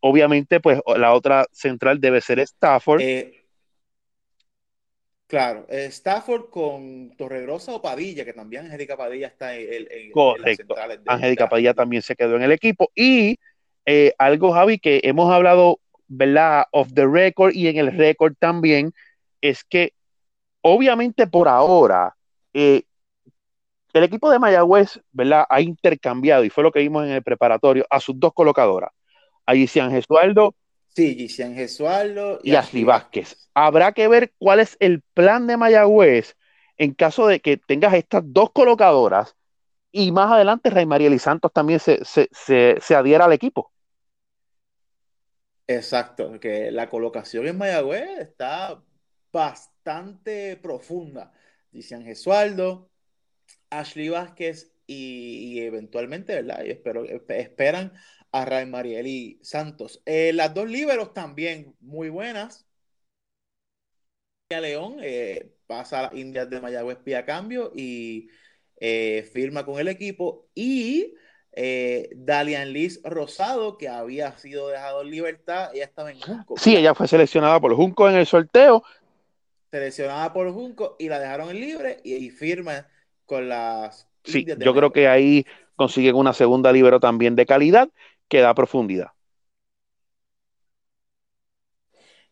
Obviamente, 0.02 0.60
pues 0.60 0.80
la 0.98 1.14
otra 1.14 1.46
central 1.52 2.00
debe 2.00 2.22
ser 2.22 2.40
Stafford. 2.40 3.02
Eh, 3.02 3.44
claro, 5.28 5.66
Stafford 5.70 6.50
con 6.50 7.12
Torregrosa 7.18 7.74
o 7.74 7.82
Padilla, 7.82 8.24
que 8.24 8.34
también 8.34 8.66
Angélica 8.66 8.96
Padilla 8.96 9.28
está 9.28 9.56
en, 9.56 9.88
en, 9.90 10.12
Correcto. 10.12 10.76
Angélica 11.06 11.50
Padilla 11.50 11.74
también 11.74 12.02
se 12.02 12.16
quedó 12.16 12.36
en 12.38 12.44
el 12.44 12.52
equipo. 12.52 12.92
Y 12.96 13.38
eh, 13.86 14.14
algo, 14.18 14.54
Javi, 14.54 14.80
que 14.80 15.02
hemos 15.04 15.32
hablado, 15.32 15.80
¿verdad? 16.08 16.66
Of 16.72 16.94
the 16.94 17.06
record 17.06 17.54
y 17.54 17.68
en 17.68 17.78
el 17.78 17.92
record 17.98 18.36
también, 18.40 18.94
es 19.42 19.64
que 19.64 19.94
obviamente 20.62 21.28
por 21.28 21.48
ahora, 21.48 22.16
eh, 22.54 22.84
el 23.94 24.04
equipo 24.04 24.30
de 24.30 24.40
Mayagüez, 24.40 25.00
¿verdad? 25.12 25.46
Ha 25.50 25.62
intercambiado, 25.62 26.44
y 26.44 26.50
fue 26.50 26.64
lo 26.64 26.72
que 26.72 26.80
vimos 26.80 27.06
en 27.06 27.12
el 27.12 27.24
preparatorio, 27.24 27.86
a 27.90 28.00
sus 28.00 28.20
dos 28.20 28.34
colocadoras, 28.34 28.92
a 29.46 29.54
Gisian 29.54 29.92
Gesualdo. 29.92 30.56
Sí, 30.90 31.16
Gisian 31.16 31.56
Gesualdo 31.56 32.40
y, 32.44 32.56
Ashley 32.56 32.84
Vázquez. 32.84 33.50
Habrá 33.54 33.92
que 33.92 34.08
ver 34.08 34.34
cuál 34.38 34.60
es 34.60 34.78
el 34.80 35.02
plan 35.14 35.48
de 35.48 35.58
Mayagüez 35.58 36.36
en 36.78 36.94
caso 36.94 37.28
de 37.28 37.40
que 37.40 37.58
tengas 37.58 37.94
estas 37.94 38.24
dos 38.26 38.52
colocadoras 38.52 39.36
y 39.92 40.12
más 40.12 40.32
adelante 40.32 40.70
Rey 40.70 40.86
Mariel 40.86 41.20
Santos 41.20 41.52
también 41.52 41.80
se, 41.80 42.00
se 42.04 42.96
adhiera 42.96 43.26
al 43.26 43.34
equipo. 43.34 43.72
Exacto, 45.70 46.40
que 46.40 46.72
la 46.72 46.90
colocación 46.90 47.46
en 47.46 47.58
Mayagüez 47.58 48.20
está 48.20 48.82
bastante 49.32 50.58
profunda. 50.58 51.32
Gisian 51.72 52.04
Gesualdo, 52.04 52.89
Ashley 53.70 54.10
Vázquez 54.10 54.72
y, 54.88 55.60
eventualmente, 55.62 56.34
¿verdad? 56.34 56.64
Y 56.66 56.72
espero, 56.72 57.06
esperan 57.06 57.94
a 58.32 58.46
Ray 58.46 58.66
Marieli 58.66 59.40
Santos. 59.44 60.02
Eh, 60.06 60.32
las 60.34 60.54
dos 60.54 60.70
líberos 60.70 61.14
también 61.14 61.76
muy 61.80 62.10
buenas. 62.10 62.66
León 64.50 64.98
eh, 65.04 65.52
pasa 65.68 66.00
a 66.00 66.02
las 66.04 66.14
Indias 66.16 66.50
de 66.50 66.60
Mayagüez 66.60 66.98
a 67.16 67.24
cambio 67.24 67.72
y 67.76 68.30
eh, 68.78 69.30
firma 69.32 69.64
con 69.64 69.80
el 69.80 69.88
equipo. 69.88 70.48
Y 70.56 71.14
Dalian 72.16 72.72
Liz 72.72 73.02
Rosado, 73.04 73.78
que 73.78 73.90
había 73.90 74.36
sido 74.38 74.70
dejado 74.70 75.02
en 75.02 75.12
libertad, 75.12 75.70
ella 75.74 75.84
estaba 75.84 76.10
en 76.10 76.20
Junco. 76.22 76.56
Sí, 76.58 76.76
ella 76.76 76.96
fue 76.96 77.08
seleccionada 77.08 77.60
por 77.60 77.76
Junco 77.76 78.10
en 78.10 78.16
el 78.16 78.26
sorteo. 78.26 78.84
Seleccionada 79.70 80.32
por 80.34 80.52
Junco 80.52 80.96
y 80.98 81.10
la 81.10 81.20
dejaron 81.20 81.50
en 81.50 81.60
libre 81.60 82.00
y 82.04 82.30
firma 82.30 82.88
con 83.30 83.48
las... 83.48 84.10
Sí, 84.24 84.46
yo 84.60 84.74
creo 84.74 84.92
que 84.92 85.08
ahí 85.08 85.46
consiguen 85.76 86.16
una 86.16 86.34
segunda 86.34 86.72
libero 86.74 87.00
también 87.00 87.36
de 87.36 87.46
calidad 87.46 87.90
que 88.28 88.42
da 88.42 88.54
profundidad. 88.56 89.12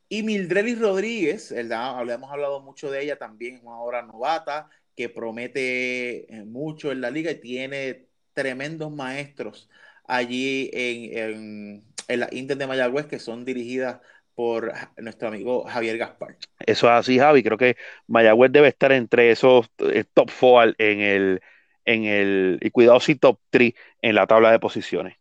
Y 0.10 0.24
Mildrelly 0.24 0.76
Rodríguez, 0.76 1.52
¿verdad? 1.52 2.10
Hemos 2.10 2.32
hablado 2.32 2.62
mucho 2.62 2.90
de 2.90 3.04
ella 3.04 3.18
también, 3.18 3.56
es 3.56 3.62
una 3.62 3.80
hora 3.80 4.02
novata 4.02 4.70
que 4.96 5.10
promete 5.10 6.34
eh, 6.34 6.44
mucho 6.46 6.92
en 6.92 7.02
la 7.02 7.12
liga 7.12 7.30
y 7.30 7.40
tiene 7.40 8.08
tremendos 8.34 8.92
maestros 8.92 9.70
allí 10.08 10.72
en, 10.74 11.84
en, 12.08 12.28
en 12.32 12.48
de 12.48 12.68
Mayagüez 12.68 13.06
que 13.06 13.20
son 13.20 13.46
dirigidas 13.46 14.00
por 14.38 14.72
nuestro 14.98 15.30
amigo 15.30 15.64
Javier 15.64 15.98
Gaspar. 15.98 16.38
Eso 16.60 16.86
es 16.86 16.94
así, 16.94 17.18
Javi. 17.18 17.42
Creo 17.42 17.58
que 17.58 17.76
Mayagüez 18.06 18.52
debe 18.52 18.68
estar 18.68 18.92
entre 18.92 19.32
esos 19.32 19.72
eh, 19.80 20.04
top 20.14 20.30
four 20.30 20.76
en 20.78 21.00
el, 21.00 21.42
en 21.86 22.04
el, 22.04 22.60
y 22.62 22.70
cuidado 22.70 23.00
si 23.00 23.16
top 23.16 23.40
3 23.50 23.74
en 24.00 24.14
la 24.14 24.28
tabla 24.28 24.52
de 24.52 24.60
posiciones. 24.60 25.18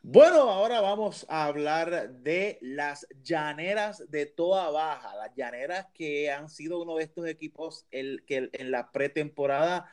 Bueno, 0.00 0.42
ahora 0.42 0.80
vamos 0.80 1.26
a 1.28 1.46
hablar 1.46 2.08
de 2.08 2.58
las 2.62 3.04
llaneras 3.20 4.08
de 4.08 4.26
toda 4.26 4.70
baja, 4.70 5.16
las 5.16 5.34
llaneras 5.34 5.88
que 5.92 6.30
han 6.30 6.48
sido 6.48 6.80
uno 6.80 6.98
de 6.98 7.02
estos 7.02 7.26
equipos 7.26 7.84
el, 7.90 8.24
que 8.26 8.48
en 8.52 8.70
la 8.70 8.92
pretemporada 8.92 9.90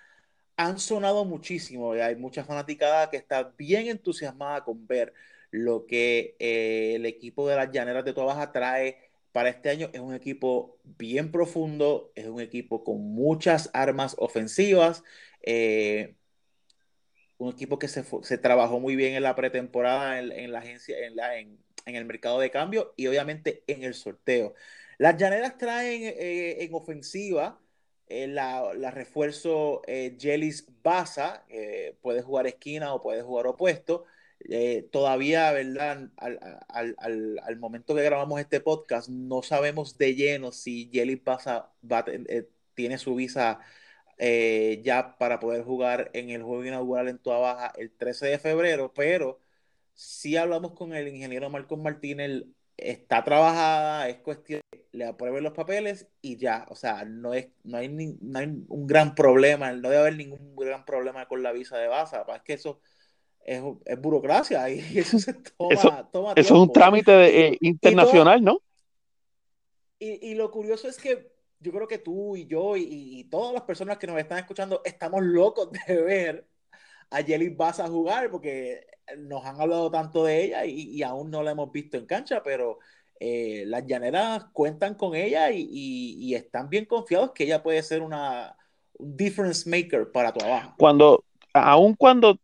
han 0.58 0.78
sonado 0.78 1.26
muchísimo. 1.26 1.94
Hay 1.94 2.16
mucha 2.16 2.44
fanaticada 2.44 3.10
que 3.10 3.18
está 3.18 3.56
bien 3.58 3.88
entusiasmada 3.88 4.64
con 4.64 4.86
ver 4.86 5.12
lo 5.52 5.86
que 5.86 6.36
eh, 6.40 6.94
el 6.96 7.06
equipo 7.06 7.48
de 7.48 7.56
las 7.56 7.72
Llaneras 7.72 8.06
de 8.06 8.14
Toda 8.14 8.28
Baja 8.28 8.52
trae 8.52 8.98
para 9.32 9.50
este 9.50 9.70
año 9.70 9.90
es 9.94 10.00
un 10.00 10.14
equipo 10.14 10.80
bien 10.84 11.32
profundo, 11.32 12.12
es 12.16 12.28
un 12.28 12.42
equipo 12.42 12.84
con 12.84 13.02
muchas 13.02 13.70
armas 13.74 14.16
ofensivas, 14.18 15.04
eh, 15.44 16.16
un 17.38 17.52
equipo 17.54 17.78
que 17.78 17.88
se, 17.88 18.38
trabajó 18.40 18.80
muy 18.80 18.96
bien 18.96 19.14
en 19.14 19.24
la 19.24 19.36
pretemporada, 19.36 20.20
en, 20.20 20.52
la 20.52 20.60
agencia, 20.60 20.98
en, 21.06 21.16
la, 21.16 21.38
en, 21.38 21.60
el 21.86 22.06
mercado 22.06 22.40
de 22.40 22.50
cambio 22.50 22.94
y 22.98 23.08
obviamente 23.08 23.64
en 23.68 23.84
el 23.84 23.94
sorteo. 23.94 24.56
Las 24.98 25.18
Llaneras 25.18 25.58
traen 25.58 26.02
eh, 26.04 26.64
en 26.64 26.74
ofensiva 26.74 27.62
la, 28.10 28.74
la, 28.74 28.90
refuerzo 28.90 29.82
Jelis 29.86 30.66
Baza, 30.82 31.46
puede 32.02 32.22
jugar 32.22 32.48
esquina 32.48 32.94
o 32.94 33.04
puede 33.04 33.22
jugar 33.22 33.48
opuesto 33.48 34.06
eh, 34.50 34.88
todavía, 34.92 35.52
¿verdad? 35.52 36.10
Al, 36.18 37.58
momento 37.58 37.96
que 37.96 38.04
grabamos 38.04 38.40
este 38.40 38.60
podcast, 38.62 39.10
no 39.10 39.42
sabemos 39.44 39.98
de 39.98 40.16
lleno 40.16 40.52
si 40.52 40.90
Jelly 40.92 41.16
pasa, 41.18 41.72
va, 41.84 42.06
eh, 42.08 42.48
tiene 42.74 42.98
su 42.98 43.16
visa 43.16 43.60
eh, 44.18 44.82
ya 44.84 45.18
para 45.18 45.40
poder 45.40 45.64
jugar 45.64 46.12
en 46.14 46.30
el 46.30 46.44
juego 46.44 46.66
inaugural 46.66 47.08
en 47.08 47.20
Tua 47.20 47.40
Baja 47.40 47.74
el 47.78 47.92
13 47.92 48.28
de 48.28 48.40
febrero, 48.40 48.94
pero 48.94 49.40
si 49.94 50.38
hablamos 50.38 50.74
con 50.74 50.94
el 50.94 51.08
ingeniero 51.08 51.50
Marcos 51.50 51.80
Martínez, 51.80 52.46
está 52.78 53.24
trabajada, 53.24 54.10
es 54.10 54.18
cuestión, 54.20 54.62
le 54.92 55.06
aprueben 55.06 55.44
los 55.44 55.54
papeles 55.54 56.08
y 56.22 56.38
ya, 56.38 56.66
o 56.70 56.76
sea, 56.76 57.06
no, 57.06 57.34
es, 57.34 57.50
no, 57.64 57.78
hay, 57.78 57.90
no 57.90 58.40
hay 58.40 58.46
un 58.68 58.88
gran 58.88 59.16
problema, 59.16 59.72
no 59.74 59.90
debe 59.90 60.02
haber 60.02 60.16
ningún 60.18 60.56
gran 60.56 60.86
problema 60.86 61.28
con 61.28 61.44
la 61.44 61.52
visa 61.52 61.78
de 61.78 61.88
Baza, 61.88 62.26
es 62.36 62.42
que 62.44 62.54
eso 62.54 62.82
es, 63.48 63.64
es 63.86 64.00
burocracia 64.00 64.70
y 64.70 64.80
eso 65.00 65.18
se 65.18 65.34
toma, 65.34 65.74
eso, 65.74 66.06
eso 66.36 66.36
es 66.36 66.52
un 66.52 66.72
trámite 66.72 67.48
eh, 67.48 67.58
internacional, 67.62 68.44
¿no? 68.44 68.62
Y, 70.00 70.30
y, 70.30 70.36
lo 70.36 70.52
curioso 70.52 70.88
es 70.88 70.98
que 70.98 71.32
yo 71.60 71.72
creo 71.72 71.88
que 71.88 71.98
tú 71.98 72.36
y 72.36 72.46
yo 72.46 72.78
y, 72.78 72.84
y, 72.84 73.24
todas 73.24 73.52
las 73.54 73.64
personas 73.64 73.98
que 73.98 74.06
nos 74.06 74.20
están 74.20 74.38
escuchando 74.38 74.82
estamos 74.86 75.24
locos 75.24 75.70
de 75.88 76.02
ver 76.02 76.48
a 77.10 77.24
Jelly 77.24 77.50
Baza 77.50 77.88
jugar 77.88 78.30
porque 78.30 78.86
nos 79.18 79.44
han 79.44 79.60
hablado 79.60 79.90
tanto 79.90 80.26
de 80.26 80.44
ella 80.44 80.66
y, 80.66 80.92
y 80.92 81.02
aún 81.02 81.32
no 81.32 81.42
la 81.42 81.52
hemos 81.52 81.72
visto 81.72 81.98
en 81.98 82.06
cancha, 82.06 82.44
pero 82.44 82.78
eh, 83.20 83.64
las 83.66 83.88
llaneras 83.88 84.46
cuentan 84.54 84.94
con 84.94 85.16
ella 85.16 85.50
y, 85.52 85.68
y, 85.72 86.36
están 86.36 86.70
bien 86.70 86.86
confiados 86.86 87.32
que 87.32 87.46
ella 87.46 87.64
puede 87.64 87.82
ser 87.82 88.02
una 88.02 88.56
un 89.00 89.16
difference 89.16 89.68
maker 89.70 90.12
para 90.12 90.34
tu 90.34 90.44
abajo. 90.46 90.74
Cuando, 90.78 91.24
aún 91.54 91.96
cuando 91.96 92.40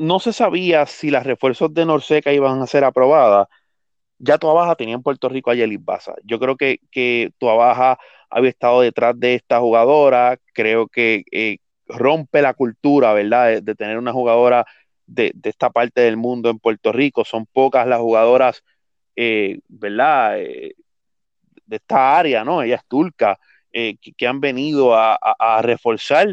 no 0.00 0.18
se 0.18 0.32
sabía 0.32 0.86
si 0.86 1.10
las 1.10 1.26
refuerzos 1.26 1.74
de 1.74 1.84
Norseca 1.84 2.32
iban 2.32 2.62
a 2.62 2.66
ser 2.66 2.84
aprobadas, 2.84 3.48
ya 4.18 4.38
tu 4.38 4.46
Baja 4.48 4.74
tenía 4.74 4.94
en 4.94 5.02
Puerto 5.02 5.28
Rico 5.28 5.50
a 5.50 5.54
Yelis 5.54 5.84
Baza. 5.84 6.14
Yo 6.24 6.38
creo 6.40 6.56
que, 6.56 6.80
que 6.90 7.32
tu 7.38 7.46
Baja 7.46 7.98
había 8.30 8.50
estado 8.50 8.80
detrás 8.80 9.18
de 9.18 9.34
esta 9.34 9.60
jugadora, 9.60 10.38
creo 10.54 10.88
que 10.88 11.24
eh, 11.30 11.58
rompe 11.86 12.40
la 12.40 12.54
cultura, 12.54 13.12
¿verdad? 13.12 13.60
De, 13.62 13.74
tener 13.74 13.98
una 13.98 14.12
jugadora 14.12 14.64
de, 15.06 15.34
esta 15.42 15.68
parte 15.68 16.00
del 16.00 16.16
mundo 16.16 16.48
en 16.48 16.58
Puerto 16.58 16.92
Rico. 16.92 17.24
Son 17.26 17.44
pocas 17.46 17.86
las 17.86 18.00
jugadoras, 18.00 18.64
eh, 19.16 19.60
¿verdad? 19.68 20.40
Eh, 20.40 20.76
de 21.66 21.76
esta 21.76 22.18
área, 22.18 22.42
¿no? 22.42 22.62
Ella 22.62 22.76
es 22.76 22.86
turca, 22.88 23.38
que, 23.70 24.26
han 24.26 24.40
venido 24.40 24.94
a, 24.94 25.60
reforzar. 25.62 26.28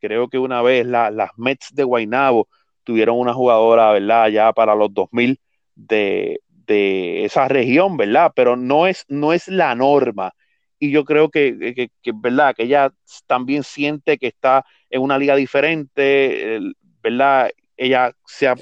creo 0.00 0.28
que 0.28 0.38
una 0.38 0.62
vez 0.62 0.86
las 0.86 1.30
Mets 1.38 1.74
de 1.74 1.84
Guaynabo 1.84 2.48
tuvieron 2.90 3.16
una 3.20 3.32
jugadora, 3.32 3.92
¿verdad? 3.92 4.26
Ya 4.30 4.52
para 4.52 4.74
los 4.74 4.92
2000 4.92 5.38
de, 5.76 6.40
de 6.66 7.24
esa 7.24 7.46
región, 7.46 7.96
¿verdad? 7.96 8.32
Pero 8.34 8.56
no 8.56 8.88
es, 8.88 9.04
no 9.06 9.32
es 9.32 9.46
la 9.46 9.76
norma. 9.76 10.32
Y 10.80 10.90
yo 10.90 11.04
creo 11.04 11.28
que, 11.28 11.88
que, 12.02 12.12
¿verdad? 12.12 12.52
Que 12.56 12.64
ella 12.64 12.92
también 13.28 13.62
siente 13.62 14.18
que 14.18 14.26
está 14.26 14.64
en 14.90 15.02
una 15.02 15.18
liga 15.18 15.36
diferente, 15.36 16.58
¿verdad? 17.00 17.50
Ella 17.76 18.12
se 18.26 18.48
ha, 18.48 18.56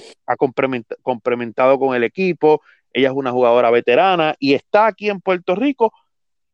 complementado 1.02 1.78
con 1.78 1.96
el 1.96 2.04
equipo, 2.04 2.60
ella 2.92 3.08
es 3.08 3.14
una 3.14 3.32
jugadora 3.32 3.70
veterana 3.70 4.34
y 4.38 4.52
está 4.52 4.88
aquí 4.88 5.08
en 5.08 5.22
Puerto 5.22 5.54
Rico 5.54 5.94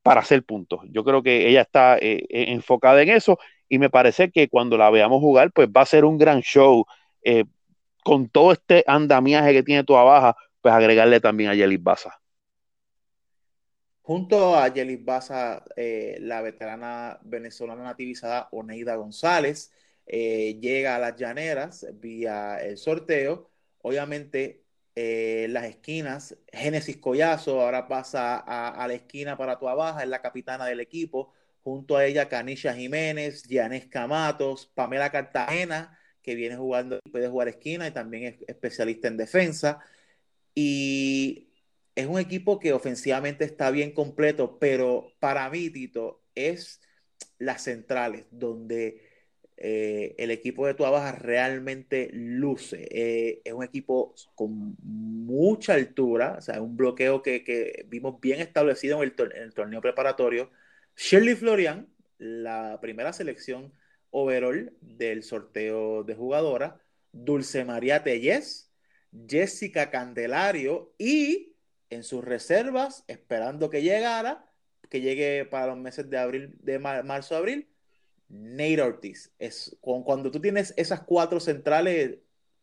para 0.04 0.20
hacer 0.20 0.44
puntos. 0.44 0.82
Yo 0.92 1.02
creo 1.02 1.24
que 1.24 1.48
ella 1.48 1.62
está 1.62 1.96
eh, 1.96 2.24
eh, 2.28 2.52
enfocada 2.52 3.02
en 3.02 3.08
eso 3.08 3.36
y 3.68 3.80
me 3.80 3.90
parece 3.90 4.30
que 4.30 4.48
cuando 4.48 4.78
la 4.78 4.90
veamos 4.90 5.18
jugar, 5.18 5.50
pues 5.50 5.68
va 5.68 5.80
a 5.80 5.86
ser 5.86 6.04
un 6.04 6.18
gran 6.18 6.40
show. 6.40 6.84
Eh, 7.24 7.44
con 8.04 8.28
todo 8.28 8.52
este 8.52 8.84
andamiaje 8.86 9.52
que 9.52 9.62
tiene 9.64 9.82
tu 9.82 9.94
Baja, 9.94 10.36
pues 10.60 10.72
agregarle 10.72 11.20
también 11.20 11.50
a 11.50 11.54
Yelis 11.54 11.82
Baza. 11.82 12.20
Junto 14.02 14.54
a 14.54 14.68
Yelis 14.68 15.02
Baza, 15.04 15.64
eh, 15.76 16.18
la 16.20 16.42
veterana 16.42 17.18
venezolana 17.22 17.82
nativizada 17.82 18.48
Oneida 18.52 18.96
González 18.96 19.72
eh, 20.06 20.58
llega 20.60 20.96
a 20.96 20.98
las 20.98 21.16
llaneras 21.16 21.86
vía 21.94 22.58
el 22.58 22.76
sorteo. 22.76 23.50
Obviamente, 23.80 24.64
eh, 24.94 25.46
las 25.50 25.64
esquinas, 25.64 26.36
Génesis 26.52 26.98
Collazo 26.98 27.62
ahora 27.62 27.88
pasa 27.88 28.36
a, 28.36 28.86
la 28.86 28.94
esquina 28.94 29.36
para 29.38 29.58
tu 29.58 29.64
Baja, 29.64 30.02
es 30.02 30.08
la 30.08 30.20
capitana 30.20 30.66
del 30.66 30.80
equipo. 30.80 31.32
Junto 31.62 31.96
a 31.96 32.04
ella, 32.04 32.28
Canisha 32.28 32.74
Jiménez, 32.74 33.44
Gianés 33.48 33.86
Camatos, 33.86 34.66
Pamela 34.66 35.10
Cartagena, 35.10 35.98
que 36.24 36.34
viene 36.34 36.56
jugando, 36.56 37.00
puede 37.12 37.28
jugar 37.28 37.48
esquina 37.48 37.86
y 37.86 37.92
también 37.92 38.24
es 38.24 38.36
especialista 38.48 39.08
en 39.08 39.18
defensa. 39.18 39.80
Y 40.54 41.50
es 41.94 42.06
un 42.06 42.18
equipo 42.18 42.58
que 42.58 42.72
ofensivamente 42.72 43.44
está 43.44 43.70
bien 43.70 43.92
completo, 43.92 44.58
pero 44.58 45.12
para 45.20 45.48
mí, 45.50 45.70
Tito, 45.70 46.22
es 46.34 46.80
las 47.38 47.62
centrales, 47.64 48.26
donde 48.30 49.02
eh, 49.56 50.14
el 50.18 50.30
equipo 50.30 50.66
de 50.66 50.74
Tuabaja 50.74 51.12
realmente 51.12 52.10
luce. 52.12 52.88
Eh, 52.90 53.42
es 53.44 53.52
un 53.52 53.64
equipo 53.64 54.14
con 54.34 54.76
mucha 54.82 55.74
altura, 55.74 56.36
o 56.38 56.40
sea, 56.40 56.60
un 56.62 56.76
bloqueo 56.76 57.22
que, 57.22 57.84
vimos 57.88 58.20
bien 58.20 58.40
establecido 58.40 59.02
en 59.02 59.12
el, 59.16 59.32
en 59.34 59.42
el 59.42 59.54
torneo 59.54 59.80
preparatorio. 59.80 60.50
Shirley 60.96 61.34
Florian, 61.34 61.88
la 62.18 62.78
primera 62.80 63.12
selección 63.12 63.72
overall 64.14 64.72
del 64.80 65.24
sorteo 65.24 66.04
de 66.04 66.14
jugadora, 66.14 66.80
Dulce 67.10 67.64
María 67.64 68.04
Tellez, 68.04 68.70
Jessica 69.28 69.90
Candelario 69.90 70.94
y 70.98 71.56
en 71.90 72.04
sus 72.04 72.24
reservas, 72.24 73.04
esperando 73.08 73.70
que 73.70 73.82
llegara, 73.82 74.46
que 74.88 75.00
llegue 75.00 75.44
para 75.44 75.66
los 75.66 75.78
meses 75.78 76.08
de 76.08 76.18
abril, 76.18 76.54
de 76.60 76.78
marzo 76.78 77.36
abril, 77.36 77.68
Nate 78.28 78.82
Ortiz. 78.82 79.32
Es, 79.38 79.76
cuando 79.80 80.30
tú 80.30 80.40
tienes 80.40 80.72
esas 80.76 81.00
cuatro 81.00 81.40
centrales, 81.40 82.18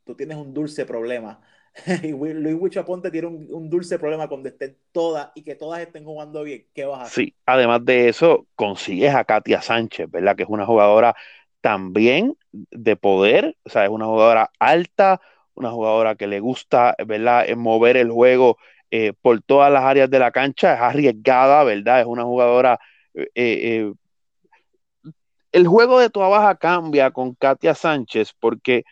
tú 0.06 0.16
tienes 0.16 0.38
un 0.38 0.54
dulce 0.54 0.86
problema. 0.86 1.41
y 2.04 2.12
Luis 2.12 2.56
Huichaponte 2.56 3.12
tiene 3.12 3.28
un, 3.28 3.70
dulce 3.70 3.97
problema 3.97 4.28
cuando 4.28 4.49
estén 4.49 4.78
todas 4.91 5.32
y 5.36 5.43
que 5.43 5.56
todas 5.56 5.82
estén 5.82 6.04
jugando 6.04 6.43
bien. 6.43 6.66
¿Qué 6.74 6.86
vas 6.86 6.99
a 6.99 7.04
hacer? 7.04 7.26
Sí, 7.26 7.36
además 7.45 7.84
de 7.86 8.10
eso, 8.10 8.47
consigues 8.56 9.14
a 9.16 9.24
Katia 9.24 9.62
Sánchez, 9.62 10.10
¿verdad? 10.10 10.36
Que 10.36 10.43
es 10.43 10.49
una 10.49 10.66
jugadora 10.66 11.16
también 11.62 12.38
de 12.51 12.95
poder, 12.95 13.55
o 13.64 13.70
sea, 13.70 13.86
es 13.86 13.89
una 13.89 14.05
jugadora 14.05 14.51
alta, 14.59 15.22
una 15.53 15.72
jugadora 15.72 16.16
que 16.16 16.28
le 16.28 16.39
gusta, 16.39 16.95
¿verdad?, 17.05 17.47
mover 17.55 17.97
el 17.97 18.12
juego 18.12 18.57
eh, 18.89 19.14
por 19.22 19.41
todas 19.41 19.72
las 19.72 19.84
áreas 19.84 20.09
de 20.09 20.20
la 20.20 20.32
cancha, 20.32 20.74
es 20.74 20.82
arriesgada, 20.82 21.64
¿verdad? 21.64 22.01
Es 22.01 22.05
una 22.05 22.24
jugadora... 22.24 22.80
Eh, 23.14 23.30
eh, 23.36 23.93
el 25.51 25.68
juego 25.68 25.99
de 25.99 26.09
toda 26.09 26.30
baja 26.30 26.55
cambia 26.55 27.12
con 27.12 27.36
Katia 27.36 27.76
Sánchez 27.76 28.34
porque 28.39 28.86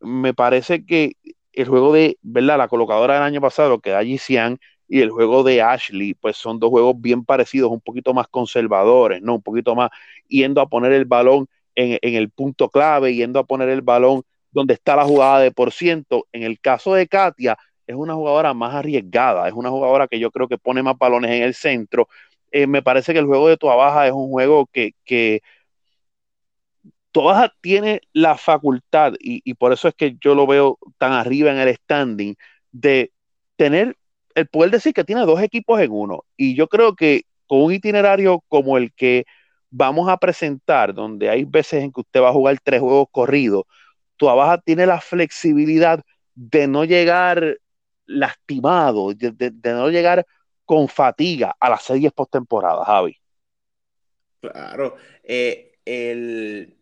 me 0.00 0.34
parece 0.34 0.84
que 0.84 1.16
el 1.52 1.68
juego 1.68 1.92
de, 1.92 2.18
¿verdad? 2.22 2.58
La 2.58 2.68
colocadora 2.68 3.14
del 3.14 3.22
año 3.22 3.40
pasado, 3.40 3.80
que 3.80 3.90
da 3.90 4.04
Gisian, 4.04 4.58
y 4.88 5.00
el 5.00 5.10
juego 5.10 5.42
de 5.42 5.62
Ashley, 5.62 6.14
pues 6.14 6.36
son 6.36 6.58
dos 6.58 6.70
juegos 6.70 7.00
bien 7.00 7.24
parecidos, 7.24 7.70
un 7.70 7.80
poquito 7.80 8.12
más 8.12 8.28
conservadores, 8.28 9.22
¿no? 9.22 9.36
Un 9.36 9.42
poquito 9.42 9.74
más 9.74 9.90
yendo 10.28 10.60
a 10.60 10.68
poner 10.68 10.92
el 10.92 11.04
balón 11.04 11.48
en, 11.74 11.98
el 12.14 12.30
punto 12.30 12.68
clave, 12.68 13.14
yendo 13.14 13.38
a 13.38 13.44
poner 13.44 13.68
el 13.68 13.82
balón 13.82 14.22
donde 14.52 14.74
está 14.74 14.96
la 14.96 15.04
jugada 15.04 15.40
de 15.40 15.50
por 15.50 15.72
ciento. 15.72 16.26
En 16.32 16.42
el 16.42 16.60
caso 16.60 16.94
de 16.94 17.08
Katia, 17.08 17.58
es 17.86 17.96
una 17.96 18.14
jugadora 18.14 18.54
más 18.54 18.74
arriesgada, 18.74 19.48
es 19.48 19.54
una 19.54 19.70
jugadora 19.70 20.08
que 20.08 20.18
yo 20.18 20.30
creo 20.30 20.48
que 20.48 20.58
pone 20.58 20.82
más 20.82 20.96
balones 20.98 21.30
en 21.32 21.42
el 21.42 21.54
centro. 21.54 22.08
Eh, 22.52 22.66
me 22.66 22.82
parece 22.82 23.12
que 23.12 23.18
el 23.18 23.26
juego 23.26 23.48
de 23.48 23.56
Tua 23.56 23.76
Baja 23.76 24.06
es 24.06 24.12
un 24.12 24.30
juego 24.30 24.66
que, 24.72 24.92
que 25.04 25.42
tiene 27.60 28.00
la 28.12 28.36
facultad, 28.36 29.14
y, 29.20 29.40
y, 29.44 29.54
por 29.54 29.72
eso 29.72 29.88
es 29.88 29.94
que 29.94 30.16
yo 30.20 30.34
lo 30.34 30.46
veo 30.46 30.78
tan 30.98 31.12
arriba 31.12 31.50
en 31.52 31.58
el 31.58 31.74
standing, 31.76 32.34
de 32.72 33.12
tener 33.56 33.96
el 34.34 34.48
poder 34.48 34.70
decir 34.70 34.92
que 34.92 35.04
tiene 35.04 35.22
dos 35.22 35.40
equipos 35.40 35.80
en 35.80 35.92
uno. 35.92 36.24
Y 36.36 36.56
yo 36.56 36.68
creo 36.68 36.94
que 36.96 37.24
con 37.46 37.62
un 37.62 37.72
itinerario 37.72 38.42
como 38.48 38.76
el 38.78 38.92
que 38.92 39.24
vamos 39.76 40.08
a 40.08 40.16
presentar, 40.16 40.94
donde 40.94 41.28
hay 41.28 41.44
veces 41.44 41.82
en 41.82 41.92
que 41.92 42.00
usted 42.00 42.20
va 42.20 42.28
a 42.28 42.32
jugar 42.32 42.56
tres 42.62 42.80
juegos 42.80 43.08
corridos, 43.10 43.64
tu 44.16 44.28
abaja 44.28 44.58
tiene 44.58 44.86
la 44.86 45.00
flexibilidad 45.00 46.00
de 46.36 46.68
no 46.68 46.84
llegar 46.84 47.58
lastimado, 48.06 49.12
de, 49.14 49.52
no 49.64 49.90
llegar 49.90 50.24
con 50.64 50.86
fatiga 50.86 51.56
a 51.58 51.70
las 51.70 51.82
series 51.82 52.12
postemporadas, 52.12 52.86
Javi. 52.86 53.18
Claro, 54.40 54.94
eh, 55.24 55.72
el, 55.84 56.76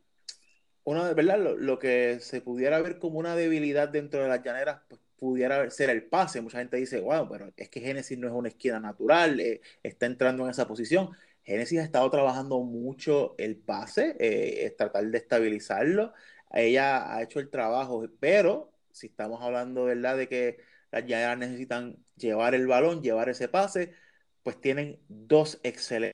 uno, 0.84 1.14
¿verdad? 1.14 1.38
Lo, 1.58 1.78
que 1.78 2.18
se 2.20 2.42
pudiera 2.42 2.82
ver 2.82 2.98
como 2.98 3.18
una 3.18 3.34
debilidad 3.34 3.88
dentro 3.88 4.22
de 4.22 4.28
las 4.28 4.42
llaneras, 4.42 4.82
pues 4.88 5.00
pudiera 5.16 5.70
ser 5.70 5.88
el 5.88 6.04
pase. 6.04 6.42
Mucha 6.42 6.58
gente 6.58 6.76
dice, 6.76 7.00
wow, 7.00 7.26
pero 7.30 7.50
es 7.56 7.70
que 7.70 7.80
Génesis 7.80 8.18
no 8.18 8.26
es 8.26 8.34
una 8.34 8.48
esquina 8.48 8.78
natural, 8.80 9.40
eh, 9.40 9.62
está 9.82 10.04
entrando 10.04 10.44
en 10.44 10.50
esa 10.50 10.66
posición. 10.66 11.10
Genesis 11.44 11.80
ha 11.80 11.84
estado 11.84 12.10
trabajando 12.10 12.60
mucho 12.60 13.34
el 13.38 13.56
pase, 13.56 14.16
eh, 14.20 14.66
es 14.66 14.76
tratar 14.76 15.04
de 15.06 15.18
estabilizarlo. 15.18 16.12
Ella 16.52 17.14
ha 17.14 17.22
hecho 17.22 17.40
el 17.40 17.50
trabajo, 17.50 18.04
pero 18.20 18.72
si 18.92 19.08
estamos 19.08 19.40
hablando, 19.42 19.86
de 19.86 20.28
que 20.28 20.58
las 20.90 21.04
Giants 21.04 21.38
necesitan 21.38 21.96
llevar 22.16 22.54
el 22.54 22.66
balón, 22.66 23.02
llevar 23.02 23.28
ese 23.28 23.48
pase, 23.48 23.94
pues 24.42 24.60
tienen 24.60 25.00
dos 25.08 25.60
excelentes 25.62 26.12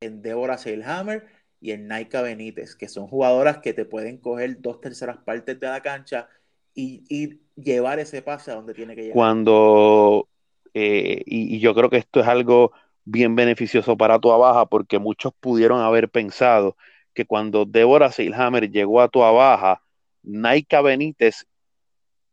en 0.00 0.22
Deborah 0.22 0.58
Seilhammer 0.58 1.26
y 1.60 1.72
en 1.72 1.86
Naika 1.86 2.22
Benítez, 2.22 2.74
que 2.74 2.88
son 2.88 3.06
jugadoras 3.06 3.58
que 3.58 3.72
te 3.72 3.84
pueden 3.84 4.18
coger 4.18 4.60
dos 4.60 4.80
terceras 4.80 5.18
partes 5.18 5.58
de 5.60 5.66
la 5.66 5.80
cancha 5.80 6.28
y, 6.74 7.40
llevar 7.54 7.98
ese 7.98 8.22
pase 8.22 8.50
a 8.50 8.54
donde 8.54 8.72
tiene 8.72 8.96
que 8.96 9.02
llegar. 9.02 9.14
Cuando, 9.14 10.26
eh, 10.74 11.22
y, 11.26 11.60
yo 11.60 11.74
creo 11.74 11.90
que 11.90 11.98
esto 11.98 12.20
es 12.20 12.26
algo 12.26 12.72
bien 13.04 13.34
beneficioso 13.34 13.96
para 13.96 14.18
tu 14.18 14.28
Baja, 14.28 14.66
porque 14.66 14.98
muchos 14.98 15.32
pudieron 15.40 15.80
haber 15.80 16.08
pensado 16.08 16.76
que 17.14 17.24
cuando 17.26 17.64
Deborah 17.64 18.12
Seilhammer 18.12 18.70
llegó 18.70 19.00
a 19.00 19.08
tu 19.08 19.20
Baja, 19.20 19.82
Naika 20.22 20.80
Benítez, 20.80 21.46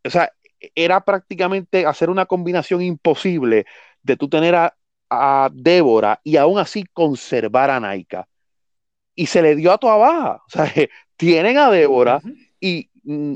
o 0.05 0.09
sea, 0.09 0.31
era 0.75 1.01
prácticamente 1.01 1.85
hacer 1.85 2.09
una 2.09 2.25
combinación 2.25 2.81
imposible 2.81 3.65
de 4.03 4.17
tú 4.17 4.29
tener 4.29 4.55
a, 4.55 4.73
Débora 5.51 6.21
y 6.23 6.37
aún 6.37 6.59
así 6.59 6.83
conservar 6.93 7.71
a 7.71 7.79
Naika. 7.79 8.27
Y 9.15 9.25
se 9.25 9.41
le 9.41 9.55
dio 9.55 9.71
a 9.71 9.79
tu 9.79 9.87
baja. 9.87 10.35
O 10.35 10.49
sea, 10.49 10.71
tienen 11.17 11.57
a 11.57 11.71
Débora 11.71 12.21
y 12.59 12.91
mm, 13.03 13.33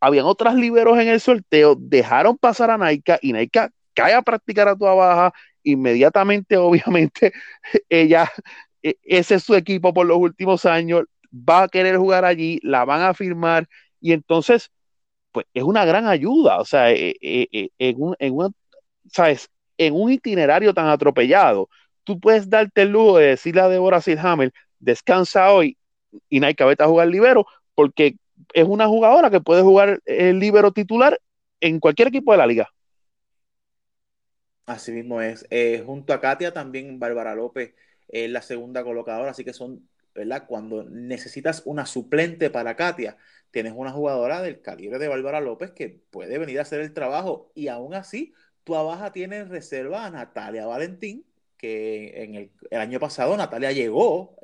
habían 0.00 0.26
otras 0.26 0.54
liberos 0.54 0.96
en 0.98 1.08
el 1.08 1.20
sorteo, 1.20 1.74
dejaron 1.76 2.38
pasar 2.38 2.70
a 2.70 2.78
Naika 2.78 3.18
y 3.20 3.32
Naika 3.32 3.72
cae 3.94 4.14
a 4.14 4.22
practicar 4.22 4.68
a 4.68 4.76
tu 4.76 4.84
baja. 4.84 5.32
Inmediatamente, 5.68 6.56
obviamente, 6.56 7.32
ella, 7.88 8.30
e, 8.82 8.96
ese 9.02 9.36
es 9.36 9.44
su 9.44 9.54
equipo 9.54 9.92
por 9.92 10.06
los 10.06 10.18
últimos 10.18 10.64
años, 10.64 11.04
va 11.32 11.64
a 11.64 11.68
querer 11.68 11.96
jugar 11.98 12.24
allí, 12.24 12.58
la 12.62 12.84
van 12.84 13.02
a 13.02 13.14
firmar 13.14 13.68
y 14.00 14.12
entonces 14.12 14.70
pues 15.30 15.46
es 15.52 15.62
una 15.62 15.84
gran 15.84 16.06
ayuda, 16.06 16.58
o 16.58 16.64
sea, 16.64 16.90
eh, 16.90 17.14
eh, 17.20 17.68
en, 17.78 17.96
un, 18.02 18.16
en, 18.18 18.34
¿sabes? 19.12 19.50
en 19.76 19.94
un 19.94 20.10
itinerario 20.10 20.72
tan 20.72 20.88
atropellado, 20.88 21.68
tú 22.02 22.18
puedes 22.18 22.48
darte 22.48 22.82
el 22.82 22.90
lujo 22.90 23.18
de 23.18 23.26
decirle 23.28 23.60
a 23.60 23.68
Deborah 23.68 24.00
Silhammer, 24.00 24.52
descansa 24.78 25.52
hoy 25.52 25.76
y 26.30 26.40
Naika 26.40 26.64
vete 26.64 26.82
a 26.82 26.86
jugar 26.86 27.08
libero, 27.08 27.46
porque 27.74 28.16
es 28.54 28.64
una 28.66 28.86
jugadora 28.86 29.30
que 29.30 29.40
puede 29.40 29.62
jugar 29.62 30.00
el 30.06 30.38
libero 30.38 30.72
titular 30.72 31.20
en 31.60 31.78
cualquier 31.78 32.08
equipo 32.08 32.32
de 32.32 32.38
la 32.38 32.46
liga. 32.46 32.70
Así 34.68 34.92
mismo 34.92 35.22
es. 35.22 35.46
junto 35.86 36.12
a 36.12 36.20
Katia 36.20 36.52
también 36.52 36.98
Bárbara 36.98 37.34
López 37.34 37.74
es 38.06 38.30
la 38.30 38.42
segunda 38.42 38.84
colocadora, 38.84 39.30
así 39.30 39.42
que 39.42 39.54
son, 39.54 39.88
¿verdad? 40.14 40.44
Cuando 40.46 40.84
necesitas 40.84 41.62
una 41.64 41.86
suplente 41.86 42.50
para 42.50 42.76
Katia, 42.76 43.16
tienes 43.50 43.72
una 43.74 43.92
jugadora 43.92 44.42
del 44.42 44.60
calibre 44.60 44.98
de 44.98 45.08
Bárbara 45.08 45.40
López 45.40 45.70
que 45.70 45.88
puede 46.10 46.36
venir 46.36 46.58
a 46.58 46.62
hacer 46.62 46.82
el 46.82 46.92
trabajo 46.92 47.50
y 47.54 47.68
aún 47.68 47.94
así 47.94 48.34
tu 48.62 48.76
abaja 48.76 49.10
tiene 49.10 49.44
reserva 49.44 50.04
a 50.04 50.10
Natalia 50.10 50.66
Valentín, 50.66 51.24
que 51.56 52.22
en 52.22 52.34
el, 52.34 52.50
año 52.78 53.00
pasado 53.00 53.34
Natalia 53.38 53.72
llegó 53.72 54.36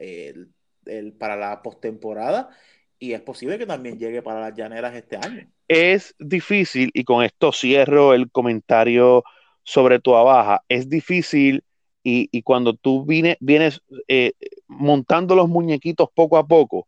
para 1.18 1.36
la 1.36 1.60
postemporada 1.60 2.48
y 2.98 3.12
es 3.12 3.20
posible 3.20 3.58
que 3.58 3.66
también 3.66 3.98
llegue 3.98 4.22
para 4.22 4.40
las 4.40 4.54
llaneras 4.54 4.94
este 4.94 5.18
año. 5.18 5.46
Es 5.68 6.14
difícil, 6.18 6.90
y 6.94 7.04
con 7.04 7.22
esto 7.22 7.52
cierro 7.52 8.14
el 8.14 8.30
comentario 8.30 9.22
sobre 9.64 9.98
tu 9.98 10.14
abaja, 10.14 10.62
es 10.68 10.88
difícil 10.88 11.64
y, 12.06 12.42
cuando 12.42 12.74
tú 12.74 13.06
vienes 13.06 13.80
eh, 14.08 14.34
montando 14.68 15.34
los 15.34 15.48
muñequitos 15.48 16.08
poco 16.14 16.36
a 16.36 16.46
poco, 16.46 16.86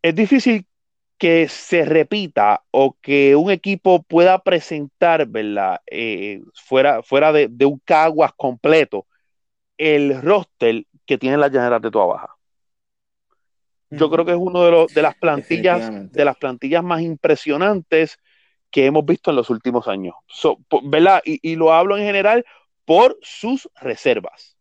es 0.00 0.14
difícil 0.14 0.64
que 1.18 1.48
se 1.48 1.84
repita 1.84 2.62
o 2.70 2.96
que 3.00 3.34
un 3.34 3.50
equipo 3.50 4.02
pueda 4.02 4.38
presentar, 4.38 5.26
¿verdad? 5.26 5.80
Eh, 5.86 6.42
fuera, 6.54 7.02
fuera 7.02 7.32
de, 7.32 7.66
un 7.66 7.80
caguas 7.84 8.32
completo, 8.36 9.06
el 9.76 10.22
roster 10.22 10.84
que 11.04 11.18
tiene 11.18 11.36
la 11.36 11.50
general 11.50 11.80
de 11.80 11.90
toda 11.90 12.06
baja. 12.06 12.28
Yo 13.90 14.10
creo 14.10 14.24
que 14.24 14.32
es 14.32 14.38
uno 14.38 14.64
de, 14.64 14.70
los, 14.70 14.94
de 14.94 15.02
las 15.02 15.14
plantillas, 15.14 16.12
de 16.12 16.24
las 16.24 16.36
plantillas 16.36 16.84
más 16.84 17.02
impresionantes 17.02 18.18
que 18.76 18.84
hemos 18.84 19.06
visto 19.06 19.30
en 19.30 19.36
los 19.36 19.48
últimos 19.48 19.88
años. 19.88 20.14
¿verdad? 20.82 21.22
y 21.24 21.56
lo 21.56 21.72
hablo 21.72 21.96
en 21.96 22.04
general 22.04 22.44
por 22.84 23.18
sus 23.22 23.70
reservas. 23.80 24.58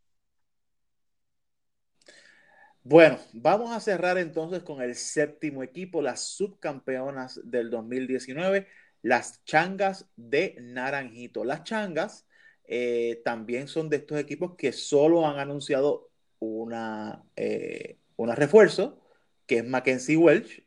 Bueno, 2.82 3.20
vamos 3.34 3.76
a 3.76 3.82
cerrar 3.82 4.18
entonces 4.18 4.64
con 4.64 4.82
el 4.82 4.96
séptimo 4.96 5.64
equipo, 5.64 6.02
las 6.02 6.22
subcampeonas 6.22 7.42
del 7.44 7.70
2019, 7.70 8.70
las 9.02 9.44
changas 9.44 10.08
de 10.16 10.56
Naranjito. 10.62 11.44
Las 11.44 11.66
changas 11.66 12.26
eh, 12.64 13.22
también 13.26 13.68
son 13.68 13.90
de 13.90 13.98
estos 13.98 14.18
equipos 14.18 14.56
que 14.56 14.72
solo 14.72 15.28
han 15.28 15.40
anunciado 15.40 16.10
una, 16.40 17.26
eh, 17.36 17.98
refuerzo, 18.18 19.02
que 19.46 19.58
es 19.58 19.68
Mackenzie 19.68 20.16
Welch, 20.16 20.66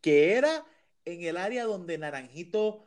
que 0.00 0.32
era 0.32 0.64
en 1.04 1.24
el 1.24 1.36
área 1.36 1.64
donde 1.64 1.98
Naranjito, 1.98 2.85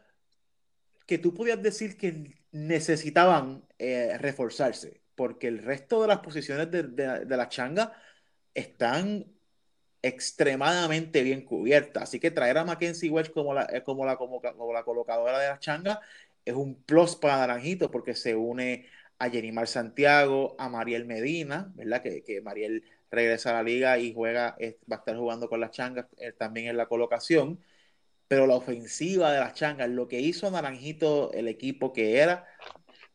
que 1.09 1.17
tú 1.17 1.33
podías 1.33 1.59
decir 1.59 1.97
que 1.97 2.35
necesitaban 2.51 3.65
eh, 3.79 4.15
reforzarse, 4.19 5.01
porque 5.15 5.47
el 5.47 5.57
resto 5.57 6.03
de 6.03 6.07
las 6.07 6.19
posiciones 6.19 6.69
de, 6.69 6.83
de 6.83 7.37
la 7.37 7.49
changa 7.49 7.93
están 8.53 9.25
extremadamente 10.03 11.23
bien 11.23 11.41
cubiertas. 11.43 12.03
Así 12.03 12.19
que 12.19 12.29
traer 12.29 12.59
a 12.59 12.63
Mackenzie 12.63 13.09
Welch 13.09 13.31
como 13.31 13.55
la, 13.55 13.63
eh, 13.73 13.81
como 13.81 14.05
la, 14.05 14.17
como, 14.17 14.39
la 14.71 14.83
colocadora 14.83 15.39
de 15.39 15.47
la 15.47 15.57
changa 15.57 15.99
es 16.45 16.53
un 16.53 16.75
plus 16.83 17.15
para 17.15 17.37
Naranjito 17.37 17.89
porque 17.89 18.13
se 18.13 18.35
une 18.35 18.85
a 19.17 19.31
Jenimar 19.31 19.67
Santiago, 19.67 20.55
a 20.59 20.69
Mariel 20.69 21.05
Medina, 21.05 21.71
¿verdad? 21.73 22.03
Que, 22.03 22.23
que 22.23 22.39
Mariel 22.41 22.83
regresa 23.09 23.49
a 23.49 23.53
la 23.53 23.63
liga 23.63 23.97
y 23.97 24.13
juega, 24.13 24.55
va 24.91 24.97
a 24.97 24.99
estar 24.99 25.17
jugando 25.17 25.49
con 25.49 25.59
las 25.59 25.71
changas 25.71 26.05
eh, 26.17 26.33
también 26.33 26.67
en 26.67 26.77
la 26.77 26.85
colocación. 26.85 27.59
Pero 28.29 28.47
la 28.47 28.55
ofensiva 28.55 29.33
de 29.33 29.39
las 29.41 29.55
changas, 29.55 29.89
lo 29.89 30.07
que 30.07 30.21
hizo 30.21 30.49
Naranjito, 30.49 31.33
el 31.33 31.49
equipo 31.49 31.91
que 31.91 32.19
era, 32.19 32.47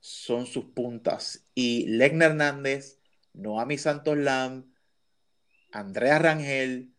son 0.00 0.44
sus 0.44 0.66
puntas. 0.66 1.48
Y 1.54 1.86
Legna 1.86 2.26
Hernández, 2.26 3.00
Noami 3.32 3.78
Santos 3.78 4.18
Lam, 4.18 4.70
Andrea 5.72 6.18
Rangel 6.18 6.92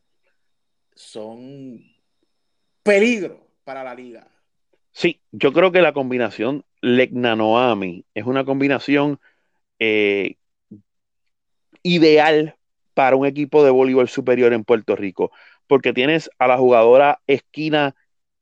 son 0.96 1.84
peligro 2.82 3.48
para 3.64 3.84
la 3.84 3.94
liga. 3.94 4.28
Sí, 4.92 5.22
yo 5.32 5.54
creo 5.54 5.72
que 5.72 5.82
la 5.82 5.94
combinación 5.94 6.64
Legnanoami 6.82 8.06
es 8.14 8.26
una 8.26 8.46
combinación 8.46 9.20
eh, 9.80 10.38
ideal 11.84 12.56
para 12.94 13.16
un 13.16 13.26
equipo 13.26 13.64
de 13.64 13.72
voleibol 13.72 14.08
superior 14.08 14.54
en 14.54 14.64
Puerto 14.64 14.96
Rico, 14.96 15.32
porque 15.68 15.94
tienes 15.94 16.30
a 16.40 16.48
la 16.48 16.58
jugadora 16.58 17.22
esquina 17.28 17.96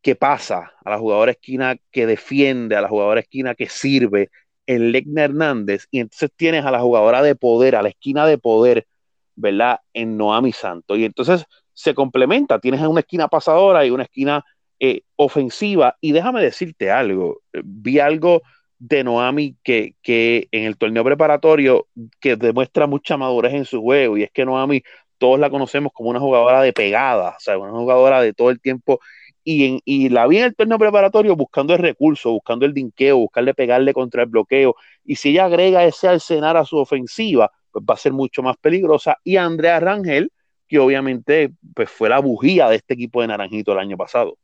que 0.04 0.16
pasa, 0.16 0.74
a 0.86 0.90
la 0.92 1.00
jugadora 1.00 1.32
esquina 1.32 1.78
que 1.92 2.06
defiende, 2.06 2.76
a 2.76 2.82
la 2.82 2.90
jugadora 2.90 3.22
esquina 3.22 3.56
que 3.56 3.70
sirve 3.70 4.30
en 4.68 4.92
Legna 4.92 5.24
Hernández, 5.24 5.88
y 5.92 6.00
entonces 6.00 6.30
tienes 6.36 6.66
a 6.66 6.72
la 6.72 6.80
jugadora 6.80 7.24
de 7.24 7.36
poder, 7.36 7.76
a 7.76 7.82
la 7.82 7.90
esquina 7.90 8.28
de 8.28 8.38
poder 8.38 8.88
¿verdad? 9.36 9.80
En 9.94 10.18
Noami 10.18 10.52
Santo. 10.52 10.96
Y 10.96 11.06
entonces 11.06 11.46
se 11.74 11.94
complementa, 11.94 12.60
tienes 12.60 12.82
una 12.82 13.02
esquina 13.02 13.28
pasadora 13.28 13.86
y 13.86 13.92
una 13.92 14.04
esquina 14.04 14.44
eh, 14.80 15.02
ofensiva. 15.16 15.98
Y 16.02 16.12
déjame 16.12 16.42
decirte 16.42 16.92
algo, 16.92 17.42
vi 17.64 18.00
algo 18.00 18.42
de 18.80 19.04
Noami 19.04 19.56
que, 19.64 19.96
que 20.02 20.48
en 20.52 20.66
el 20.66 20.78
torneo 20.78 21.04
preparatorio 21.04 21.88
que 22.20 22.36
demuestra 22.36 22.86
mucha 22.86 23.18
madurez 23.18 23.54
en 23.54 23.66
su 23.66 23.82
juego 23.82 24.18
y 24.18 24.24
es 24.24 24.32
que 24.32 24.46
Noami 24.46 24.84
todos 25.18 25.40
la 25.40 25.50
conocemos 25.50 25.94
como 25.94 26.10
una 26.10 26.20
jugadora 26.20 26.62
de 26.62 26.74
pegada, 26.74 27.30
o 27.38 27.40
sea, 27.40 27.58
una 27.58 27.72
jugadora 27.72 28.22
de 28.22 28.34
todo 28.34 28.50
el 28.50 28.60
tiempo 28.60 29.00
y, 29.44 29.66
en, 29.66 29.80
y 29.86 30.10
la 30.10 30.28
vi 30.28 30.38
en 30.38 30.46
el 30.46 30.56
torneo 30.56 30.78
preparatorio 30.80 31.36
buscando 31.36 31.74
el 31.74 31.80
recurso, 31.80 32.32
buscando 32.32 32.66
el 32.66 32.74
dinqueo, 32.74 33.18
buscarle 33.18 33.54
pegarle 33.54 33.94
contra 33.94 34.24
el 34.24 34.30
bloqueo. 34.30 34.76
Y 35.04 35.16
si 35.16 35.30
ella 35.30 35.46
agrega 35.46 35.84
ese 35.86 36.08
arsenal 36.08 36.58
a 36.58 36.66
su 36.66 36.78
ofensiva, 36.78 37.52
pues 37.72 37.84
va 37.90 37.96
a 37.96 37.98
ser 37.98 38.14
mucho 38.14 38.42
más 38.42 38.58
peligrosa. 38.58 39.18
Y 39.24 39.38
Andrea 39.38 39.80
Rangel, 39.80 40.32
que 40.68 40.80
obviamente 40.80 41.52
pues 41.74 41.90
fue 41.90 42.10
la 42.10 42.20
bujía 42.20 42.70
de 42.70 42.78
este 42.78 42.94
equipo 42.94 43.22
de 43.22 43.28
Naranjito 43.28 43.74
el 43.74 43.80
año 43.80 43.98
pasado. 43.98 44.38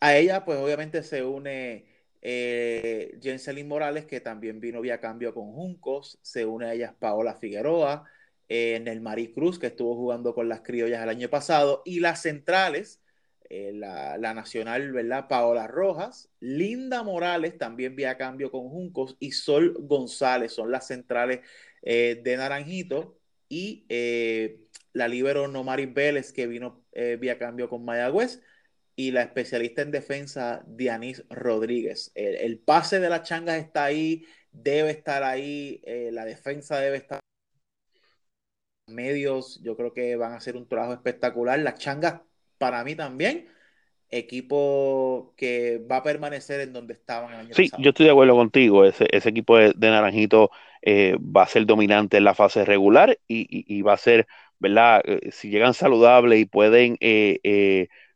A 0.00 0.16
ella, 0.16 0.44
pues 0.44 0.58
obviamente 0.58 1.02
se 1.02 1.22
une 1.22 1.84
eh, 2.22 3.18
Jenselyn 3.20 3.68
Morales, 3.68 4.06
que 4.06 4.20
también 4.20 4.60
vino 4.60 4.80
vía 4.80 5.00
cambio 5.00 5.34
con 5.34 5.52
Juncos, 5.52 6.18
se 6.22 6.46
une 6.46 6.66
a 6.66 6.74
ella 6.74 6.96
Paola 6.98 7.34
Figueroa, 7.34 8.04
eh, 8.48 8.80
Nel 8.80 9.00
Marí 9.00 9.32
Cruz, 9.32 9.58
que 9.58 9.68
estuvo 9.68 9.94
jugando 9.96 10.34
con 10.34 10.48
las 10.48 10.60
criollas 10.60 11.02
el 11.02 11.08
año 11.08 11.28
pasado, 11.28 11.82
y 11.84 12.00
las 12.00 12.22
centrales, 12.22 13.01
eh, 13.54 13.70
la, 13.74 14.32
nacional, 14.32 14.92
¿verdad? 14.92 15.28
Paola 15.28 15.66
Rojas, 15.66 16.30
Linda 16.40 17.02
Morales, 17.02 17.58
también 17.58 17.94
vía 17.94 18.16
cambio 18.16 18.50
con 18.50 18.70
Juncos, 18.70 19.14
y 19.20 19.32
Sol 19.32 19.76
González, 19.78 20.52
son 20.52 20.70
las 20.70 20.86
centrales 20.86 21.40
eh, 21.82 22.18
de 22.24 22.36
Naranjito, 22.38 23.18
y 23.50 23.84
eh, 23.90 24.62
la 24.94 25.06
libero 25.06 25.48
Nomaris 25.48 25.92
Vélez, 25.92 26.32
que 26.32 26.46
vino 26.46 26.82
vía 27.20 27.38
cambio 27.38 27.68
con 27.68 27.84
Mayagüez, 27.84 28.40
y 28.96 29.10
la 29.10 29.20
especialista 29.20 29.82
en 29.82 29.90
defensa, 29.90 30.64
Dianis 30.66 31.22
Rodríguez. 31.28 32.10
El, 32.14 32.58
pase 32.58 33.00
de 33.00 33.10
las 33.10 33.24
changas 33.24 33.58
está 33.58 33.84
ahí, 33.84 34.24
debe 34.50 34.92
estar 34.92 35.22
ahí, 35.24 35.82
la 36.10 36.24
defensa 36.24 36.78
debe 36.80 36.96
estar. 36.96 37.20
Medios, 38.86 39.60
yo 39.62 39.76
creo 39.76 39.92
que 39.92 40.16
van 40.16 40.32
a 40.32 40.36
hacer 40.36 40.56
un 40.56 40.68
trabajo 40.68 40.94
espectacular. 40.94 41.58
Las 41.58 41.78
changas, 41.78 42.22
para 42.62 42.84
mí 42.84 42.94
también, 42.94 43.48
equipo 44.08 45.34
que 45.36 45.84
va 45.90 45.96
a 45.96 46.02
permanecer 46.04 46.60
en 46.60 46.72
donde 46.72 46.94
estaban 46.94 47.34
el 47.34 47.40
año 47.40 47.54
sí, 47.56 47.68
yo 47.78 47.90
estoy 47.90 48.06
de 48.06 48.12
acuerdo 48.12 48.36
contigo. 48.36 48.84
Ese, 48.84 49.08
equipo 49.10 49.56
de, 49.56 49.74
Naranjito 49.76 50.52
eh, 50.80 51.16
va 51.18 51.42
a 51.42 51.48
ser 51.48 51.66
dominante 51.66 52.18
en 52.18 52.24
la 52.24 52.34
fase 52.34 52.64
regular 52.64 53.18
y, 53.26 53.82
va 53.82 53.94
a 53.94 53.96
ser, 53.96 54.28
¿verdad? 54.60 55.02
Eh, 55.04 55.32
si 55.32 55.50
llegan 55.50 55.74
saludables 55.74 56.38
y 56.38 56.44
pueden 56.44 56.98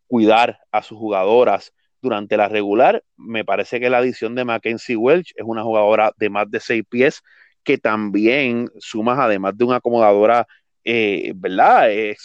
cuidar 0.07 0.61
a 0.71 0.83
sus 0.83 0.97
jugadoras 0.97 1.73
durante 2.01 2.37
la 2.37 2.49
regular. 2.49 3.03
Me 3.17 3.45
parece 3.45 3.81
que 3.81 3.91
la 3.91 3.99
adición 3.99 4.37
de 4.37 4.45
Mackenzie 4.45 4.95
Welch 4.95 5.33
es 5.35 5.45
una 5.45 5.65
jugadora 5.65 6.13
de 6.19 6.31
más 6.31 6.49
de 6.49 6.61
seis 6.61 6.85
pies 6.89 7.21
que 7.65 7.79
también 7.79 8.71
sumas, 8.79 9.19
además 9.19 9.59
de 9.59 9.65
una 9.65 9.77
acomodadora, 9.79 10.47
eh, 10.87 11.33
¿verdad? 11.35 11.91
Eh, 11.91 12.17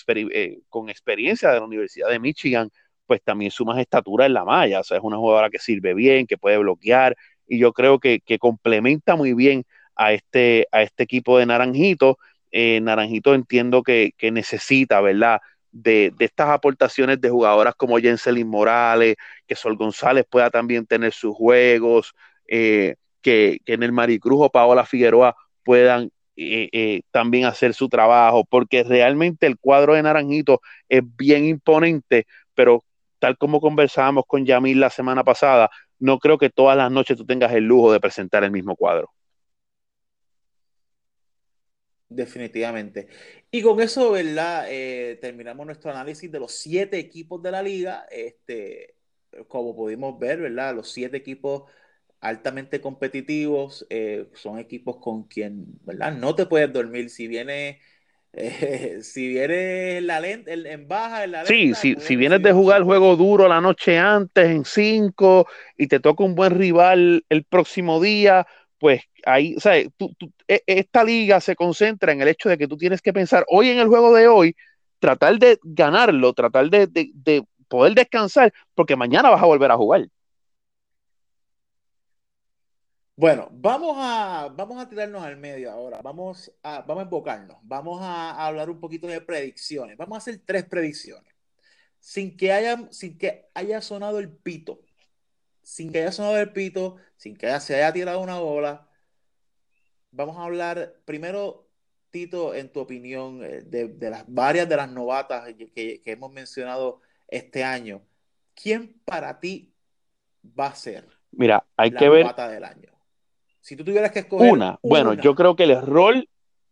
con 0.69 0.89
experiencia 0.89 1.49
de 1.49 1.59
la 1.59 1.65
Universidad 1.65 2.09
de 2.09 2.19
Michigan, 2.19 2.69
pues 3.05 3.21
también 3.23 3.51
sumas 3.51 3.79
estatura 3.79 4.25
en 4.25 4.33
la 4.33 4.45
malla. 4.45 4.81
O 4.81 4.83
sea, 4.83 4.97
es 4.97 5.03
una 5.03 5.17
jugadora 5.17 5.49
que 5.49 5.59
sirve 5.59 5.93
bien, 5.93 6.27
que 6.27 6.37
puede 6.37 6.57
bloquear 6.57 7.17
y 7.47 7.57
yo 7.57 7.73
creo 7.73 7.99
que, 7.99 8.21
complementa 8.39 9.15
muy 9.15 9.33
bien 9.33 9.65
a 9.95 10.13
este, 10.13 10.67
a 10.71 10.83
este 10.83 11.03
equipo 11.03 11.37
de 11.37 11.45
Naranjito. 11.45 12.17
Eh, 12.51 12.79
Naranjito 12.81 13.33
entiendo 13.33 13.83
que, 13.83 14.13
que 14.17 14.31
necesita, 14.31 15.01
¿verdad? 15.01 15.41
de, 15.71 16.13
estas 16.19 16.49
aportaciones 16.49 17.19
de 17.21 17.29
jugadoras 17.29 17.75
como 17.75 17.97
Jenselin 17.97 18.47
Morales, 18.47 19.15
que 19.47 19.55
Sol 19.55 19.77
González 19.77 20.25
pueda 20.29 20.49
también 20.49 20.85
tener 20.85 21.13
sus 21.13 21.35
juegos, 21.35 22.13
eh, 22.47 22.95
que, 23.21 23.59
en 23.65 23.83
el 23.83 23.91
Maricruz 23.91 24.39
o 24.41 24.49
Paola 24.49 24.85
Figueroa 24.85 25.35
puedan 25.63 26.11
eh, 26.35 26.69
eh, 26.71 27.01
también 27.11 27.45
hacer 27.45 27.73
su 27.73 27.89
trabajo, 27.89 28.45
porque 28.45 28.83
realmente 28.83 29.47
el 29.47 29.57
cuadro 29.57 29.93
de 29.93 30.03
Naranjito 30.03 30.61
es 30.89 31.01
bien 31.17 31.45
imponente, 31.45 32.25
pero 32.55 32.83
tal 33.19 33.37
como 33.37 33.61
conversábamos 33.61 34.25
con 34.27 34.45
Yamil 34.45 34.79
la 34.79 34.89
semana 34.89 35.23
pasada, 35.23 35.69
no 35.99 36.19
creo 36.19 36.37
que 36.37 36.49
todas 36.49 36.77
las 36.77 36.91
noches 36.91 37.17
tú 37.17 37.25
tengas 37.25 37.53
el 37.53 37.65
lujo 37.65 37.91
de 37.93 37.99
presentar 37.99 38.43
el 38.43 38.51
mismo 38.51 38.75
cuadro. 38.75 39.11
Definitivamente. 42.09 43.07
Y 43.49 43.61
con 43.61 43.79
eso, 43.79 44.11
¿verdad? 44.11 44.65
Eh, 44.69 45.17
terminamos 45.21 45.65
nuestro 45.65 45.91
análisis 45.91 46.29
de 46.29 46.39
los 46.39 46.51
siete 46.51 46.99
equipos 46.99 47.41
de 47.41 47.51
la 47.51 47.63
liga. 47.63 48.05
Este, 48.11 48.95
como 49.47 49.73
pudimos 49.73 50.19
ver, 50.19 50.41
¿verdad? 50.41 50.75
Los 50.75 50.91
siete 50.91 51.15
equipos 51.17 51.71
altamente 52.21 52.79
competitivos 52.79 53.85
eh, 53.89 54.27
son 54.33 54.59
equipos 54.59 54.97
con 54.97 55.23
quien, 55.23 55.65
¿verdad? 55.83 56.13
No 56.13 56.35
te 56.35 56.45
puedes 56.45 56.71
dormir. 56.71 57.09
Si 57.09 57.27
viene, 57.27 57.79
eh, 58.33 58.99
si 59.01 59.27
viene 59.27 59.99
la 60.01 60.19
lenta, 60.19 60.51
en 60.53 60.87
baja, 60.87 61.23
en 61.23 61.31
la 61.31 61.43
lenta, 61.43 61.53
Sí, 61.53 61.73
si, 61.75 61.95
si 61.99 62.15
vienes 62.15 62.41
de 62.41 62.53
jugar 62.53 62.77
el 62.77 62.83
juego 62.83 63.15
duro 63.15 63.47
la 63.47 63.59
noche 63.59 63.97
antes 63.97 64.49
en 64.49 64.63
cinco 64.63 65.47
y 65.77 65.87
te 65.87 65.99
toca 65.99 66.23
un 66.23 66.35
buen 66.35 66.57
rival 66.57 67.25
el 67.27 67.43
próximo 67.43 67.99
día, 67.99 68.45
pues 68.77 69.01
ahí, 69.25 69.55
o 69.55 69.59
sea, 69.59 69.77
e, 69.77 69.91
esta 70.47 71.03
liga 71.03 71.39
se 71.39 71.55
concentra 71.55 72.11
en 72.11 72.21
el 72.21 72.27
hecho 72.27 72.49
de 72.49 72.57
que 72.57 72.67
tú 72.67 72.77
tienes 72.77 73.01
que 73.01 73.13
pensar 73.13 73.45
hoy 73.47 73.69
en 73.69 73.79
el 73.79 73.87
juego 73.87 74.13
de 74.13 74.27
hoy, 74.27 74.55
tratar 74.99 75.37
de 75.37 75.59
ganarlo, 75.63 76.33
tratar 76.33 76.69
de, 76.69 77.43
poder 77.67 77.93
descansar, 77.93 78.53
porque 78.75 78.95
mañana 78.95 79.29
vas 79.29 79.41
a 79.41 79.45
volver 79.45 79.71
a 79.71 79.77
jugar. 79.77 80.07
Bueno, 83.15 83.49
vamos 83.51 83.95
a, 83.97 84.49
vamos 84.55 84.81
a 84.81 84.89
tirarnos 84.89 85.21
al 85.23 85.37
medio 85.37 85.71
ahora, 85.71 86.01
vamos 86.01 86.51
a, 86.63 86.81
vamos 86.81 87.01
a 87.01 87.05
enfocarnos, 87.05 87.57
vamos 87.61 88.01
a, 88.01 88.45
hablar 88.45 88.69
un 88.69 88.79
poquito 88.79 89.07
de 89.07 89.21
predicciones, 89.21 89.97
vamos 89.97 90.15
a 90.15 90.17
hacer 90.17 90.41
tres 90.43 90.65
predicciones, 90.65 91.33
sin 91.99 92.35
que 92.35 92.51
haya, 92.51 92.87
sin 92.91 93.17
que 93.17 93.49
haya 93.53 93.81
sonado 93.81 94.19
el 94.19 94.29
pito, 94.29 94.81
sin 95.61 95.91
que 95.91 95.99
haya 95.99 96.11
sonado 96.11 96.39
el 96.39 96.51
pito, 96.51 96.97
sin 97.17 97.35
que 97.35 97.47
se 97.59 97.75
haya 97.75 97.93
tirado 97.93 98.21
una 98.21 98.39
bola, 98.39 98.87
vamos 100.11 100.37
a 100.37 100.43
hablar 100.43 100.95
primero, 101.05 101.67
Tito, 102.11 102.53
en 102.53 102.69
tu 102.69 102.81
opinión, 102.81 103.41
eh, 103.43 103.61
de, 103.61 104.09
las 104.09 104.25
varias 104.27 104.67
de 104.67 104.75
las 104.75 104.91
novatas 104.91 105.47
que, 105.73 106.01
hemos 106.05 106.31
mencionado 106.31 106.99
este 107.27 107.63
año. 107.63 108.01
¿Quién 108.53 108.99
para 109.05 109.39
ti 109.39 109.73
va 110.43 110.67
a 110.67 110.75
ser 110.75 111.07
Mira, 111.31 111.65
hay 111.77 111.91
la 111.91 111.99
que 111.99 112.09
ver 112.09 112.23
novata 112.23 112.49
del 112.49 112.65
año? 112.65 112.90
Si 113.61 113.75
tú 113.75 113.83
tuvieras 113.83 114.11
que 114.11 114.19
escoger 114.19 114.51
una, 114.51 114.79
bueno, 114.81 115.13
yo 115.13 115.35
creo 115.35 115.55
que 115.55 115.63
el 115.63 115.81
rol, 115.81 116.27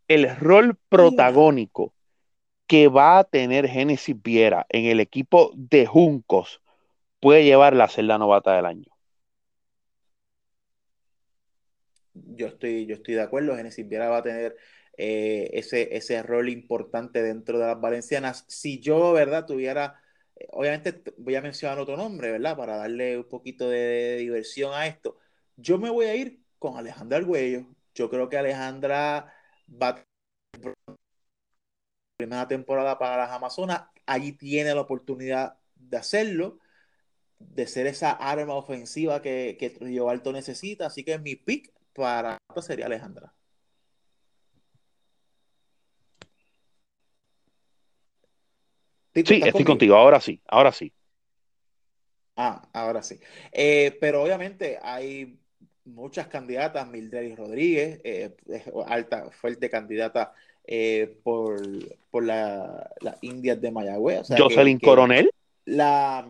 el 0.08 0.36
rol 0.36 0.76
protagónico 0.88 1.94
que 2.66 2.88
va 2.88 3.18
a 3.18 3.24
tener 3.24 3.68
Genesis 3.68 4.20
Viera 4.22 4.66
en 4.68 4.86
el 4.86 5.00
equipo 5.00 5.52
de 5.54 5.86
Juncos 5.86 6.60
puede 7.20 7.44
llevarla 7.44 7.84
a 7.84 7.88
ser 7.88 8.04
la 8.04 8.18
novata 8.18 8.54
del 8.54 8.66
año. 8.66 8.86
Yo 12.14 12.48
estoy, 12.48 12.86
yo 12.86 12.96
estoy 12.96 13.14
de 13.14 13.22
acuerdo, 13.22 13.56
Genesis 13.56 13.88
Viera 13.88 14.08
va 14.08 14.18
a 14.18 14.22
tener 14.22 14.56
eh, 14.96 15.50
ese, 15.54 15.96
ese 15.96 16.22
rol 16.22 16.48
importante 16.48 17.22
dentro 17.22 17.58
de 17.58 17.66
las 17.66 17.80
valencianas. 17.80 18.44
Si 18.48 18.80
yo, 18.80 19.12
¿verdad? 19.12 19.46
Tuviera, 19.46 20.00
eh, 20.36 20.46
obviamente 20.50 21.02
voy 21.16 21.36
a 21.36 21.42
mencionar 21.42 21.78
otro 21.78 21.96
nombre, 21.96 22.30
¿verdad? 22.32 22.56
Para 22.56 22.76
darle 22.76 23.16
un 23.16 23.28
poquito 23.28 23.68
de, 23.68 24.16
diversión 24.18 24.74
a 24.74 24.86
esto. 24.86 25.16
Yo 25.56 25.78
me 25.78 25.90
voy 25.90 26.06
a 26.06 26.14
ir 26.14 26.39
con 26.60 26.76
Alejandra 26.76 27.18
Arguello. 27.18 27.66
Yo 27.94 28.08
creo 28.08 28.28
que 28.28 28.38
Alejandra 28.38 29.34
va 29.68 29.88
a 29.88 30.04
primera 32.16 32.46
temporada 32.46 32.98
para 32.98 33.16
las 33.16 33.30
Amazonas. 33.32 33.84
Allí 34.06 34.32
tiene 34.32 34.74
la 34.74 34.82
oportunidad 34.82 35.56
de 35.74 35.96
hacerlo 35.96 36.58
de 37.38 37.66
ser 37.66 37.86
esa 37.86 38.12
arma 38.12 38.54
ofensiva 38.54 39.22
que, 39.22 39.56
que 39.58 39.70
Trujillo 39.70 40.10
Alto 40.10 40.32
necesita. 40.32 40.86
Así 40.86 41.02
que 41.02 41.18
mi 41.18 41.34
pick 41.34 41.72
para 41.94 42.38
sería 42.60 42.86
Alejandra. 42.86 43.32
sí, 49.14 49.40
estoy 49.44 49.64
contigo? 49.64 49.96
ahora 49.96 50.20
sí, 50.20 50.40
ahora 50.46 50.72
sí. 50.72 50.92
Ah, 52.36 52.68
ahora 52.72 53.02
sí. 53.02 53.18
Eh, 53.50 53.96
pero 54.00 54.22
obviamente 54.22 54.78
hay 54.82 55.39
muchas 55.94 56.28
candidatas, 56.28 56.88
Mildred 56.88 57.36
Rodríguez, 57.36 58.00
eh, 58.04 58.34
alta, 58.86 59.30
fuerte 59.30 59.68
candidata 59.68 60.32
eh, 60.64 61.18
por, 61.22 61.60
por 62.10 62.24
las 62.24 63.18
Indias 63.22 63.60
de 63.60 63.70
Mayagüez. 63.70 64.28
Jocelyn 64.36 64.78
Coronel. 64.78 65.30
La, 65.64 66.26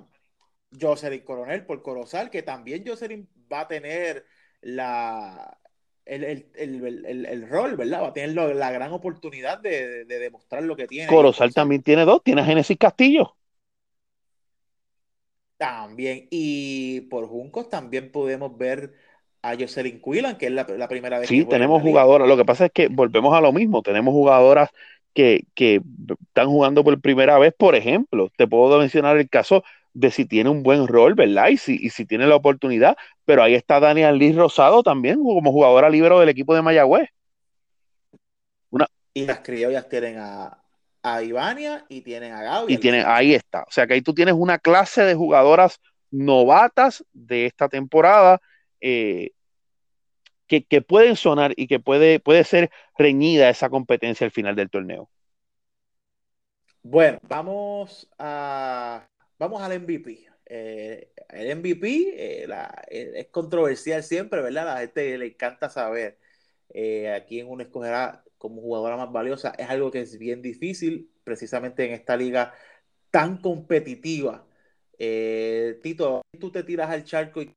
Jocelyn 0.78 1.20
Coronel 1.20 1.64
por 1.64 1.82
Corozal, 1.82 2.30
que 2.30 2.42
también 2.42 2.84
Jocelyn 2.86 3.28
va 3.52 3.61
a 3.61 3.68
tener 3.68 4.24
la, 4.62 5.58
el, 6.04 7.46
rol, 7.48 7.76
¿verdad? 7.76 8.02
Va 8.02 8.08
a 8.08 8.12
tener 8.12 8.34
la 8.34 8.70
gran 8.70 8.92
oportunidad 8.92 9.58
de, 9.58 10.04
demostrar 10.04 10.62
lo 10.62 10.76
que 10.76 10.86
tiene. 10.86 11.08
Corozal 11.08 11.52
también 11.52 11.82
tiene 11.82 12.04
dos, 12.04 12.22
tiene 12.22 12.42
a 12.42 12.44
Genesis 12.44 12.76
Castillo. 12.78 13.36
También, 15.56 16.26
y 16.30 17.02
por 17.02 17.26
Juncos 17.26 17.68
también 17.68 18.11
podemos 18.11 18.56
ver 18.56 18.94
a 19.43 19.57
Jocelyn 19.57 20.01
Quillan, 20.01 20.36
que 20.36 20.47
es 20.47 20.53
la, 20.53 20.88
primera 20.88 21.18
vez 21.18 21.28
sí, 21.28 21.45
tenemos 21.45 21.82
jugadoras. 21.82 22.28
Lo 22.28 22.36
que 22.36 22.45
pasa 22.45 22.66
es 22.66 22.72
que 22.72 22.88
volvemos 22.88 23.34
a 23.34 23.41
lo 23.41 23.53
mismo. 23.53 23.82
Tenemos 23.82 24.12
jugadoras 24.12 24.70
que, 25.14 25.45
que, 25.55 25.80
están 26.28 26.49
jugando 26.49 26.84
por 26.84 27.01
primera 27.01 27.38
vez. 27.38 27.55
Por 27.57 27.74
ejemplo, 27.74 28.30
te 28.36 28.47
puedo 28.47 28.78
mencionar 28.78 29.16
el 29.16 29.28
caso 29.28 29.64
de 29.93 30.11
si 30.11 30.24
tiene 30.24 30.51
un 30.51 30.62
buen 30.62 30.86
rol, 30.86 31.14
¿verdad? 31.14 31.49
Y 31.49 31.57
si, 31.57 31.78
y 31.80 31.91
si 31.91 32.05
tiene 32.05 32.26
la 32.26 32.36
oportunidad. 32.36 32.97
Pero 33.24 33.43
ahí 33.43 33.55
está 33.55 33.80
Daniel 33.80 34.18
Liz 34.18 34.36
Rosado 34.36 34.82
también, 34.82 35.22
como 35.22 35.53
jugadora 35.53 35.88
libre 35.88 36.18
del 36.18 36.28
equipo 36.28 36.55
de 36.55 36.62
Mayagüez. 36.62 37.09
Una... 38.70 38.86
Y 39.14 39.24
las 39.24 39.41
criollas 39.41 39.88
tienen 39.88 40.18
a, 40.18 40.59
a 41.03 41.22
Ivania 41.22 41.84
y 41.88 42.03
tienen 42.03 42.32
a 42.32 42.43
Gaby. 42.43 42.74
Y 42.74 42.78
tienen, 42.78 43.05
ahí 43.07 43.34
está. 43.34 43.62
O 43.62 43.70
sea 43.70 43.86
que 43.86 43.95
ahí 43.95 44.03
tú 44.03 44.14
tienes 44.14 44.34
una 44.34 44.59
clase 44.59 45.03
de 45.03 45.14
jugadoras 45.14 45.80
novatas 46.11 47.05
de 47.12 47.47
esta 47.47 47.68
temporada 47.68 48.41
eh, 48.81 49.33
que, 50.47 50.83
pueden 50.83 51.16
sonar 51.16 51.53
y 51.57 51.66
que 51.68 51.78
puede, 51.78 52.20
puede 52.20 52.45
ser 52.45 52.70
reñida 52.99 53.51
esa 53.51 53.70
competencia 53.70 54.24
al 54.24 54.33
final 54.33 54.57
del 54.57 54.70
torneo. 54.70 55.09
Bueno, 56.83 57.18
vamos 57.22 58.09
a 58.18 59.07
Vamos 59.41 59.62
al 59.62 59.72
MVP. 59.81 60.28
Eh, 60.45 61.12
el 61.31 61.57
MVP 61.57 61.87
eh, 62.14 62.47
eh, 62.91 63.12
es 63.16 63.26
controversial 63.28 64.03
siempre, 64.03 64.43
¿verdad? 64.43 64.68
A 64.68 64.74
la 64.74 64.81
gente 64.81 65.16
le 65.16 65.28
encanta 65.28 65.70
saber 65.70 66.18
a 67.16 67.24
quién 67.24 67.49
uno 67.49 67.62
escogerá 67.62 68.22
como 68.37 68.61
jugadora 68.61 68.99
más 68.99 69.11
valiosa. 69.11 69.55
Es 69.57 69.70
algo 69.70 69.91
que 69.91 70.03
es 70.03 70.18
bien 70.18 70.43
difícil, 70.43 71.11
precisamente 71.24 71.87
en 71.87 71.93
esta 71.93 72.16
liga 72.18 72.53
tan 73.11 73.39
competitiva 73.41 74.47
Tito, 75.83 76.22
tú 76.39 76.53
te 76.53 76.62
tiras 76.62 76.91
al 76.91 77.05
charco 77.05 77.41
y, 77.43 77.55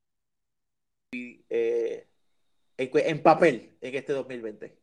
eh, 1.49 2.07
en, 2.77 3.21
papel 3.21 3.71
en 3.81 3.95
este 3.95 4.13
2020? 4.13 4.75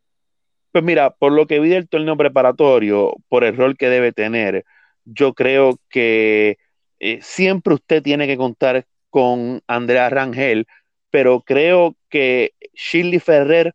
Pues 0.72 0.84
mira, 0.84 1.10
por 1.10 1.32
lo 1.32 1.46
que 1.46 1.60
vi 1.60 1.70
del 1.70 1.88
torneo 1.88 2.16
preparatorio, 2.16 3.14
por 3.28 3.44
el 3.44 3.56
rol 3.56 3.76
que 3.76 3.88
debe 3.88 4.12
tener, 4.12 4.64
yo 5.04 5.34
creo 5.34 5.78
que 5.88 6.58
eh, 7.00 7.18
siempre 7.22 7.74
usted 7.74 8.02
tiene 8.02 8.26
que 8.26 8.36
contar 8.36 8.86
con 9.10 9.62
Andrea 9.66 10.08
Rangel, 10.10 10.66
pero 11.10 11.40
creo 11.40 11.96
que 12.08 12.54
Shirley 12.74 13.18
Ferrer 13.18 13.74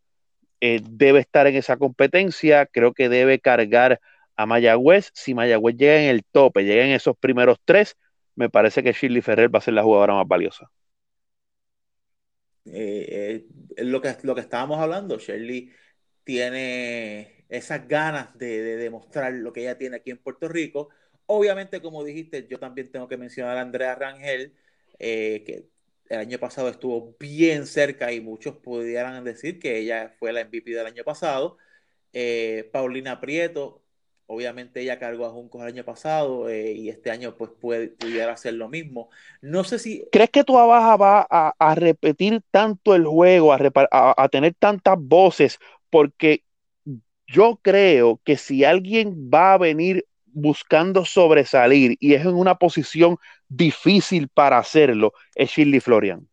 eh, 0.60 0.80
debe 0.82 1.20
estar 1.20 1.46
en 1.46 1.56
esa 1.56 1.76
competencia, 1.76 2.66
creo 2.66 2.94
que 2.94 3.08
debe 3.08 3.38
cargar 3.40 4.00
a 4.36 4.46
Mayagüez. 4.46 5.10
Si 5.14 5.34
Mayagüez 5.34 5.76
llega 5.76 6.02
en 6.02 6.08
el 6.08 6.24
tope, 6.24 6.64
llega 6.64 6.84
en 6.84 6.92
esos 6.92 7.16
primeros 7.18 7.58
tres, 7.64 7.96
me 8.34 8.48
parece 8.48 8.82
que 8.82 8.92
Shirley 8.92 9.22
Ferrer 9.22 9.54
va 9.54 9.58
a 9.58 9.62
ser 9.62 9.74
la 9.74 9.82
jugadora 9.82 10.14
más 10.14 10.26
valiosa. 10.26 10.70
Eh, 12.72 13.46
lo, 13.78 14.00
que, 14.00 14.16
lo 14.22 14.34
que 14.34 14.40
estábamos 14.40 14.78
hablando, 14.78 15.18
Shirley 15.18 15.72
tiene 16.24 17.44
esas 17.48 17.86
ganas 17.88 18.36
de, 18.36 18.76
demostrar 18.76 19.32
lo 19.32 19.52
que 19.52 19.62
ella 19.62 19.78
tiene 19.78 19.96
aquí 19.96 20.10
en 20.10 20.18
Puerto 20.18 20.48
Rico. 20.48 20.88
Obviamente, 21.26 21.80
como 21.80 22.04
dijiste, 22.04 22.46
yo 22.48 22.58
también 22.58 22.90
tengo 22.90 23.08
que 23.08 23.16
mencionar 23.16 23.56
a 23.56 23.62
Andrea 23.62 23.94
Rangel, 23.94 24.54
eh, 24.98 25.44
que 25.46 25.68
el 26.08 26.18
año 26.18 26.38
pasado 26.38 26.68
estuvo 26.68 27.16
bien 27.18 27.66
cerca 27.66 28.12
y 28.12 28.20
muchos 28.20 28.56
pudieran 28.56 29.22
decir 29.24 29.58
que 29.58 29.78
ella 29.78 30.14
fue 30.18 30.32
la 30.32 30.40
MVP 30.42 30.72
del 30.72 30.86
año 30.86 31.04
pasado. 31.04 31.58
Eh, 32.12 32.68
Paulina 32.72 33.20
Prieto, 33.20 33.82
obviamente 34.26 34.80
ella 34.80 34.98
cargó 34.98 35.26
a 35.26 35.30
Juncos 35.30 35.62
el 35.62 35.68
año 35.68 35.84
pasado 35.84 36.48
eh, 36.48 36.72
y 36.72 36.88
este 36.88 37.10
año 37.10 37.36
pues 37.36 37.50
puede, 37.60 37.88
pudiera 37.88 38.32
hacer 38.32 38.54
lo 38.54 38.68
mismo. 38.68 39.10
No 39.40 39.64
sé 39.64 39.78
si... 39.78 40.04
¿Crees 40.12 40.30
que 40.30 40.44
tu 40.44 40.54
Baja 40.54 40.96
va 40.96 41.26
a, 41.30 41.74
repetir 41.74 42.42
tanto 42.50 42.94
el 42.94 43.06
juego, 43.06 43.52
a 43.52 44.28
tener 44.28 44.54
tantas 44.58 44.96
voces? 44.98 45.58
Porque 45.90 46.42
yo 47.26 47.58
creo 47.62 48.20
que 48.24 48.36
si 48.36 48.64
alguien 48.64 49.30
va 49.32 49.54
a 49.54 49.58
venir 49.58 50.06
buscando 50.26 51.04
sobresalir 51.04 51.96
y 51.98 52.14
es 52.14 52.22
en 52.22 52.34
una 52.34 52.56
posición 52.56 53.16
difícil 53.48 54.28
para 54.28 54.58
hacerlo, 54.58 55.12
es 55.34 55.50
Shirley 55.50 55.80
Florian. 55.80 56.28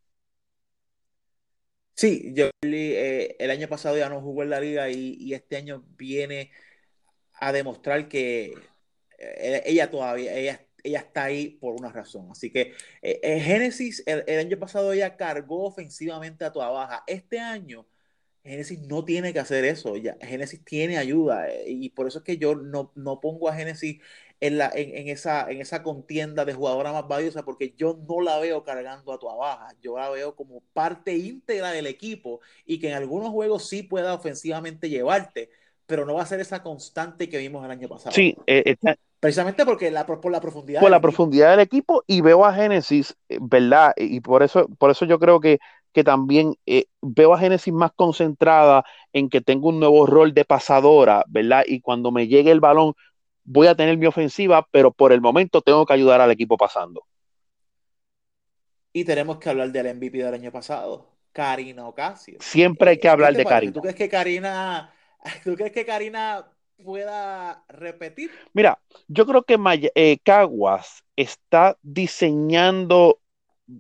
Sí, 1.96 2.34
yo, 2.34 2.50
eh, 2.64 3.36
el 3.39 3.52
año 3.52 3.68
pasado 3.68 3.98
ya 3.98 4.10
no 4.10 4.20
jugó 4.20 4.44
en 4.44 4.50
la 4.50 4.60
liga 4.60 4.89
y, 4.89 5.34
este 5.34 5.58
año 5.58 5.86
viene 5.96 6.52
a 7.48 7.52
demostrar 7.52 8.08
que 8.08 8.54
eh, 9.20 9.64
ella 9.66 9.89
todavía, 9.89 10.34
ella, 10.36 10.66
ella 10.84 11.00
está 11.00 11.26
ahí 11.26 11.50
por 11.50 11.76
una 11.76 11.91
razón. 11.91 12.30
Así 12.32 12.52
que 12.52 12.74
eh, 13.02 13.39
Génesis, 13.41 14.04
el, 14.06 14.39
año 14.39 14.58
pasado 14.60 14.94
ella 14.94 15.18
cargó 15.18 15.66
ofensivamente 15.66 16.46
a 16.46 16.52
toda 16.52 16.70
baja. 16.70 17.04
Este 17.08 17.39
año 17.39 17.86
Génesis 18.44 18.80
no 18.82 19.06
tiene 19.06 19.32
que 19.32 19.39
hacer 19.39 19.64
eso, 19.64 19.96
ya, 19.96 20.18
Génesis 20.22 20.64
tiene 20.66 20.98
ayuda 20.98 21.50
eh, 21.50 21.64
y 21.68 21.89
por 21.89 22.08
eso 22.08 22.20
es 22.20 22.26
que 22.26 22.38
yo 22.38 22.56
no, 22.56 22.91
no 22.96 23.22
pongo 23.22 23.48
a 23.48 23.56
Génesis 23.56 24.02
en, 24.41 24.58
la, 24.58 24.70
en, 24.76 25.08
esa, 25.08 25.50
en 25.50 25.62
esa 25.62 25.82
contienda 25.82 26.44
de 26.44 26.54
jugadora 26.54 26.91
más 26.91 27.08
valiosa 27.08 27.46
porque 27.46 27.74
yo 27.78 27.98
no 28.06 28.20
la 28.20 28.39
veo 28.39 28.66
cargando 28.66 29.14
a 29.14 29.20
tu 29.20 29.28
baja, 29.28 29.70
yo 29.82 29.98
la 29.98 30.10
veo 30.10 30.36
como 30.36 30.60
parte 30.74 31.16
íntegra 31.16 31.72
del 31.72 31.88
equipo 31.88 32.41
y 32.66 32.80
que 32.80 32.89
en 32.89 32.96
algunos 32.96 33.30
juegos 33.30 33.70
sí 33.70 33.84
pueda 33.84 34.14
ofensivamente 34.14 34.89
llevarte, 34.89 35.50
pero 35.86 36.06
no 36.06 36.16
va 36.16 36.24
a 36.24 36.26
ser 36.26 36.40
esa 36.40 36.64
constante 36.64 37.30
que 37.30 37.38
vimos 37.38 37.64
el 37.66 37.72
año 37.72 37.88
pasado. 37.88 38.14
Sí, 38.14 38.36
eh, 38.48 38.76
precisamente 39.20 39.66
porque 39.66 39.92
la, 39.92 40.06
por 40.06 40.32
la 40.32 40.42
profundidad. 40.42 40.82
Por 40.82 40.92
la 40.92 41.02
profundidad 41.02 41.52
del 41.52 41.60
equipo 41.60 42.04
y 42.08 42.22
veo 42.22 42.46
a 42.46 42.54
Génesis, 42.54 43.16
eh, 43.30 43.38
¿verdad? 43.42 43.94
Y 43.98 44.22
por 44.22 44.44
eso, 44.44 44.68
por 44.78 44.92
eso 44.92 45.06
yo 45.06 45.20
creo 45.20 45.40
que 45.40 45.60
que 45.94 46.04
también 46.04 46.56
eh, 46.66 46.86
veo 47.02 47.34
a 47.36 47.40
Génesis 47.40 47.72
más 47.72 47.92
concentrada 47.96 48.84
en 49.14 49.30
que 49.30 49.42
tengo 49.42 49.70
un 49.70 49.80
nuevo 49.80 50.08
rol 50.08 50.34
de 50.34 50.44
pasadora, 50.44 51.24
¿verdad? 51.28 51.64
Y 51.68 51.82
cuando 51.82 52.12
me 52.12 52.28
llegue 52.28 52.50
el 52.50 52.60
balón 52.60 52.96
voy 53.44 53.68
a 53.68 53.76
tener 53.76 53.98
mi 53.98 54.06
ofensiva, 54.06 54.68
pero 54.72 54.92
por 54.92 55.12
el 55.12 55.22
momento 55.22 55.62
tengo 55.62 55.86
que 55.86 55.94
ayudar 55.94 56.22
al 56.22 56.32
equipo 56.32 56.58
pasando. 56.58 57.06
Y 58.92 59.06
tenemos 59.06 59.38
que 59.38 59.50
hablar 59.50 59.72
del 59.72 59.96
MVP 59.96 60.20
del 60.20 60.34
año 60.34 60.52
pasado, 60.52 61.10
Karina 61.32 61.88
Ocasio. 61.88 62.38
Siempre 62.42 62.92
hay 62.92 62.98
que 63.00 63.10
hablar 63.10 63.34
de 63.36 63.44
Karina. 63.44 63.74
¿Tú 63.74 63.82
crees 63.82 63.96
que 63.96 64.08
Karina, 64.08 64.94
¿tú 65.44 65.56
crees 65.56 65.72
que 65.72 65.86
Karina 65.86 66.46
pueda 66.84 67.64
repetir? 67.70 68.32
Mira, 68.54 68.80
yo 69.08 69.26
creo 69.26 69.44
que 69.44 69.58
eh, 69.96 70.18
Caguas 70.24 71.04
está 71.16 71.78
diseñando, 71.82 73.20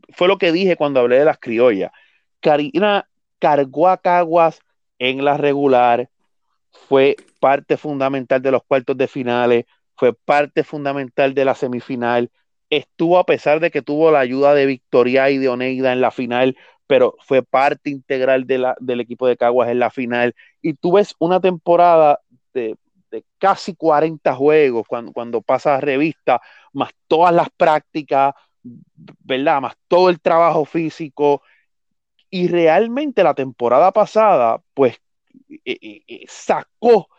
fue 0.09 0.27
lo 0.27 0.37
que 0.37 0.51
dije 0.51 0.75
cuando 0.75 0.99
hablé 0.99 1.19
de 1.19 1.25
las 1.25 1.39
criollas, 1.39 1.91
Karina 2.39 3.09
cargó 3.39 3.89
a 3.89 3.97
Caguas 3.97 4.59
en 4.99 5.25
la 5.25 5.37
regular, 5.37 6.09
fue 6.87 7.15
parte 7.39 7.77
fundamental 7.77 8.41
de 8.41 8.51
los 8.51 8.63
cuartos 8.63 8.97
de 8.97 9.07
finales, 9.07 9.65
fue 9.95 10.13
parte 10.13 10.63
fundamental 10.63 11.33
de 11.33 11.45
la 11.45 11.55
semifinal, 11.55 12.31
estuvo 12.69 13.19
a 13.19 13.25
pesar 13.25 13.59
de 13.59 13.69
que 13.69 13.81
tuvo 13.81 14.11
la 14.11 14.19
ayuda 14.19 14.53
de 14.53 14.65
Victoria 14.65 15.29
y 15.29 15.37
de 15.37 15.49
Oneida 15.49 15.91
en 15.93 16.01
la 16.01 16.11
final, 16.11 16.57
pero 16.93 17.15
fue 17.21 17.41
parte 17.41 17.89
integral 17.89 18.45
del 18.45 18.99
equipo 18.99 19.25
de 19.25 19.35
Caguas 19.35 19.67
en 19.71 19.79
la 19.79 19.89
final. 19.89 20.35
Y 20.61 20.75
tú 20.75 20.91
ves 20.91 21.15
una 21.17 21.39
temporada 21.39 22.19
de, 22.53 22.77
casi 23.39 23.73
40 23.73 24.35
juegos 24.35 24.85
cuando, 24.87 25.11
cuando 25.11 25.41
pasa 25.41 25.73
a 25.73 25.81
revista, 25.81 26.39
más 26.71 26.91
todas 27.07 27.33
las 27.33 27.49
prácticas, 27.49 28.35
¿verdad? 28.61 29.59
Más 29.59 29.73
todo 29.87 30.11
el 30.11 30.21
trabajo 30.21 30.65
físico, 30.65 31.41
y 32.29 32.47
realmente 32.47 33.23
la 33.23 33.33
temporada 33.33 33.91
pasada, 33.91 34.61
pues, 34.75 35.01
eh, 35.49 35.79
eh, 35.81 36.01
eh, 36.07 36.25
sacó 36.27 37.09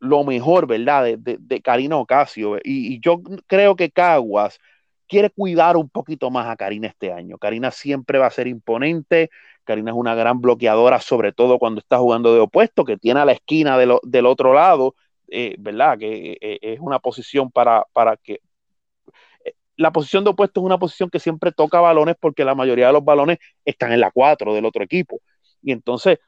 lo 0.00 0.24
mejor, 0.24 0.66
¿verdad? 0.66 1.04
De, 1.18 1.36
de, 1.38 1.60
Karina 1.60 1.98
Ocasio. 1.98 2.56
Y, 2.64 2.98
yo 3.00 3.20
creo 3.46 3.76
que 3.76 3.90
Caguas 3.90 4.58
quiere 5.14 5.30
cuidar 5.30 5.76
un 5.76 5.88
poquito 5.88 6.28
más 6.28 6.48
a 6.48 6.56
Karina 6.56 6.88
este 6.88 7.12
año. 7.12 7.38
Karina 7.38 7.70
siempre 7.70 8.18
va 8.18 8.26
a 8.26 8.30
ser 8.30 8.48
imponente. 8.48 9.30
Karina 9.62 9.92
es 9.92 9.96
una 9.96 10.16
gran 10.16 10.40
bloqueadora, 10.40 11.00
sobre 11.00 11.30
todo 11.30 11.60
cuando 11.60 11.78
está 11.78 11.98
jugando 11.98 12.34
de 12.34 12.40
opuesto, 12.40 12.84
que 12.84 12.96
tiene 12.96 13.20
a 13.20 13.24
la 13.24 13.30
esquina 13.30 13.78
del 13.78 14.26
otro 14.26 14.52
lado, 14.54 14.96
¿verdad? 15.58 15.96
Que 16.00 16.36
es 16.40 16.80
una 16.80 16.98
posición 16.98 17.52
para, 17.52 17.84
para, 17.92 18.16
que, 18.16 18.40
la 19.76 19.92
posición 19.92 20.24
de 20.24 20.30
opuesto 20.30 20.60
es 20.60 20.66
una 20.66 20.78
posición 20.78 21.10
que 21.10 21.20
siempre 21.20 21.52
toca 21.52 21.80
balones 21.80 22.16
porque 22.18 22.44
la 22.44 22.56
mayoría 22.56 22.88
de 22.88 22.94
los 22.94 23.04
balones 23.04 23.38
están 23.64 23.92
en 23.92 24.00
la 24.00 24.10
4 24.10 24.52
del 24.52 24.64
otro 24.64 24.82
equipo. 24.82 25.20
Y 25.62 25.70
entonces, 25.70 26.18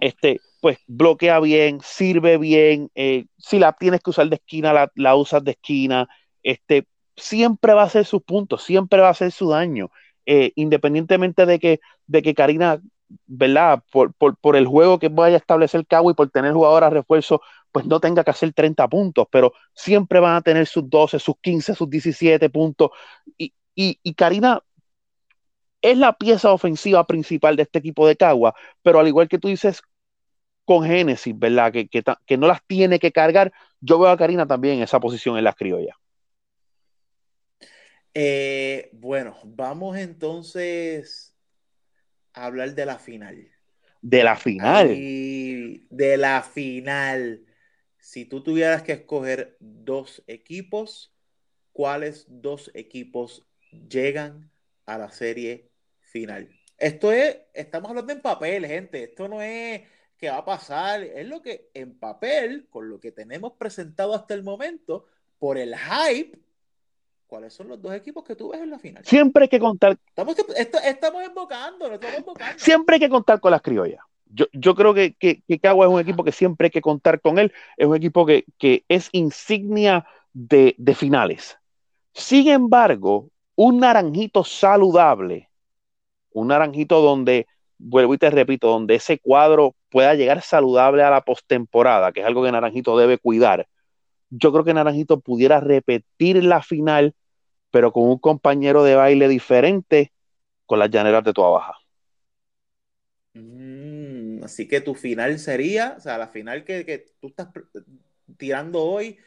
este, 0.00 0.40
pues 0.60 0.76
bloquea 0.86 1.40
bien, 1.40 1.80
sirve 1.82 2.36
bien. 2.36 2.90
Eh, 2.94 3.24
si 3.38 3.58
la 3.58 3.72
tienes 3.72 4.02
que 4.02 4.10
usar 4.10 4.28
de 4.28 4.36
esquina, 4.36 4.74
la, 4.74 4.92
la, 4.94 5.16
usas 5.16 5.42
de 5.42 5.52
esquina. 5.52 6.06
Este, 6.42 6.86
siempre 7.18 7.74
va 7.74 7.82
a 7.82 7.88
ser 7.88 8.04
su 8.04 8.22
punto, 8.22 8.58
siempre 8.58 9.00
va 9.00 9.10
a 9.10 9.14
ser 9.14 9.32
su 9.32 9.50
daño. 9.50 9.90
Eh, 10.26 10.52
independientemente 10.56 11.46
de 11.46 11.58
que, 11.58 11.80
de 12.06 12.22
que 12.22 12.34
Karina, 12.34 12.80
¿verdad? 13.26 13.82
Por, 13.90 14.12
por, 14.14 14.36
por, 14.36 14.56
el 14.56 14.66
juego 14.66 14.98
que 14.98 15.08
vaya 15.08 15.36
a 15.36 15.38
establecer 15.38 15.80
y 15.90 16.14
por 16.14 16.30
tener 16.30 16.52
jugadoras 16.52 16.92
refuerzo 16.92 17.40
pues 17.72 17.86
no 17.86 18.00
tenga 18.00 18.24
que 18.24 18.30
hacer 18.30 18.52
30 18.52 18.88
puntos, 18.88 19.26
pero 19.30 19.52
siempre 19.74 20.20
van 20.20 20.36
a 20.36 20.42
tener 20.42 20.66
sus 20.66 20.88
12, 20.88 21.18
sus 21.18 21.36
15, 21.40 21.74
sus 21.74 21.88
17 21.88 22.50
puntos. 22.50 22.90
Y, 23.36 23.54
Karina 24.14 24.62
es 25.80 25.96
la 25.96 26.12
pieza 26.14 26.52
ofensiva 26.52 27.06
principal 27.06 27.56
de 27.56 27.62
este 27.62 27.78
equipo 27.78 28.06
de 28.06 28.16
Cagua, 28.16 28.54
pero 28.82 28.98
al 28.98 29.08
igual 29.08 29.28
que 29.28 29.38
tú 29.38 29.48
dices 29.48 29.82
con 30.64 30.84
Génesis, 30.84 31.38
¿verdad? 31.38 31.72
Que, 31.72 31.88
que, 31.88 32.36
no 32.36 32.46
las 32.46 32.62
tiene 32.66 32.98
que 32.98 33.12
cargar, 33.12 33.52
yo 33.80 33.98
veo 33.98 34.10
a 34.10 34.16
Karina 34.16 34.46
también 34.46 34.78
en 34.78 34.82
esa 34.82 35.00
posición 35.00 35.38
en 35.38 35.44
las 35.44 35.54
criollas. 35.54 35.96
Eh, 38.14 38.90
bueno, 38.92 39.36
vamos 39.44 39.96
entonces 39.96 41.36
a 42.32 42.46
hablar 42.46 42.74
de 42.74 42.86
la 42.86 42.98
final. 42.98 43.48
De 44.00 44.22
la 44.22 44.36
final. 44.36 44.88
de 44.88 46.16
la 46.16 46.42
final 46.42 47.44
si 48.08 48.24
tú 48.24 48.42
tuvieras 48.42 48.82
que 48.82 48.92
escoger 48.92 49.58
dos 49.60 50.22
equipos, 50.26 51.12
¿cuáles 51.72 52.24
dos 52.26 52.70
equipos 52.72 53.46
llegan 53.70 54.50
a 54.86 54.96
la 54.96 55.10
serie 55.10 55.70
final? 56.00 56.48
Esto 56.78 57.12
es, 57.12 57.38
estamos 57.52 57.90
hablando 57.90 58.14
en 58.14 58.22
papel, 58.22 58.66
gente. 58.66 59.04
Esto 59.04 59.28
no 59.28 59.42
es 59.42 59.82
que 60.16 60.30
va 60.30 60.38
a 60.38 60.44
pasar, 60.46 61.02
es 61.02 61.28
lo 61.28 61.42
que 61.42 61.70
en 61.74 61.98
papel, 61.98 62.66
con 62.70 62.88
lo 62.88 62.98
que 62.98 63.12
tenemos 63.12 63.52
presentado 63.58 64.14
hasta 64.14 64.32
el 64.32 64.42
momento, 64.42 65.04
por 65.38 65.58
el 65.58 65.74
hype, 65.76 66.38
¿cuáles 67.28 67.52
son 67.52 67.68
los 67.68 67.80
dos 67.80 67.92
equipos 67.94 68.24
que 68.24 68.34
tú 68.34 68.48
ves 68.48 68.60
en 68.60 68.70
la 68.70 68.78
final? 68.78 69.04
Siempre 69.04 69.44
hay 69.44 69.48
que 69.48 69.60
contar. 69.60 69.96
Estamos, 70.08 70.34
estamos 70.84 71.24
invocando, 71.24 71.92
estamos 71.92 72.18
invocando. 72.18 72.58
Siempre 72.58 72.94
hay 72.96 73.00
que 73.00 73.08
contar 73.08 73.38
con 73.38 73.52
las 73.52 73.62
criollas. 73.62 74.00
Yo, 74.30 74.74
creo 74.74 74.92
que, 74.92 75.14
que, 75.14 75.42
que, 75.46 75.58
Cagua 75.58 75.86
es 75.86 75.92
un 75.92 76.00
equipo 76.00 76.22
que 76.22 76.32
siempre 76.32 76.66
hay 76.66 76.70
que 76.70 76.82
contar 76.82 77.20
con 77.20 77.38
él. 77.38 77.52
Es 77.76 77.86
un 77.86 77.96
equipo 77.96 78.26
que, 78.26 78.44
es 78.88 79.08
insignia 79.12 80.06
de, 80.32 80.74
finales. 80.94 81.58
Sin 82.12 82.48
embargo, 82.48 83.30
un 83.54 83.80
naranjito 83.80 84.44
saludable, 84.44 85.48
un 86.32 86.48
naranjito 86.48 87.00
donde, 87.00 87.46
vuelvo 87.78 88.14
y 88.14 88.18
te 88.18 88.30
repito, 88.30 88.68
donde 88.68 88.96
ese 88.96 89.18
cuadro 89.18 89.74
pueda 89.88 90.14
llegar 90.14 90.42
saludable 90.42 91.02
a 91.02 91.10
la 91.10 91.22
postemporada, 91.22 92.12
que 92.12 92.20
es 92.20 92.26
algo 92.26 92.42
que 92.42 92.52
Naranjito 92.52 92.98
debe 92.98 93.18
cuidar. 93.18 93.66
Yo 94.30 94.52
creo 94.52 94.64
que 94.64 94.74
Naranjito 94.74 95.20
pudiera 95.20 95.60
repetir 95.60 96.44
la 96.44 96.62
final, 96.62 97.14
pero 97.70 97.92
con 97.92 98.04
un 98.04 98.18
compañero 98.18 98.84
de 98.84 98.94
baile 98.94 99.28
diferente 99.28 100.12
con 100.66 100.78
las 100.78 100.90
llaneras 100.90 101.24
de 101.24 101.32
Toa 101.32 101.50
Baja. 101.50 101.74
Mm, 103.34 104.44
así 104.44 104.68
que 104.68 104.80
tu 104.80 104.94
final 104.94 105.38
sería, 105.38 105.94
o 105.96 106.00
sea, 106.00 106.18
la 106.18 106.28
final 106.28 106.64
que, 106.64 107.06
tú 107.20 107.28
estás 107.28 107.48
tirando 108.36 108.82
hoy, 108.82 109.18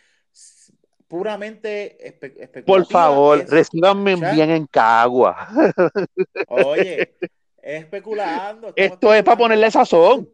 puramente 1.08 2.08
especulativa. 2.08 2.66
Por 2.66 2.86
favor, 2.86 3.46
recibanme 3.48 4.16
bien 4.16 4.50
en 4.52 4.68
Cagua. 4.68 5.50
Oye, 6.48 7.16
especulando. 7.62 8.74
Esto 8.76 9.14
es 9.14 9.24
para 9.24 9.38
ponerle 9.38 9.72
sazón. 9.72 10.30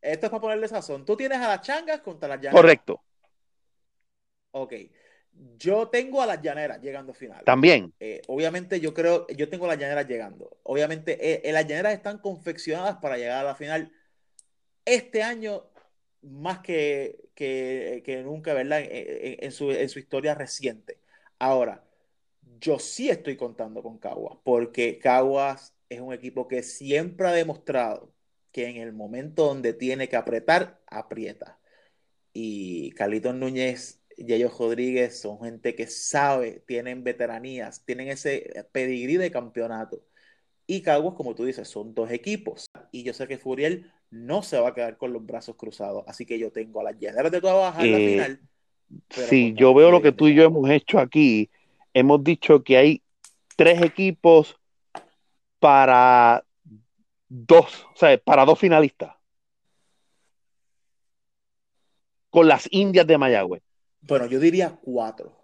Esto 0.00 0.26
es 0.26 0.30
para 0.30 0.40
ponerle 0.40 0.68
sazón. 0.68 1.04
Tú 1.04 1.16
tienes 1.16 1.38
a 1.38 1.48
las 1.48 1.62
changas 1.62 2.00
contra 2.00 2.28
las 2.28 2.38
llaneras. 2.38 2.62
Correcto. 2.62 3.02
Ok. 4.56 4.72
Yo 5.58 5.88
tengo 5.88 6.22
a 6.22 6.26
las 6.26 6.40
llaneras 6.40 6.80
llegando 6.80 7.12
al 7.12 7.18
final. 7.18 7.44
También. 7.44 7.92
Eh, 8.00 8.22
obviamente, 8.26 8.80
yo 8.80 8.94
creo, 8.94 9.26
yo 9.28 9.50
tengo 9.50 9.66
a 9.66 9.68
las 9.68 9.78
llaneras 9.78 10.08
llegando. 10.08 10.56
Obviamente, 10.62 11.12
eh, 11.20 11.42
eh, 11.44 11.52
las 11.52 11.66
llaneras 11.66 11.92
están 11.92 12.18
confeccionadas 12.18 12.96
para 12.96 13.18
llegar 13.18 13.44
a 13.44 13.48
la 13.48 13.54
final 13.54 13.92
este 14.86 15.22
año 15.22 15.64
más 16.22 16.60
que, 16.60 17.28
que, 17.34 18.22
nunca, 18.24 18.54
¿verdad? 18.54 18.80
En, 18.82 19.52
su, 19.52 19.70
en 19.70 19.88
su 19.90 19.98
historia 19.98 20.34
reciente. 20.34 20.98
Ahora, 21.38 21.84
yo 22.58 22.78
sí 22.78 23.10
estoy 23.10 23.36
contando 23.36 23.82
con 23.82 23.98
Caguas, 23.98 24.38
porque 24.42 24.98
Caguas 24.98 25.74
es 25.90 26.00
un 26.00 26.14
equipo 26.14 26.48
que 26.48 26.62
siempre 26.62 27.28
ha 27.28 27.32
demostrado 27.32 28.10
que 28.52 28.68
en 28.68 28.76
el 28.78 28.92
momento 28.94 29.44
donde 29.46 29.74
tiene 29.74 30.08
que 30.08 30.16
apretar, 30.16 30.80
aprieta. 30.86 31.58
Y 32.32 32.90
Carlitos 32.92 33.34
Núñez 33.34 34.00
y 34.16 34.32
ellos 34.32 34.56
Rodríguez 34.58 35.20
son 35.20 35.40
gente 35.40 35.74
que 35.74 35.86
sabe, 35.86 36.62
tienen 36.66 37.04
veteranías, 37.04 37.84
tienen 37.84 38.08
ese 38.08 38.66
pedigrí 38.72 39.16
de 39.18 39.30
campeonato. 39.30 40.02
Y 40.66 40.82
Caguas, 40.82 41.14
como 41.14 41.34
tú 41.34 41.44
dices, 41.44 41.68
son 41.68 41.94
dos 41.94 42.10
equipos. 42.10 42.66
Y 42.90 43.04
yo 43.04 43.12
sé 43.12 43.28
que 43.28 43.38
Furiel 43.38 43.92
no 44.10 44.42
se 44.42 44.58
va 44.58 44.70
a 44.70 44.74
quedar 44.74 44.96
con 44.96 45.12
los 45.12 45.24
brazos 45.24 45.56
cruzados. 45.56 46.02
Así 46.08 46.26
que 46.26 46.38
yo 46.38 46.50
tengo 46.50 46.80
a 46.80 46.84
las 46.84 46.98
llaneras 46.98 47.30
de 47.30 47.40
toda 47.40 47.54
baja 47.54 47.84
en 47.84 47.92
la 47.92 47.98
eh, 47.98 48.08
final. 48.08 48.40
Sí, 49.10 49.54
yo 49.56 49.74
veo 49.74 49.90
lo 49.90 50.02
que 50.02 50.12
tú 50.12 50.28
y 50.28 50.34
yo 50.34 50.44
hemos 50.44 50.68
hecho 50.70 50.98
aquí. 50.98 51.50
Hemos 51.92 52.24
dicho 52.24 52.64
que 52.64 52.76
hay 52.76 53.02
tres 53.54 53.82
equipos 53.82 54.56
para 55.58 56.44
dos, 57.28 57.86
o 57.94 57.96
sea, 57.96 58.18
para 58.18 58.44
dos 58.44 58.58
finalistas. 58.58 59.14
Con 62.30 62.48
las 62.48 62.68
Indias 62.72 63.06
de 63.06 63.18
Mayagüez. 63.18 63.65
Bueno, 64.06 64.26
yo 64.26 64.38
diría 64.38 64.78
cuatro. 64.82 65.36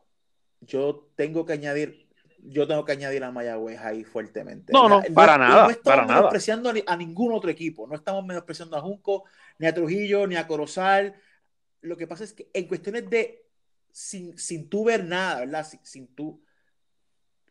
Yo 0.61 1.11
tengo 1.17 1.45
que 1.45 1.55
añadir, 1.55 2.09
yo 2.39 2.67
tengo 2.67 2.85
que 2.85 2.93
añadir 2.93 3.25
a 3.25 3.33
Mayagüez 3.33 3.81
ahí 3.81 4.05
fuertemente. 4.05 4.73
No, 4.73 4.89
no, 4.89 5.03
para 5.15 5.37
nada. 5.37 5.65
No 5.65 5.71
estamos 5.71 6.07
menospreciando 6.07 6.73
A, 6.87 6.97
ningún 6.97 7.33
otro 7.33 7.51
equipo. 7.51 7.87
No 7.87 7.95
estamos 7.95 8.25
menospreciando 8.25 8.77
a 8.77 8.81
Junco, 8.81 9.25
ni 9.59 9.67
a 9.67 9.75
Trujillo, 9.75 10.27
ni 10.27 10.37
a 10.37 10.47
Corozal. 10.47 11.15
Lo 11.81 11.97
que 11.97 12.07
pasa 12.07 12.25
es 12.25 12.33
que 12.33 12.49
en 12.53 12.69
cuestiones 12.69 13.11
de 13.11 13.45
sin, 13.91 14.39
sin 14.39 14.69
tú 14.69 14.85
ver 14.85 15.05
nada, 15.05 15.41
¿verdad? 15.41 15.67
Sin, 15.67 15.81
sin 15.85 16.15
tú 16.15 16.41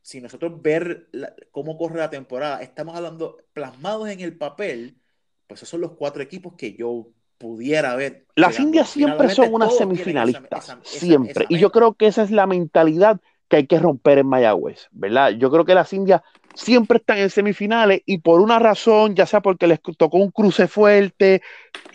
si 0.01 0.19
nosotros 0.19 0.61
ver 0.61 1.09
cómo 1.51 1.77
corre 1.77 1.99
la 1.99 2.09
temporada, 2.09 2.61
estamos 2.61 2.95
hablando 2.95 3.37
plasmados 3.53 4.09
en 4.09 4.19
el 4.19 4.35
papel, 4.35 4.99
pues 5.47 5.59
esos 5.59 5.69
son 5.69 5.81
los 5.81 5.91
cuatro 5.91 6.23
equipos 6.23 6.55
que 6.57 6.73
yo 6.73 7.11
pudiera 7.41 7.95
ver. 7.95 8.25
Las 8.35 8.59
Indias 8.59 8.89
siempre 8.89 9.29
son 9.29 9.53
unas 9.53 9.75
semifinalistas, 9.75 10.77
siempre. 10.83 11.45
y 11.49 11.57
yo 11.57 11.71
creo 11.71 11.93
que 11.93 12.07
esa 12.07 12.23
es 12.23 12.31
la 12.31 12.45
mentalidad 12.45 13.19
que 13.49 13.57
hay 13.57 13.67
que 13.67 13.79
romper 13.79 14.19
en 14.19 14.27
Mayagüez, 14.27 14.87
¿verdad? 14.91 15.31
Yo 15.31 15.51
creo 15.51 15.65
que 15.65 15.75
las 15.75 15.91
Indias 15.91 16.21
siempre 16.53 16.99
están 16.99 17.17
en 17.17 17.29
semifinales 17.29 18.01
y 18.05 18.19
por 18.19 18.39
una 18.39 18.59
razón, 18.59 19.15
ya 19.15 19.25
sea 19.25 19.41
porque 19.41 19.67
les 19.67 19.81
tocó 19.97 20.17
un 20.17 20.31
cruce 20.31 20.67
fuerte, 20.67 21.41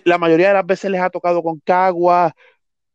la 0.05 0.19
mayoría 0.19 0.49
de 0.49 0.55
las 0.55 0.67
veces 0.67 0.91
les 0.91 1.01
ha 1.01 1.11
tocado 1.11 1.43
con 1.43 1.61
Cagua, 1.61 2.35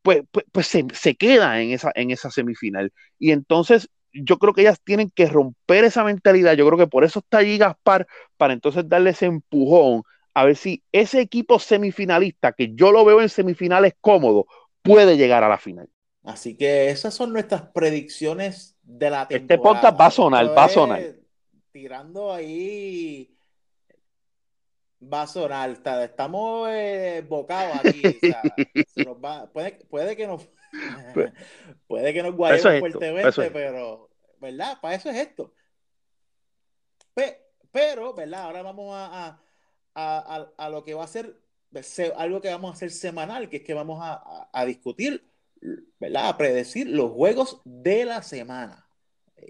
pues, 0.01 0.23
pues, 0.31 0.45
pues 0.51 0.67
se, 0.67 0.85
se, 0.93 1.15
queda 1.15 1.61
en 1.61 1.71
esa, 1.71 1.91
en 1.95 2.11
esa 2.11 2.29
semifinal. 2.29 2.91
Y 3.17 3.31
entonces 3.31 3.89
yo 4.13 4.37
creo 4.37 4.53
que 4.53 4.61
ellas 4.61 4.81
tienen 4.83 5.09
que 5.09 5.27
romper 5.27 5.83
esa 5.85 6.03
mentalidad. 6.03 6.53
Yo 6.53 6.65
creo 6.67 6.77
que 6.77 6.87
por 6.87 7.03
eso 7.03 7.19
está 7.19 7.39
allí 7.39 7.57
Gaspar, 7.57 8.07
para 8.37 8.53
entonces 8.53 8.87
darle 8.87 9.11
ese 9.11 9.25
empujón 9.27 10.03
a 10.33 10.45
ver 10.45 10.55
si 10.55 10.83
ese 10.91 11.21
equipo 11.21 11.59
semifinalista, 11.59 12.53
que 12.53 12.73
yo 12.73 12.91
lo 12.91 13.03
veo 13.05 13.21
en 13.21 13.29
semifinales 13.29 13.93
cómodo, 13.99 14.45
puede 14.81 15.17
llegar 15.17 15.43
a 15.43 15.49
la 15.49 15.57
final. 15.57 15.89
Así 16.23 16.55
que 16.55 16.89
esas 16.89 17.13
son 17.13 17.33
nuestras 17.33 17.63
predicciones 17.73 18.77
de 18.83 19.09
la 19.09 19.27
temporada. 19.27 19.53
Este 19.53 19.57
podcast 19.57 19.99
va 19.99 20.05
a 20.05 20.11
sonar, 20.11 20.57
va 20.57 20.63
a 20.65 20.69
sonar. 20.69 21.01
Tirando 21.71 22.31
ahí. 22.31 23.35
Va 25.01 25.23
a 25.23 25.27
sonar. 25.27 25.71
Estamos 26.03 26.69
eh, 26.71 27.25
bocados 27.27 27.77
aquí. 27.77 28.01
puede, 29.53 29.71
puede 29.89 30.15
que 30.15 30.27
nos 30.27 30.47
pues, 31.13 31.31
Puede 31.87 32.13
que 32.13 32.23
nos 32.23 32.35
guayemos 32.35 32.79
fuertemente, 32.79 33.51
pero, 33.51 34.09
¿verdad? 34.39 34.79
Para 34.81 34.95
eso 34.95 35.09
es 35.09 35.17
esto. 35.17 35.53
Pero, 37.71 38.13
¿verdad? 38.13 38.43
Ahora 38.43 38.61
vamos 38.61 38.93
a, 38.93 39.27
a, 39.27 39.41
lo 39.95 40.83
que 40.83 40.93
va 40.93 41.03
a 41.03 41.07
ser 41.07 41.41
algo 42.17 42.41
que 42.41 42.49
vamos 42.49 42.71
a 42.71 42.73
hacer 42.73 42.91
semanal, 42.91 43.49
que 43.49 43.57
es 43.57 43.63
que 43.63 43.73
vamos 43.73 43.99
a, 44.01 44.65
discutir, 44.65 45.23
¿verdad? 45.99 46.29
A 46.29 46.37
predecir 46.37 46.89
los 46.89 47.11
juegos 47.11 47.61
de 47.63 48.05
la 48.05 48.23
semana. 48.23 48.87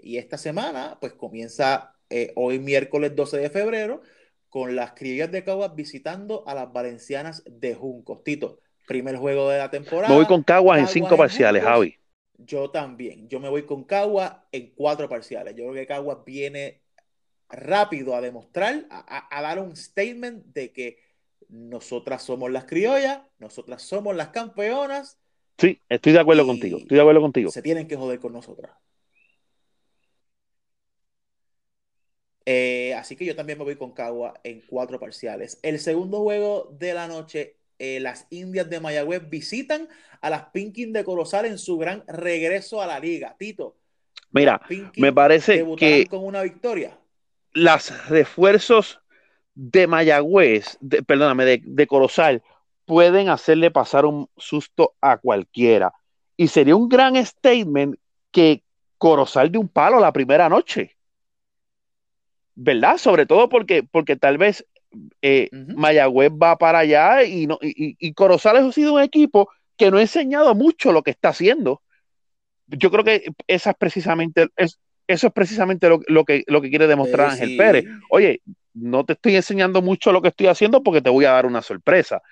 Y 0.02 0.16
esta 0.18 0.38
semana, 0.38 0.98
pues 1.00 1.12
comienza 1.14 1.96
eh, 2.08 2.32
hoy 2.36 2.58
miércoles 2.58 3.14
12 3.14 3.38
de 3.38 3.50
febrero 3.50 4.02
con 4.48 4.76
las 4.76 4.92
criollas 4.92 5.32
de 5.32 5.44
Caguas 5.44 5.74
visitando 5.74 6.44
a 6.46 6.54
las 6.54 6.72
valencianas 6.72 7.42
de 7.46 7.74
Juncos. 7.74 8.22
Tito, 8.22 8.58
primer 8.86 9.16
juego 9.16 9.48
de 9.48 9.58
la 9.58 9.70
temporada. 9.70 10.08
Me 10.08 10.14
voy 10.14 10.26
con 10.26 10.42
Caguas 10.42 10.78
en 10.78 10.88
cinco 10.88 11.16
parciales, 11.16 11.62
Javi. 11.62 11.96
Yo 12.36 12.70
también. 12.70 13.28
Yo 13.28 13.40
me 13.40 13.48
voy 13.48 13.64
con 13.64 13.84
Caguas 13.84 14.36
en 14.52 14.72
cuatro 14.74 15.08
parciales. 15.08 15.54
Yo 15.54 15.64
creo 15.64 15.74
que 15.74 15.86
Caguas 15.86 16.18
viene 16.24 16.81
rápido 17.52 18.16
a 18.16 18.20
demostrar, 18.20 18.86
a, 18.90 19.42
dar 19.42 19.58
un 19.58 19.76
statement 19.76 20.46
de 20.46 20.72
que 20.72 20.98
nosotras 21.48 22.22
somos 22.22 22.50
las 22.50 22.64
criollas, 22.64 23.20
nosotras 23.38 23.82
somos 23.82 24.16
las 24.16 24.28
campeonas. 24.28 25.18
Sí, 25.58 25.78
estoy 25.88 26.12
de 26.12 26.20
acuerdo 26.20 26.46
contigo. 26.46 26.78
Estoy 26.78 26.96
de 26.96 27.00
acuerdo 27.00 27.20
contigo. 27.20 27.50
Se 27.50 27.62
tienen 27.62 27.86
que 27.86 27.96
joder 27.96 28.18
con 28.18 28.32
nosotras. 28.32 28.72
Eh, 32.44 32.94
así 32.94 33.14
que 33.14 33.24
yo 33.24 33.36
también 33.36 33.58
me 33.58 33.64
voy 33.64 33.76
con 33.76 33.92
Cagua 33.92 34.34
en 34.42 34.62
cuatro 34.66 34.98
parciales. 34.98 35.60
El 35.62 35.78
segundo 35.78 36.20
juego 36.22 36.74
de 36.78 36.94
la 36.94 37.06
noche 37.06 37.58
eh, 37.78 37.98
las 37.98 38.28
Indias 38.30 38.70
de 38.70 38.78
Mayagüez 38.78 39.28
visitan 39.28 39.88
a 40.20 40.30
las 40.30 40.44
Pinkin 40.50 40.92
de 40.92 41.02
Corozal 41.02 41.46
en 41.46 41.58
su 41.58 41.78
gran 41.78 42.04
regreso 42.06 42.80
a 42.80 42.86
la 42.86 43.00
liga. 43.00 43.34
Tito. 43.38 43.76
Mira, 44.30 44.62
me 44.96 45.12
parece 45.12 45.64
que 45.76 46.06
con 46.06 46.24
una 46.24 46.42
victoria. 46.42 46.96
Las 47.52 48.08
refuerzos 48.08 49.00
de 49.54 49.86
Mayagüez, 49.86 50.78
perdóname, 51.06 51.44
de, 51.44 51.62
de 51.64 51.86
Corozal, 51.86 52.42
pueden 52.84 53.28
hacerle 53.28 53.70
pasar 53.70 54.06
un 54.06 54.28
susto 54.36 54.94
a 55.00 55.18
cualquiera. 55.18 55.92
Y 56.36 56.48
sería 56.48 56.76
un 56.76 56.88
gran 56.88 57.16
statement 57.24 57.96
que 58.30 58.62
Corozal 58.98 59.50
de 59.50 59.58
un 59.58 59.68
palo 59.68 59.98
la 60.00 60.12
primera 60.12 60.48
noche. 60.48 60.96
¿Verdad? 62.54 62.98
Sobre 62.98 63.26
todo 63.26 63.48
porque, 63.48 63.82
porque 63.82 64.16
tal 64.16 64.38
vez 64.38 64.66
eh, 65.22 65.48
Mayagüez 65.52 66.30
va 66.30 66.56
para 66.56 66.80
allá 66.80 67.24
y, 67.24 67.46
no, 67.46 67.58
y, 67.62 67.96
y, 67.98 68.12
Corozales 68.12 68.62
ha 68.62 68.72
sido 68.72 68.94
un 68.94 69.02
equipo 69.02 69.48
que 69.76 69.90
no 69.90 69.96
ha 69.96 70.02
enseñado 70.02 70.54
mucho 70.54 70.92
lo 70.92 71.02
que 71.02 71.10
está 71.10 71.30
haciendo. 71.30 71.82
Yo 72.66 72.90
creo 72.90 73.04
que 73.04 73.32
esa 73.46 73.70
es 73.70 73.76
precisamente, 73.76 74.48
es, 74.56 74.78
eso 75.12 75.26
es 75.26 75.32
precisamente 75.32 75.88
lo, 75.88 76.24
que, 76.24 76.44
lo 76.46 76.60
que 76.62 76.70
quiere 76.70 76.86
demostrar 76.86 77.30
Ángel 77.30 77.56
Pérez. 77.56 77.84
Oye, 78.10 78.40
no 78.74 79.04
te 79.04 79.12
estoy 79.14 79.36
enseñando 79.36 79.82
mucho 79.82 80.12
lo 80.12 80.22
que 80.22 80.28
estoy 80.28 80.46
haciendo 80.46 80.82
porque 80.82 81.02
te 81.02 81.10
voy 81.10 81.24
a 81.24 81.32
dar 81.32 81.46
una 81.46 81.62
sorpresa. 81.62 82.22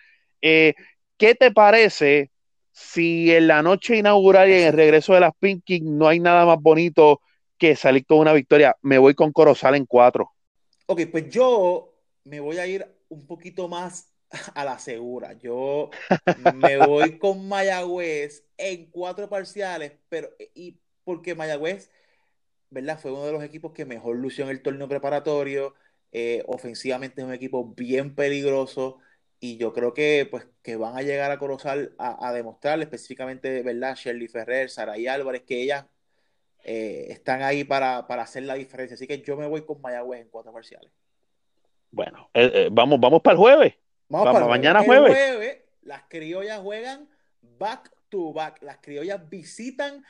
Eh, 0.40 0.74
¿Qué 1.16 1.34
te 1.34 1.50
parece 1.50 2.30
si 2.72 3.30
en 3.30 3.48
la 3.48 3.62
noche 3.62 3.96
inaugural 3.96 4.48
y 4.48 4.54
en 4.54 4.68
el 4.68 4.72
regreso 4.72 5.12
de 5.12 5.20
las 5.20 5.32
Pinky 5.38 5.80
no 5.80 6.08
hay 6.08 6.20
nada 6.20 6.46
más 6.46 6.58
bonito 6.60 7.20
que 7.58 7.76
salir 7.76 8.06
con 8.06 8.18
una 8.18 8.32
victoria? 8.32 8.74
Me 8.80 8.98
voy 8.98 9.14
con 9.14 9.32
Corozal 9.32 9.74
en 9.74 9.84
cuatro. 9.84 10.30
Ok, 10.86 11.02
pues 11.12 11.28
yo 11.28 11.94
me 12.24 12.40
voy 12.40 12.58
a 12.58 12.66
ir 12.66 12.86
un 13.08 13.26
poquito 13.26 13.68
más 13.68 14.12
a 14.54 14.64
la 14.64 14.78
segura. 14.78 15.34
Yo 15.34 15.90
me 16.54 16.78
voy 16.78 17.18
con 17.18 17.46
Mayagüez 17.46 18.44
en 18.56 18.86
cuatro 18.90 19.28
parciales, 19.28 19.92
pero 20.08 20.30
y 20.54 20.78
porque 21.04 21.34
Mayagüez, 21.34 21.90
¿verdad? 22.70 22.98
Fue 22.98 23.12
uno 23.12 23.26
de 23.26 23.32
los 23.32 23.42
equipos 23.42 23.72
que 23.72 23.84
mejor 23.84 24.16
lució 24.16 24.44
en 24.44 24.50
el 24.50 24.62
torneo 24.62 24.88
preparatorio. 24.88 25.74
Eh, 26.12 26.42
ofensivamente 26.46 27.20
es 27.20 27.26
un 27.26 27.34
equipo 27.34 27.72
bien 27.74 28.14
peligroso 28.14 28.98
y 29.38 29.56
yo 29.58 29.72
creo 29.72 29.94
que 29.94 30.26
pues 30.30 30.46
que 30.62 30.76
van 30.76 30.96
a 30.96 31.02
llegar 31.02 31.30
a 31.30 31.38
Corozal 31.38 31.94
a, 31.98 32.28
a 32.28 32.32
demostrar 32.32 32.80
específicamente, 32.80 33.62
¿verdad? 33.62 33.96
Shirley 33.96 34.28
Ferrer, 34.28 34.70
Saray 34.70 35.06
Álvarez, 35.06 35.42
que 35.42 35.62
ellas 35.62 35.86
eh, 36.64 37.06
están 37.08 37.42
ahí 37.42 37.64
para, 37.64 37.98
hacer 37.98 38.42
la 38.42 38.54
diferencia. 38.54 38.94
Así 38.94 39.06
que 39.06 39.20
yo 39.22 39.36
me 39.36 39.46
voy 39.46 39.64
con 39.64 39.80
Mayagüez 39.80 40.20
en 40.20 40.28
cuatro 40.28 40.52
parciales. 40.52 40.90
Bueno, 41.90 42.30
eh, 42.34 42.68
vamos, 42.70 43.00
vamos 43.00 43.22
para 43.22 43.32
el 43.32 43.38
jueves. 43.38 43.74
Vamos, 44.08 44.32
para 44.32 44.46
mañana 44.46 44.82
jueves. 44.82 45.12
jueves. 45.12 45.62
Las 45.82 46.02
criollas 46.08 46.60
juegan 46.60 47.08
back 47.58 47.90
to 48.08 48.32
back. 48.32 48.62
Las 48.62 48.78
criollas 48.78 49.28
visitan 49.28 50.04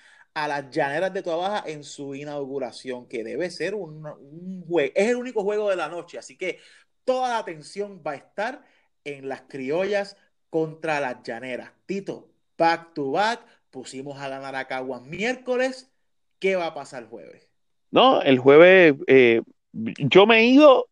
a 0.44 0.48
las 0.48 0.70
llaneras 0.70 1.12
de 1.12 1.22
Baja 1.22 1.64
en 1.66 1.84
su 1.84 2.14
inauguración, 2.14 3.06
que 3.06 3.24
debe 3.24 3.50
ser 3.50 3.74
un, 3.74 4.06
un 4.06 4.64
juego. 4.66 4.92
Es 4.94 5.08
el 5.08 5.16
único 5.16 5.42
juego 5.42 5.70
de 5.70 5.76
la 5.76 5.88
noche, 5.88 6.18
así 6.18 6.36
que 6.36 6.58
toda 7.04 7.30
la 7.30 7.38
atención 7.38 8.02
va 8.06 8.12
a 8.12 8.16
estar 8.16 8.64
en 9.04 9.28
las 9.28 9.42
criollas 9.42 10.16
contra 10.50 11.00
las 11.00 11.22
llaneras. 11.22 11.72
Tito, 11.86 12.28
back 12.58 12.94
to 12.94 13.12
back, 13.12 13.40
pusimos 13.70 14.20
a 14.20 14.28
ganar 14.28 14.54
a 14.56 14.66
Caguas 14.66 15.02
miércoles. 15.02 15.90
¿Qué 16.38 16.56
va 16.56 16.66
a 16.66 16.74
pasar 16.74 17.02
el 17.02 17.08
jueves? 17.08 17.48
No, 17.90 18.22
el 18.22 18.38
jueves 18.38 18.94
eh, 19.06 19.42
yo 19.72 20.26
me 20.26 20.38
he 20.38 20.44
ido, 20.46 20.88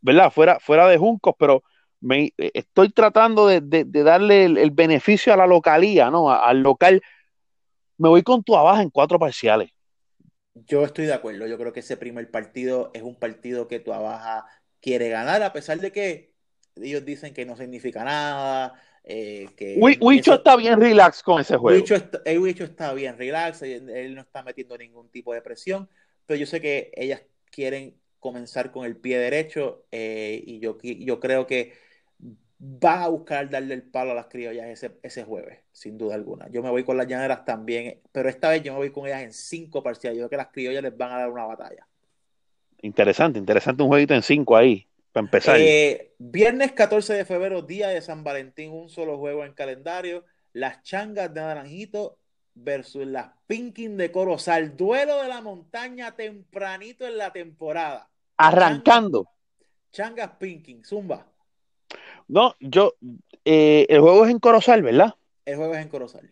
¿verdad? 0.00 0.30
Fuera, 0.30 0.58
fuera 0.60 0.88
de 0.88 0.98
Juncos, 0.98 1.34
pero 1.38 1.62
me, 2.00 2.32
estoy 2.36 2.90
tratando 2.90 3.46
de, 3.46 3.60
darle 3.84 4.44
el, 4.44 4.70
beneficio 4.70 5.32
a 5.32 5.36
la 5.36 5.46
localía, 5.46 6.10
¿no? 6.10 6.30
al 6.30 6.60
local. 6.62 7.02
Me 7.98 8.08
voy 8.08 8.22
con 8.22 8.42
tu 8.42 8.56
abajo 8.56 8.80
en 8.80 8.90
cuatro 8.90 9.18
parciales. 9.18 9.70
Yo 10.54 10.84
estoy 10.84 11.06
de 11.06 11.12
acuerdo. 11.12 11.46
Yo 11.46 11.58
creo 11.58 11.72
que 11.72 11.80
ese 11.80 11.96
primer 11.96 12.30
partido 12.30 12.90
es 12.94 13.02
un 13.02 13.16
partido 13.16 13.68
que 13.68 13.80
tu 13.80 13.92
abaja 13.92 14.46
quiere 14.80 15.08
ganar, 15.08 15.42
a 15.42 15.52
pesar 15.52 15.80
de 15.80 15.92
que 15.92 16.32
ellos 16.76 17.04
dicen 17.04 17.34
que 17.34 17.44
no 17.44 17.56
significa 17.56 18.04
nada. 18.04 18.80
Eh, 19.10 19.48
que 19.56 19.80
está 20.34 20.54
bien 20.56 20.78
relax 20.78 21.22
con 21.22 21.40
ese 21.40 21.56
juego. 21.56 21.78
Wicho 21.78 21.94
está, 21.94 22.20
el 22.26 22.38
Wicho 22.40 22.64
está 22.64 22.92
bien 22.92 23.16
relax, 23.16 23.62
él, 23.62 24.14
no 24.14 24.20
está 24.20 24.42
metiendo 24.42 24.76
ningún 24.76 25.08
tipo 25.08 25.32
de 25.32 25.40
presión, 25.40 25.88
pero 26.26 26.38
yo 26.38 26.44
sé 26.44 26.60
que 26.60 26.92
ellas 26.94 27.22
quieren 27.50 27.98
comenzar 28.18 28.70
con 28.70 28.84
el 28.84 28.96
pie 28.98 29.18
derecho 29.18 29.86
eh, 29.92 30.42
y 30.44 30.58
yo, 30.58 30.76
yo 30.82 31.20
creo 31.20 31.46
que 31.46 31.72
van 32.58 33.02
a 33.02 33.08
buscar 33.08 33.48
darle 33.48 33.74
el 33.74 33.82
palo 33.82 34.12
a 34.12 34.14
las 34.14 34.26
criollas 34.26 34.66
ese, 34.66 34.98
ese 35.02 35.24
jueves, 35.24 35.60
sin 35.72 35.96
duda 35.96 36.14
alguna. 36.14 36.48
Yo 36.48 36.62
me 36.62 36.70
voy 36.70 36.84
con 36.84 36.96
las 36.96 37.06
llaneras 37.06 37.44
también, 37.44 38.00
pero 38.12 38.28
esta 38.28 38.48
vez 38.48 38.62
yo 38.62 38.72
me 38.72 38.78
voy 38.78 38.90
con 38.90 39.06
ellas 39.06 39.22
en 39.22 39.32
cinco 39.32 39.82
parciales. 39.82 40.18
Yo 40.18 40.22
creo 40.22 40.30
que 40.30 40.36
las 40.36 40.52
criollas 40.52 40.82
les 40.82 40.96
van 40.96 41.12
a 41.12 41.18
dar 41.18 41.30
una 41.30 41.46
batalla. 41.46 41.86
Interesante, 42.82 43.38
interesante 43.38 43.82
un 43.82 43.88
jueguito 43.88 44.14
en 44.14 44.22
cinco 44.22 44.56
ahí 44.56 44.88
empezar. 45.18 45.56
Eh, 45.60 46.14
viernes 46.18 46.72
14 46.72 47.14
de 47.14 47.24
febrero, 47.24 47.62
día 47.62 47.88
de 47.88 48.00
San 48.00 48.24
Valentín, 48.24 48.72
un 48.72 48.88
solo 48.88 49.18
juego 49.18 49.44
en 49.44 49.52
calendario. 49.52 50.24
Las 50.52 50.82
changas 50.82 51.32
de 51.32 51.40
Naranjito 51.40 52.18
versus 52.54 53.06
las 53.06 53.30
Pinkin 53.46 53.96
de 53.96 54.10
Corozal. 54.10 54.76
Duelo 54.76 55.22
de 55.22 55.28
la 55.28 55.40
montaña 55.40 56.16
tempranito 56.16 57.06
en 57.06 57.18
la 57.18 57.32
temporada. 57.32 58.08
Arrancando. 58.36 59.28
Changas, 59.92 60.32
Pinkin, 60.38 60.84
Zumba. 60.84 61.26
No, 62.28 62.54
yo, 62.60 62.94
eh, 63.44 63.86
el 63.88 64.00
juego 64.00 64.24
es 64.24 64.30
en 64.30 64.38
Corozal, 64.38 64.82
¿verdad? 64.82 65.14
El 65.44 65.56
juego 65.56 65.74
es 65.74 65.82
en 65.82 65.88
Corozal. 65.88 66.30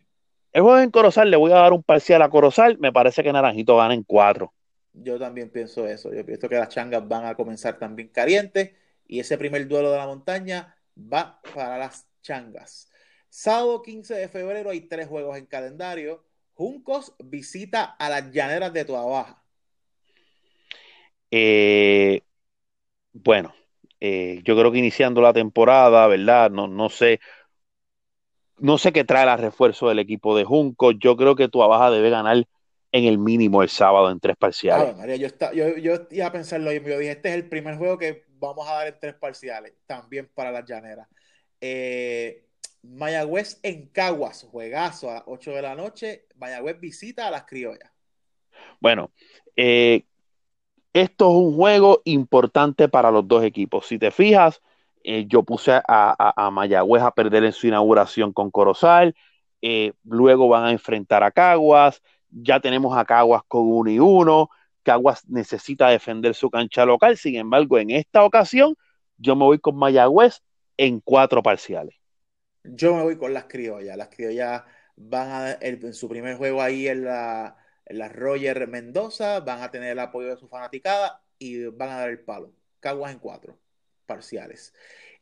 El 0.53 0.63
juego 0.63 0.79
es 0.79 0.85
en 0.85 0.91
Corozal, 0.91 1.31
le 1.31 1.37
voy 1.37 1.53
a 1.53 1.57
dar 1.57 1.73
un 1.73 1.83
parcial 1.83 2.23
a 2.23 2.31
Corozal. 2.31 2.79
Me 2.79 2.93
parece 2.93 3.23
que 3.23 3.33
Naranjito 3.33 3.77
gana 3.77 3.95
en 3.95 4.03
cuatro. 4.03 4.53
Yo 4.93 5.19
también 5.19 5.51
pienso 5.51 5.87
eso. 5.87 6.13
Yo 6.15 6.25
pienso 6.25 6.49
que 6.49 6.57
las 6.57 6.69
changas 6.69 7.07
van 7.07 7.27
a 7.27 7.35
comenzar 7.35 7.79
también 7.79 8.09
calientes 8.09 8.73
y 9.07 9.21
ese 9.21 9.39
primer 9.39 9.67
duelo 9.69 9.91
de 9.91 9.99
la 9.99 10.07
montaña 10.07 10.77
va 10.97 11.41
para 11.55 11.79
las 11.79 12.07
changas. 12.23 12.91
Sábado 13.29 13.83
15 13.83 14.15
de 14.15 14.29
febrero 14.29 14.71
hay 14.71 14.81
tres 14.83 15.09
juegos 15.09 15.37
en 15.37 15.47
calendario. 15.47 16.25
Juncos 16.55 17.15
visita 17.23 17.85
a 17.85 18.09
las 18.09 18.31
llaneras 18.31 18.73
de 18.73 18.85
Tuabaja. 18.85 19.43
Eh, 21.31 22.23
bueno, 23.13 23.55
eh, 24.01 24.41
yo 24.45 24.57
creo 24.57 24.73
que 24.73 24.79
iniciando 24.79 25.21
la 25.21 25.33
temporada, 25.33 26.07
¿verdad? 26.07 26.51
No, 26.51 26.69
no 26.69 26.89
sé. 26.89 27.21
No 28.59 28.79
sé 28.79 28.93
qué 28.93 29.05
trae 29.05 29.31
el 29.31 29.39
refuerzo 29.39 29.89
del 29.89 29.99
equipo 29.99 30.37
de 30.37 30.45
Juncos. 30.45 30.95
Yo 30.99 31.17
creo 31.17 31.37
que 31.37 31.49
Tuabaja 31.49 31.91
debe 31.91 32.11
ganar 32.11 32.47
en 32.93 33.05
el 33.05 33.19
mínimo 33.19 33.63
el 33.63 33.69
sábado 33.69 34.11
en 34.11 34.21
tres 34.21 34.37
parciales. 34.37 34.97
María, 34.97 35.17
yo, 35.17 35.27
está, 35.27 35.53
yo, 35.53 35.77
yo, 35.77 36.07
iba 36.11 36.27
a 36.27 36.33
pensarlo 36.33 36.73
y 36.73 36.83
yo 36.83 36.99
dije, 36.99 37.13
este 37.13 37.29
es 37.29 37.35
el 37.35 37.49
primer 37.49 37.77
juego 37.77 37.99
que 37.99 38.25
vamos 38.39 38.67
a 38.69 38.75
dar 38.75 38.87
en 38.87 38.99
tres 38.99 39.15
parciales, 39.15 39.75
también 39.87 40.31
para 40.35 40.51
las 40.51 40.65
llaneras. 40.65 41.07
Eh, 41.61 42.47
Mayagüez 42.83 43.59
en 43.63 43.89
Caguas, 43.89 44.47
juegazo 44.51 45.11
a 45.11 45.15
las 45.15 45.23
8 45.27 45.53
de 45.53 45.63
la 45.63 45.75
noche. 45.75 46.27
Mayagüez 46.37 46.81
visita 46.81 47.27
a 47.27 47.31
las 47.31 47.45
criollas. 47.45 47.91
Bueno, 48.81 49.11
eh, 49.57 50.05
esto 51.01 51.31
es 51.31 51.37
un 51.37 51.57
juego 51.57 52.03
importante 52.05 52.89
para 52.89 53.11
los 53.11 53.27
dos 53.27 53.45
equipos. 53.45 53.87
Si 53.87 53.99
te 53.99 54.11
fijas, 54.11 54.61
eh, 55.05 55.27
yo 55.29 55.43
puse 55.43 55.73
a, 55.73 55.83
a, 55.87 56.51
Mayagüez 56.51 57.03
a 57.03 57.11
perder 57.13 57.45
en 57.45 57.53
su 57.53 57.67
inauguración 57.67 58.33
con 58.33 58.51
Corozal. 58.51 59.15
luego 60.05 60.49
van 60.49 60.65
a 60.65 60.73
enfrentar 60.73 61.23
a 61.23 61.31
Caguas 61.31 62.03
ya 62.31 62.61
tenemos 62.61 62.97
a 62.97 63.05
Caguas 63.05 63.43
con 63.49 63.63
uno 63.67 63.91
y 63.91 63.99
uno. 63.99 64.51
Caguas 64.83 65.29
necesita 65.29 65.89
defender 65.89 66.35
su 66.35 66.51
cancha 66.51 66.85
local. 66.85 67.17
Sin 67.17 67.37
embargo, 67.37 67.79
en 67.79 67.91
esta 67.91 68.25
ocasión, 68.25 68.77
yo 69.19 69.35
me 69.37 69.45
voy 69.45 69.59
con 69.59 69.77
Mayagüez 69.77 70.43
en 70.77 71.01
cuatro 71.01 71.43
parciales. 71.43 71.97
Yo 72.63 72.95
me 72.95 73.03
voy 73.03 73.17
con 73.17 73.33
las 73.33 73.45
criollas. 73.45 73.97
Las 73.97 74.09
criollas 74.09 74.63
van 74.97 75.29
a, 75.31 75.53
en 75.61 75.95
su 75.95 76.09
primer 76.09 76.37
juego 76.37 76.63
ahí 76.63 76.89
en 76.89 77.05
la, 77.05 77.57
en 77.87 77.99
la 77.99 78.09
Roger 78.09 78.69
Mendoza, 78.69 79.41
van 79.41 79.63
a 79.63 79.71
tener 79.71 79.93
el 79.93 79.99
apoyo 79.99 80.29
de 80.29 80.37
su 80.37 80.49
fanaticada 80.49 81.23
y 81.39 81.67
van 81.67 81.91
a 81.91 81.99
dar 81.99 82.11
el 82.11 82.21
palo. 82.21 82.53
Caguas 82.81 83.13
en 83.13 83.19
cuatro 83.19 83.59
parciales. 84.07 84.75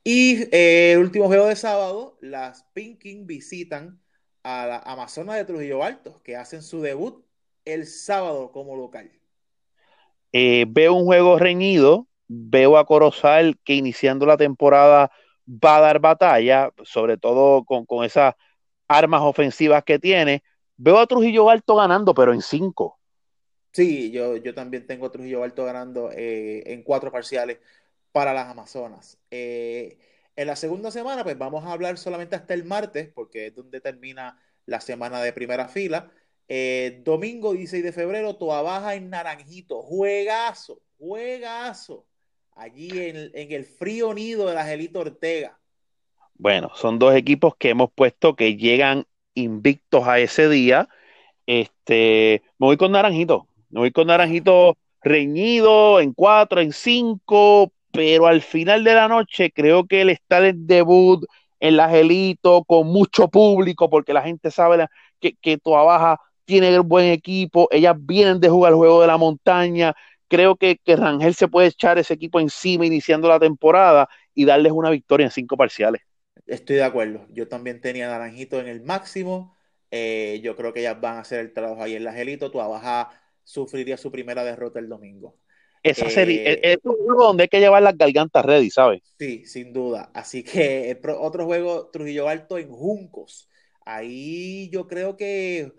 Y 0.02 0.48
eh, 0.52 0.92
el 0.92 0.98
último 0.98 1.26
juego 1.26 1.46
de 1.46 1.56
sábado, 1.56 2.18
las 2.20 2.64
Pinking 2.74 3.26
visitan 3.26 4.00
a 4.42 4.66
la 4.66 4.78
Amazona 4.78 5.34
de 5.34 5.44
Trujillo 5.44 5.82
Alto, 5.82 6.20
que 6.22 6.36
hacen 6.36 6.62
su 6.62 6.82
debut 6.82 7.24
el 7.64 7.86
sábado 7.86 8.52
como 8.52 8.76
local. 8.76 9.10
Eh, 10.32 10.66
veo 10.68 10.94
un 10.94 11.04
juego 11.04 11.38
reñido, 11.38 12.06
veo 12.28 12.76
a 12.76 12.84
Corozal 12.84 13.58
que 13.64 13.74
iniciando 13.74 14.26
la 14.26 14.36
temporada 14.36 15.10
va 15.46 15.76
a 15.76 15.80
dar 15.80 16.00
batalla, 16.00 16.70
sobre 16.84 17.16
todo 17.16 17.64
con, 17.64 18.04
esas 18.04 18.34
armas 18.88 19.22
ofensivas 19.22 19.84
que 19.84 19.98
tiene. 19.98 20.42
Veo 20.76 20.98
a 20.98 21.06
Trujillo 21.06 21.48
Alto 21.50 21.76
ganando, 21.76 22.14
pero 22.14 22.32
en 22.32 22.42
cinco. 22.42 22.98
Sí, 23.72 24.10
yo, 24.10 24.36
yo 24.36 24.54
también 24.54 24.86
tengo 24.86 25.06
a 25.06 25.12
Trujillo 25.12 25.42
Alto 25.42 25.64
ganando 25.64 26.10
eh, 26.12 26.62
en 26.72 26.82
cuatro 26.82 27.10
parciales 27.10 27.58
para 28.12 28.32
las 28.32 28.48
Amazonas. 28.48 29.18
Eh, 29.30 29.98
en 30.36 30.46
la 30.46 30.56
segunda 30.56 30.90
semana, 30.90 31.24
pues 31.24 31.38
vamos 31.38 31.64
a 31.64 31.72
hablar 31.72 31.98
solamente 31.98 32.36
hasta 32.36 32.54
el 32.54 32.64
martes, 32.64 33.08
porque 33.12 33.46
es 33.46 33.54
donde 33.54 33.80
termina 33.80 34.38
la 34.66 34.80
semana 34.80 35.20
de 35.20 35.32
primera 35.32 35.68
fila. 35.68 36.10
Eh, 36.48 37.00
domingo 37.04 37.52
16 37.52 37.82
de 37.82 37.92
febrero, 37.92 38.36
Toa 38.36 38.62
Baja 38.62 38.94
en 38.94 39.10
Naranjito. 39.10 39.82
Juegazo, 39.82 40.80
juegazo. 40.98 42.06
Allí 42.56 42.90
en, 43.00 43.30
el 43.34 43.64
frío 43.64 44.14
nido 44.14 44.46
de 44.46 44.54
la 44.54 44.62
Angelito 44.62 45.00
Ortega. 45.00 45.58
Bueno, 46.34 46.70
son 46.74 46.98
dos 46.98 47.14
equipos 47.14 47.56
que 47.56 47.70
hemos 47.70 47.90
puesto 47.92 48.36
que 48.36 48.56
llegan 48.56 49.06
invictos 49.34 50.06
a 50.06 50.18
ese 50.18 50.48
día. 50.48 50.88
Este, 51.46 52.42
me 52.58 52.66
voy 52.68 52.76
con 52.76 52.92
Naranjito. 52.92 53.48
Me 53.70 53.80
voy 53.80 53.90
con 53.92 54.06
Naranjito 54.06 54.76
reñido 55.02 56.00
en 56.00 56.12
cuatro, 56.12 56.60
en 56.60 56.72
cinco, 56.72 57.72
pero 57.92 58.26
al 58.26 58.42
final 58.42 58.84
de 58.84 58.94
la 58.94 59.08
noche 59.08 59.52
creo 59.52 59.86
que 59.86 60.00
el 60.02 60.10
estar 60.10 60.44
en 60.44 60.66
debut 60.66 61.24
en 61.60 61.76
la 61.76 61.86
Angelito 61.86 62.64
con 62.64 62.88
mucho 62.88 63.28
público, 63.28 63.88
porque 63.88 64.12
la 64.12 64.22
gente 64.22 64.50
sabe 64.50 64.86
que, 65.20 65.34
que 65.40 65.58
tiene 66.44 66.78
un 66.78 66.88
buen 66.88 67.06
equipo, 67.10 67.68
ellas 67.70 67.96
vienen 67.98 68.40
de 68.40 68.48
jugar 68.50 68.72
el 68.72 68.76
juego 68.76 69.00
de 69.00 69.06
la 69.06 69.16
montaña, 69.16 69.94
creo 70.28 70.56
que, 70.56 70.78
que 70.84 70.96
Rangel 70.96 71.34
se 71.34 71.48
puede 71.48 71.68
echar 71.68 71.98
ese 71.98 72.14
equipo 72.14 72.40
encima 72.40 72.84
iniciando 72.84 73.28
la 73.28 73.38
temporada 73.40 74.08
y 74.34 74.44
darles 74.44 74.72
una 74.72 74.90
victoria 74.90 75.26
en 75.26 75.30
cinco 75.30 75.56
parciales. 75.56 76.02
Estoy 76.46 76.76
de 76.76 76.84
acuerdo, 76.84 77.26
yo 77.30 77.48
también 77.48 77.80
tenía 77.80 78.08
Naranjito 78.08 78.60
en 78.60 78.66
el 78.66 78.82
máximo, 78.82 79.56
eh, 79.90 80.40
yo 80.42 80.56
creo 80.56 80.72
que 80.72 80.80
ellas 80.80 81.00
van 81.00 81.16
a 81.16 81.20
hacer 81.20 81.40
el 81.40 81.52
trabajo 81.52 81.82
ahí 81.82 81.94
en 81.94 82.04
la 82.04 82.10
Angelito, 82.10 82.50
Baja 82.52 83.10
sufriría 83.42 83.96
su 83.96 84.10
primera 84.10 84.44
derrota 84.44 84.78
el 84.78 84.88
domingo. 84.88 85.38
Esa 85.82 86.08
serie, 86.08 86.50
eh, 86.50 86.60
es 86.62 86.78
un 86.82 86.96
juego 86.96 87.24
donde 87.24 87.42
hay 87.42 87.48
que 87.48 87.60
llevar 87.60 87.82
las 87.82 87.96
gargantas 87.96 88.44
ready, 88.44 88.70
¿sabes? 88.70 89.02
Sí, 89.18 89.44
sin 89.44 89.74
duda. 89.74 90.10
Así 90.14 90.42
que 90.42 90.98
otro 91.20 91.44
juego, 91.44 91.90
Trujillo 91.90 92.28
Alto 92.28 92.56
en 92.56 92.70
Juncos. 92.70 93.48
Ahí 93.84 94.70
yo 94.70 94.88
creo 94.88 95.16
que 95.18 95.72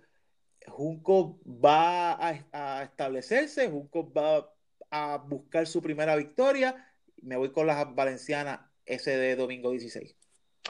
Junco 0.67 1.39
va 1.45 2.13
a, 2.19 2.83
establecerse, 2.83 3.67
Junco 3.67 4.11
va 4.13 4.47
a 4.91 5.17
buscar 5.17 5.65
su 5.65 5.81
primera 5.81 6.15
victoria. 6.15 6.93
Me 7.21 7.35
voy 7.35 7.51
con 7.51 7.65
las 7.65 7.95
valencianas 7.95 8.59
ese 8.85 9.17
de 9.17 9.35
domingo 9.35 9.71
16. 9.71 10.15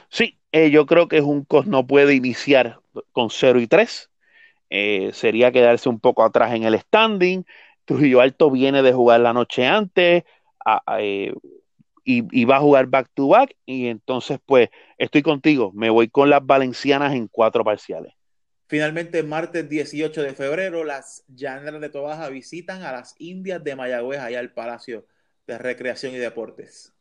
Sí, 0.08 0.38
eh, 0.52 0.70
yo 0.70 0.86
creo 0.86 1.08
que 1.08 1.20
Juncos 1.20 1.66
no 1.66 1.86
puede 1.86 2.14
iniciar 2.14 2.80
con 3.12 3.30
0 3.30 3.60
y 3.60 3.66
3. 3.66 4.10
Eh, 4.70 5.10
sería 5.12 5.52
quedarse 5.52 5.88
un 5.88 6.00
poco 6.00 6.24
atrás 6.24 6.54
en 6.54 6.64
el 6.64 6.78
standing. 6.78 7.44
Trujillo 7.84 8.20
Alto 8.20 8.50
viene 8.50 8.82
de 8.82 8.92
jugar 8.92 9.20
la 9.20 9.32
noche 9.32 9.66
antes 9.66 10.24
eh, 10.98 11.32
y, 12.04 12.44
va 12.44 12.56
a 12.56 12.60
jugar 12.60 12.86
back 12.86 13.10
to 13.14 13.28
back. 13.28 13.54
Y 13.64 13.86
entonces, 13.86 14.38
pues, 14.44 14.70
estoy 14.98 15.22
contigo. 15.22 15.72
Me 15.74 15.90
voy 15.90 16.08
con 16.08 16.30
las 16.30 16.44
valencianas 16.44 17.14
en 17.14 17.28
cuatro 17.28 17.64
parciales. 17.64 18.14
Finalmente, 18.68 19.22
martes 19.22 19.68
18 19.68 20.22
de 20.22 20.34
febrero, 20.34 20.82
las 20.82 21.24
Llaneras 21.28 21.80
de 21.80 21.88
Tobaja 21.88 22.28
visitan 22.28 22.82
a 22.82 22.90
las 22.90 23.14
Indias 23.18 23.62
de 23.62 23.76
Mayagüez, 23.76 24.18
allá 24.18 24.40
al 24.40 24.52
Palacio 24.52 25.06
de 25.46 25.58
Recreación 25.58 26.14
y 26.14 26.18
Deportes. 26.18 26.95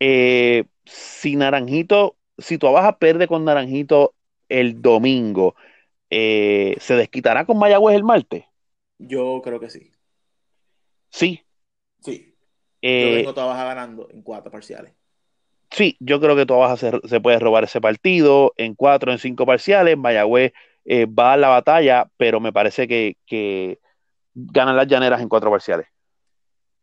Eh, 0.00 0.64
si 0.84 1.36
Naranjito, 1.36 2.16
si 2.36 2.58
Tobaja 2.58 2.98
pierde 2.98 3.28
con 3.28 3.44
Naranjito 3.44 4.14
el 4.48 4.80
domingo, 4.80 5.54
eh, 6.10 6.76
¿se 6.80 6.94
desquitará 6.94 7.44
con 7.44 7.58
Mayagüez 7.58 7.96
el 7.96 8.04
martes? 8.04 8.44
Yo 8.98 9.40
creo 9.42 9.60
que 9.60 9.70
sí. 9.70 9.92
Sí. 11.10 11.42
Sí. 12.00 12.34
Eh, 12.82 13.10
yo 13.10 13.16
tengo 13.18 13.34
Tobaja 13.34 13.64
ganando 13.64 14.08
en 14.10 14.22
cuatro 14.22 14.50
parciales. 14.50 14.92
Sí, 15.70 15.96
yo 16.00 16.20
creo 16.20 16.34
que 16.34 16.46
Tobaja 16.46 16.76
se, 16.76 16.92
se 17.06 17.20
puede 17.20 17.38
robar 17.38 17.64
ese 17.64 17.80
partido 17.80 18.54
en 18.56 18.74
cuatro, 18.74 19.12
en 19.12 19.18
cinco 19.18 19.44
parciales. 19.44 19.98
Mayagüez 19.98 20.52
eh, 20.90 21.04
va 21.04 21.34
a 21.34 21.36
la 21.36 21.48
batalla, 21.48 22.10
pero 22.16 22.40
me 22.40 22.50
parece 22.50 22.88
que, 22.88 23.78
ganan 24.34 24.74
las 24.74 24.86
llaneras 24.86 25.20
en 25.20 25.28
cuatro 25.28 25.50
parciales. 25.50 25.86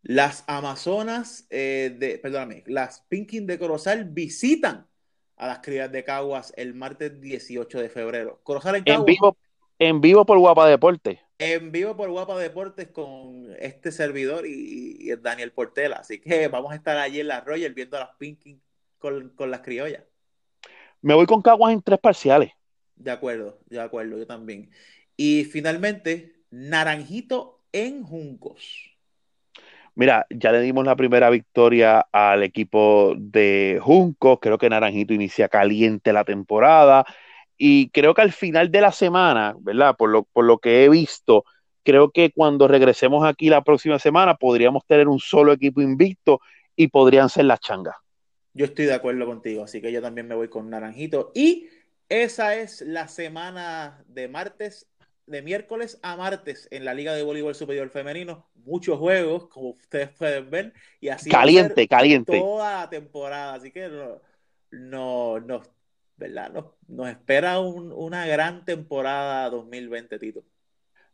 Las 0.07 0.43
Amazonas, 0.45 1.47
eh, 1.49 1.95
de, 1.97 2.19
perdóname, 2.19 2.63
las 2.67 3.01
Pinkin 3.09 3.47
de 3.47 3.57
Corozal 3.57 4.05
visitan 4.05 4.85
a 5.35 5.47
las 5.47 5.59
crías 5.59 5.91
de 5.91 6.03
Caguas 6.03 6.53
el 6.57 6.75
martes 6.75 7.19
18 7.19 7.79
de 7.79 7.89
febrero. 7.89 8.39
Corozal 8.43 8.75
en 8.75 8.83
Caguas. 8.83 8.99
En 8.99 9.05
vivo, 9.05 9.37
en 9.79 10.01
vivo 10.01 10.23
por 10.23 10.37
Guapa 10.37 10.69
Deportes. 10.69 11.17
En 11.39 11.71
vivo 11.71 11.97
por 11.97 12.11
Guapa 12.11 12.37
Deportes 12.37 12.89
con 12.89 13.51
este 13.57 13.91
servidor 13.91 14.45
y, 14.45 15.09
Daniel 15.23 15.51
Portela. 15.51 15.95
Así 15.95 16.19
que 16.21 16.49
vamos 16.49 16.71
a 16.71 16.75
estar 16.75 16.99
allí 16.99 17.21
en 17.21 17.29
la 17.29 17.41
Royal 17.41 17.73
viendo 17.73 17.97
a 17.97 18.01
las 18.01 18.15
Pinkin 18.19 18.61
con, 18.99 19.29
con 19.29 19.49
las 19.49 19.61
criollas. 19.61 20.03
Me 21.01 21.15
voy 21.15 21.25
con 21.25 21.41
Caguas 21.41 21.73
en 21.73 21.81
tres 21.81 21.97
parciales. 21.97 22.51
De 22.95 23.09
acuerdo, 23.09 23.57
de 23.65 23.81
acuerdo, 23.81 24.19
yo 24.19 24.27
también. 24.27 24.69
Y 25.17 25.45
finalmente, 25.45 26.43
Naranjito 26.51 27.65
en 27.71 28.03
Juncos. 28.03 28.94
Mira, 29.95 30.27
ya 30.29 30.51
le 30.51 30.61
dimos 30.61 30.85
la 30.85 30.95
primera 30.97 31.29
victoria 31.29 32.05
al 32.11 32.43
equipo 32.43 33.13
de 33.17 33.79
Juncos. 33.81 34.39
Creo 34.41 34.57
que 34.57 34.69
Naranjito 34.69 35.13
inicia 35.13 35.47
caliente 35.47 36.11
la 36.11 36.25
temporada. 36.25 37.05
Y 37.57 37.89
creo 37.89 38.13
que 38.13 38.21
al 38.21 38.33
final 38.33 38.69
de 38.69 38.81
la 38.81 38.91
semana, 38.91 39.55
¿verdad? 39.61 39.95
Por 39.97 40.09
lo, 40.09 40.23
por 40.23 40.43
lo 40.43 40.57
que 40.57 40.83
he 40.83 40.89
visto, 40.89 41.45
creo 41.83 42.11
que 42.11 42.31
cuando 42.31 42.67
regresemos 42.67 43.25
aquí 43.25 43.49
la 43.49 43.63
próxima 43.63 43.97
semana 43.97 44.35
podríamos 44.35 44.85
tener 44.85 45.07
un 45.07 45.19
solo 45.19 45.53
equipo 45.53 45.81
invicto 45.81 46.41
y 46.75 46.89
podrían 46.89 47.29
ser 47.29 47.45
las 47.45 47.61
changas. 47.61 47.95
Yo 48.53 48.65
estoy 48.65 48.85
de 48.85 48.93
acuerdo 48.93 49.25
contigo, 49.25 49.63
así 49.63 49.81
que 49.81 49.91
yo 49.91 50.01
también 50.01 50.27
me 50.27 50.35
voy 50.35 50.49
con 50.49 50.69
Naranjito. 50.69 51.31
Y 51.33 51.69
esa 52.09 52.55
es 52.55 52.81
la 52.81 53.07
semana 53.07 54.03
de 54.07 54.27
martes, 54.27 54.87
de 55.27 55.41
miércoles 55.41 55.99
a 56.03 56.15
martes 56.15 56.67
en 56.71 56.85
la 56.85 56.93
Liga 56.93 57.13
de 57.13 57.23
Voleibol 57.23 57.55
Superior 57.55 57.89
Femenino. 57.89 58.45
Muchos 58.65 58.97
juegos, 58.97 59.47
como 59.47 59.69
ustedes 59.69 60.09
pueden 60.09 60.49
ver. 60.49 60.73
Y 60.99 61.09
así 61.09 61.29
caliente, 61.29 61.87
caliente. 61.87 62.39
Toda 62.39 62.81
la 62.81 62.89
temporada. 62.89 63.55
Así 63.55 63.71
que 63.71 63.89
no, 64.71 65.39
no, 65.39 65.61
¿verdad? 66.17 66.51
Nos, 66.87 67.09
espera 67.09 67.59
una 67.59 68.25
gran 68.25 68.65
temporada 68.65 69.49
2020, 69.49 70.19
Tito. 70.19 70.43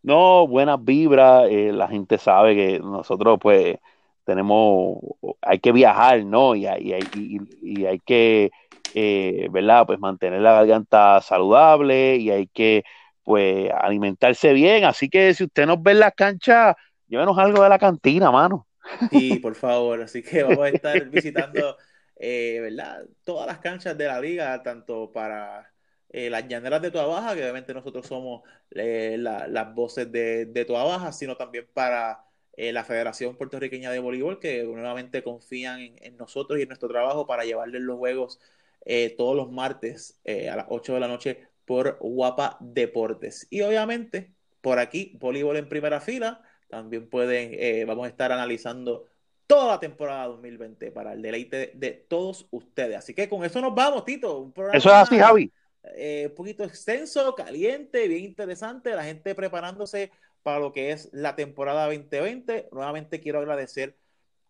No, 0.03 0.47
buenas 0.47 0.83
vibras. 0.83 1.47
Eh, 1.49 1.71
la 1.71 1.87
gente 1.87 2.17
sabe 2.17 2.55
que 2.55 2.79
nosotros, 2.79 3.37
pues, 3.41 3.77
tenemos, 4.25 4.97
hay 5.41 5.59
que 5.59 5.71
viajar, 5.71 6.23
¿no? 6.25 6.55
Y, 6.55 6.67
y, 6.67 7.39
y 7.61 7.85
hay 7.85 7.99
que 7.99 8.51
eh, 8.93 9.47
¿verdad? 9.51 9.85
Pues 9.85 9.99
mantener 9.99 10.41
la 10.41 10.53
garganta 10.53 11.21
saludable 11.21 12.17
y 12.17 12.29
hay 12.29 12.47
que, 12.47 12.83
pues, 13.31 13.71
alimentarse 13.73 14.51
bien. 14.51 14.83
Así 14.83 15.07
que 15.09 15.33
si 15.33 15.45
usted 15.45 15.65
nos 15.65 15.81
ve 15.81 15.93
en 15.93 15.99
la 15.99 16.11
cancha, 16.11 16.75
llévenos 17.07 17.37
algo 17.37 17.63
de 17.63 17.69
la 17.69 17.79
cantina, 17.79 18.29
mano. 18.29 18.67
Sí, 19.09 19.39
por 19.39 19.55
favor. 19.55 20.01
Así 20.01 20.21
que 20.21 20.43
vamos 20.43 20.65
a 20.65 20.67
estar 20.67 21.05
visitando, 21.09 21.77
eh, 22.17 22.59
¿verdad? 22.59 23.05
Todas 23.23 23.47
las 23.47 23.59
canchas 23.59 23.97
de 23.97 24.05
la 24.05 24.19
liga, 24.19 24.61
tanto 24.63 25.13
para 25.13 25.71
eh, 26.09 26.29
las 26.29 26.45
llaneras 26.45 26.81
de 26.81 26.89
Baja, 26.89 27.33
que 27.33 27.41
obviamente 27.43 27.73
nosotros 27.73 28.05
somos 28.05 28.41
las 28.69 29.73
voces 29.73 30.11
de, 30.11 30.47
de 30.47 30.65
Baja, 30.65 31.13
sino 31.13 31.37
también 31.37 31.69
para 31.73 32.25
la 32.57 32.83
Federación 32.83 33.37
Puertorriqueña 33.37 33.91
de 33.91 33.99
Voleibol, 33.99 34.39
que 34.39 34.61
nuevamente 34.65 35.23
confían 35.23 35.79
en, 35.79 35.95
en, 36.03 36.17
nosotros 36.17 36.59
y 36.59 36.63
en 36.63 36.67
nuestro 36.67 36.89
trabajo 36.89 37.25
para 37.25 37.45
llevarles 37.45 37.81
los 37.81 37.97
juegos 37.97 38.41
eh, 38.85 39.13
todos 39.15 39.35
los 39.35 39.51
martes 39.51 40.19
eh, 40.23 40.49
a 40.49 40.55
las 40.55 40.65
8 40.69 40.95
de 40.95 40.99
la 40.99 41.07
noche 41.07 41.47
por 41.65 41.97
Guapa 41.99 42.57
Deportes. 42.59 43.47
Y 43.49 43.61
obviamente, 43.61 44.33
por 44.61 44.79
aquí, 44.79 45.17
voleibol 45.19 45.57
en 45.57 45.69
primera 45.69 45.99
fila. 45.99 46.41
También 46.69 47.09
pueden, 47.09 47.51
eh, 47.53 47.85
vamos 47.85 48.05
a 48.05 48.09
estar 48.09 48.31
analizando 48.31 49.07
toda 49.47 49.73
la 49.73 49.79
temporada 49.79 50.27
2020 50.27 50.91
para 50.91 51.13
el 51.13 51.21
deleite 51.21 51.71
de, 51.75 51.91
todos 51.91 52.47
ustedes. 52.51 52.97
Así 52.97 53.13
que 53.13 53.27
con 53.27 53.43
eso 53.43 53.59
nos 53.59 53.75
vamos, 53.75 54.05
Tito. 54.05 54.39
Un 54.39 54.53
eso 54.73 54.89
es 54.89 54.95
así, 54.95 55.17
Javi. 55.17 55.51
un 55.83 56.35
poquito 56.35 56.63
extenso, 56.63 57.35
caliente, 57.35 58.07
bien 58.07 58.23
interesante. 58.23 58.95
La 58.95 59.03
gente 59.03 59.35
preparándose 59.35 60.11
para 60.43 60.59
lo 60.59 60.71
que 60.71 60.91
es 60.91 61.09
la 61.11 61.35
temporada 61.35 61.85
2020. 61.85 62.69
Nuevamente 62.71 63.19
quiero 63.19 63.39
agradecer 63.39 63.97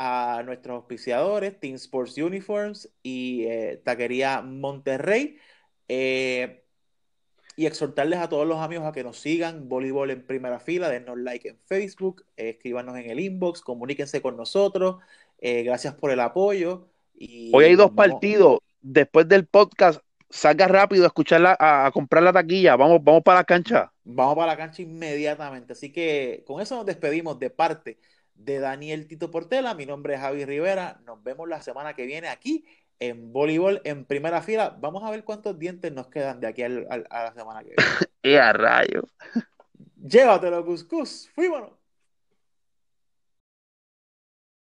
a 0.03 0.41
nuestros 0.43 0.77
auspiciadores, 0.77 1.59
Team 1.59 1.75
Sports 1.75 2.17
Uniforms 2.17 2.91
y 3.03 3.43
eh, 3.43 3.81
Taquería 3.83 4.41
Monterrey. 4.41 5.37
Eh, 5.87 6.60
y 7.55 7.65
exhortarles 7.65 8.19
a 8.19 8.29
todos 8.29 8.47
los 8.47 8.59
amigos 8.59 8.85
a 8.85 8.91
que 8.91 9.03
nos 9.03 9.19
sigan, 9.19 9.67
voleibol 9.67 10.11
en 10.11 10.25
primera 10.25 10.59
fila, 10.59 10.89
denos 10.89 11.17
like 11.17 11.49
en 11.49 11.57
Facebook, 11.57 12.25
eh, 12.37 12.49
escríbanos 12.49 12.97
en 12.97 13.09
el 13.09 13.19
inbox, 13.19 13.61
comuníquense 13.61 14.21
con 14.21 14.37
nosotros. 14.37 14.97
gracias 15.41 15.93
por 15.95 16.11
el 16.11 16.19
apoyo. 16.19 16.87
Y 17.15 17.51
Hoy 17.53 17.65
hay 17.65 17.75
dos 17.75 17.91
partidos. 17.91 18.59
Después 18.81 19.27
del 19.27 19.45
podcast, 19.45 20.01
salga 20.31 20.67
rápido 20.67 21.03
a 21.03 21.07
escucharla, 21.07 21.55
a, 21.59 21.91
comprar 21.91 22.23
la 22.23 22.33
taquilla. 22.33 22.75
Vamos, 22.75 23.03
vamos 23.03 23.21
para 23.23 23.39
la 23.39 23.43
cancha. 23.43 23.91
Vamos 24.03 24.35
para 24.35 24.47
la 24.47 24.57
cancha 24.57 24.81
inmediatamente. 24.81 25.73
Así 25.73 25.91
que 25.91 26.43
con 26.47 26.61
eso 26.61 26.75
nos 26.75 26.85
despedimos 26.85 27.37
de 27.37 27.49
parte 27.49 27.99
de 28.33 28.59
Daniel 28.59 29.07
Tito 29.07 29.29
Portela. 29.29 29.75
Mi 29.75 29.85
nombre 29.85 30.15
es 30.15 30.21
Javi 30.21 30.45
Rivera. 30.45 31.01
Nos 31.05 31.21
vemos 31.23 31.47
la 31.47 31.61
semana 31.61 31.93
que 31.93 32.05
viene 32.05 32.29
aquí 32.29 32.65
en 33.01 33.33
voleibol 33.33 33.81
en 33.83 34.05
primera 34.05 34.41
fila. 34.41 34.77
Vamos 34.79 35.03
a 35.03 35.11
ver 35.11 35.25
cuántos 35.25 35.59
dientes 35.59 35.91
nos 35.91 36.07
quedan 36.07 36.39
de 36.39 36.47
aquí 36.47 36.61
a 36.63 36.69
la 36.69 37.33
semana 37.35 37.61
que 37.61 37.73
viene. 37.75 37.83
¡Y 38.23 38.35
a 38.35 38.53
rayo! 38.53 39.01
Llévatelo, 39.97 40.63
Cuscus. 40.63 41.29
Fuímonos. 41.33 41.80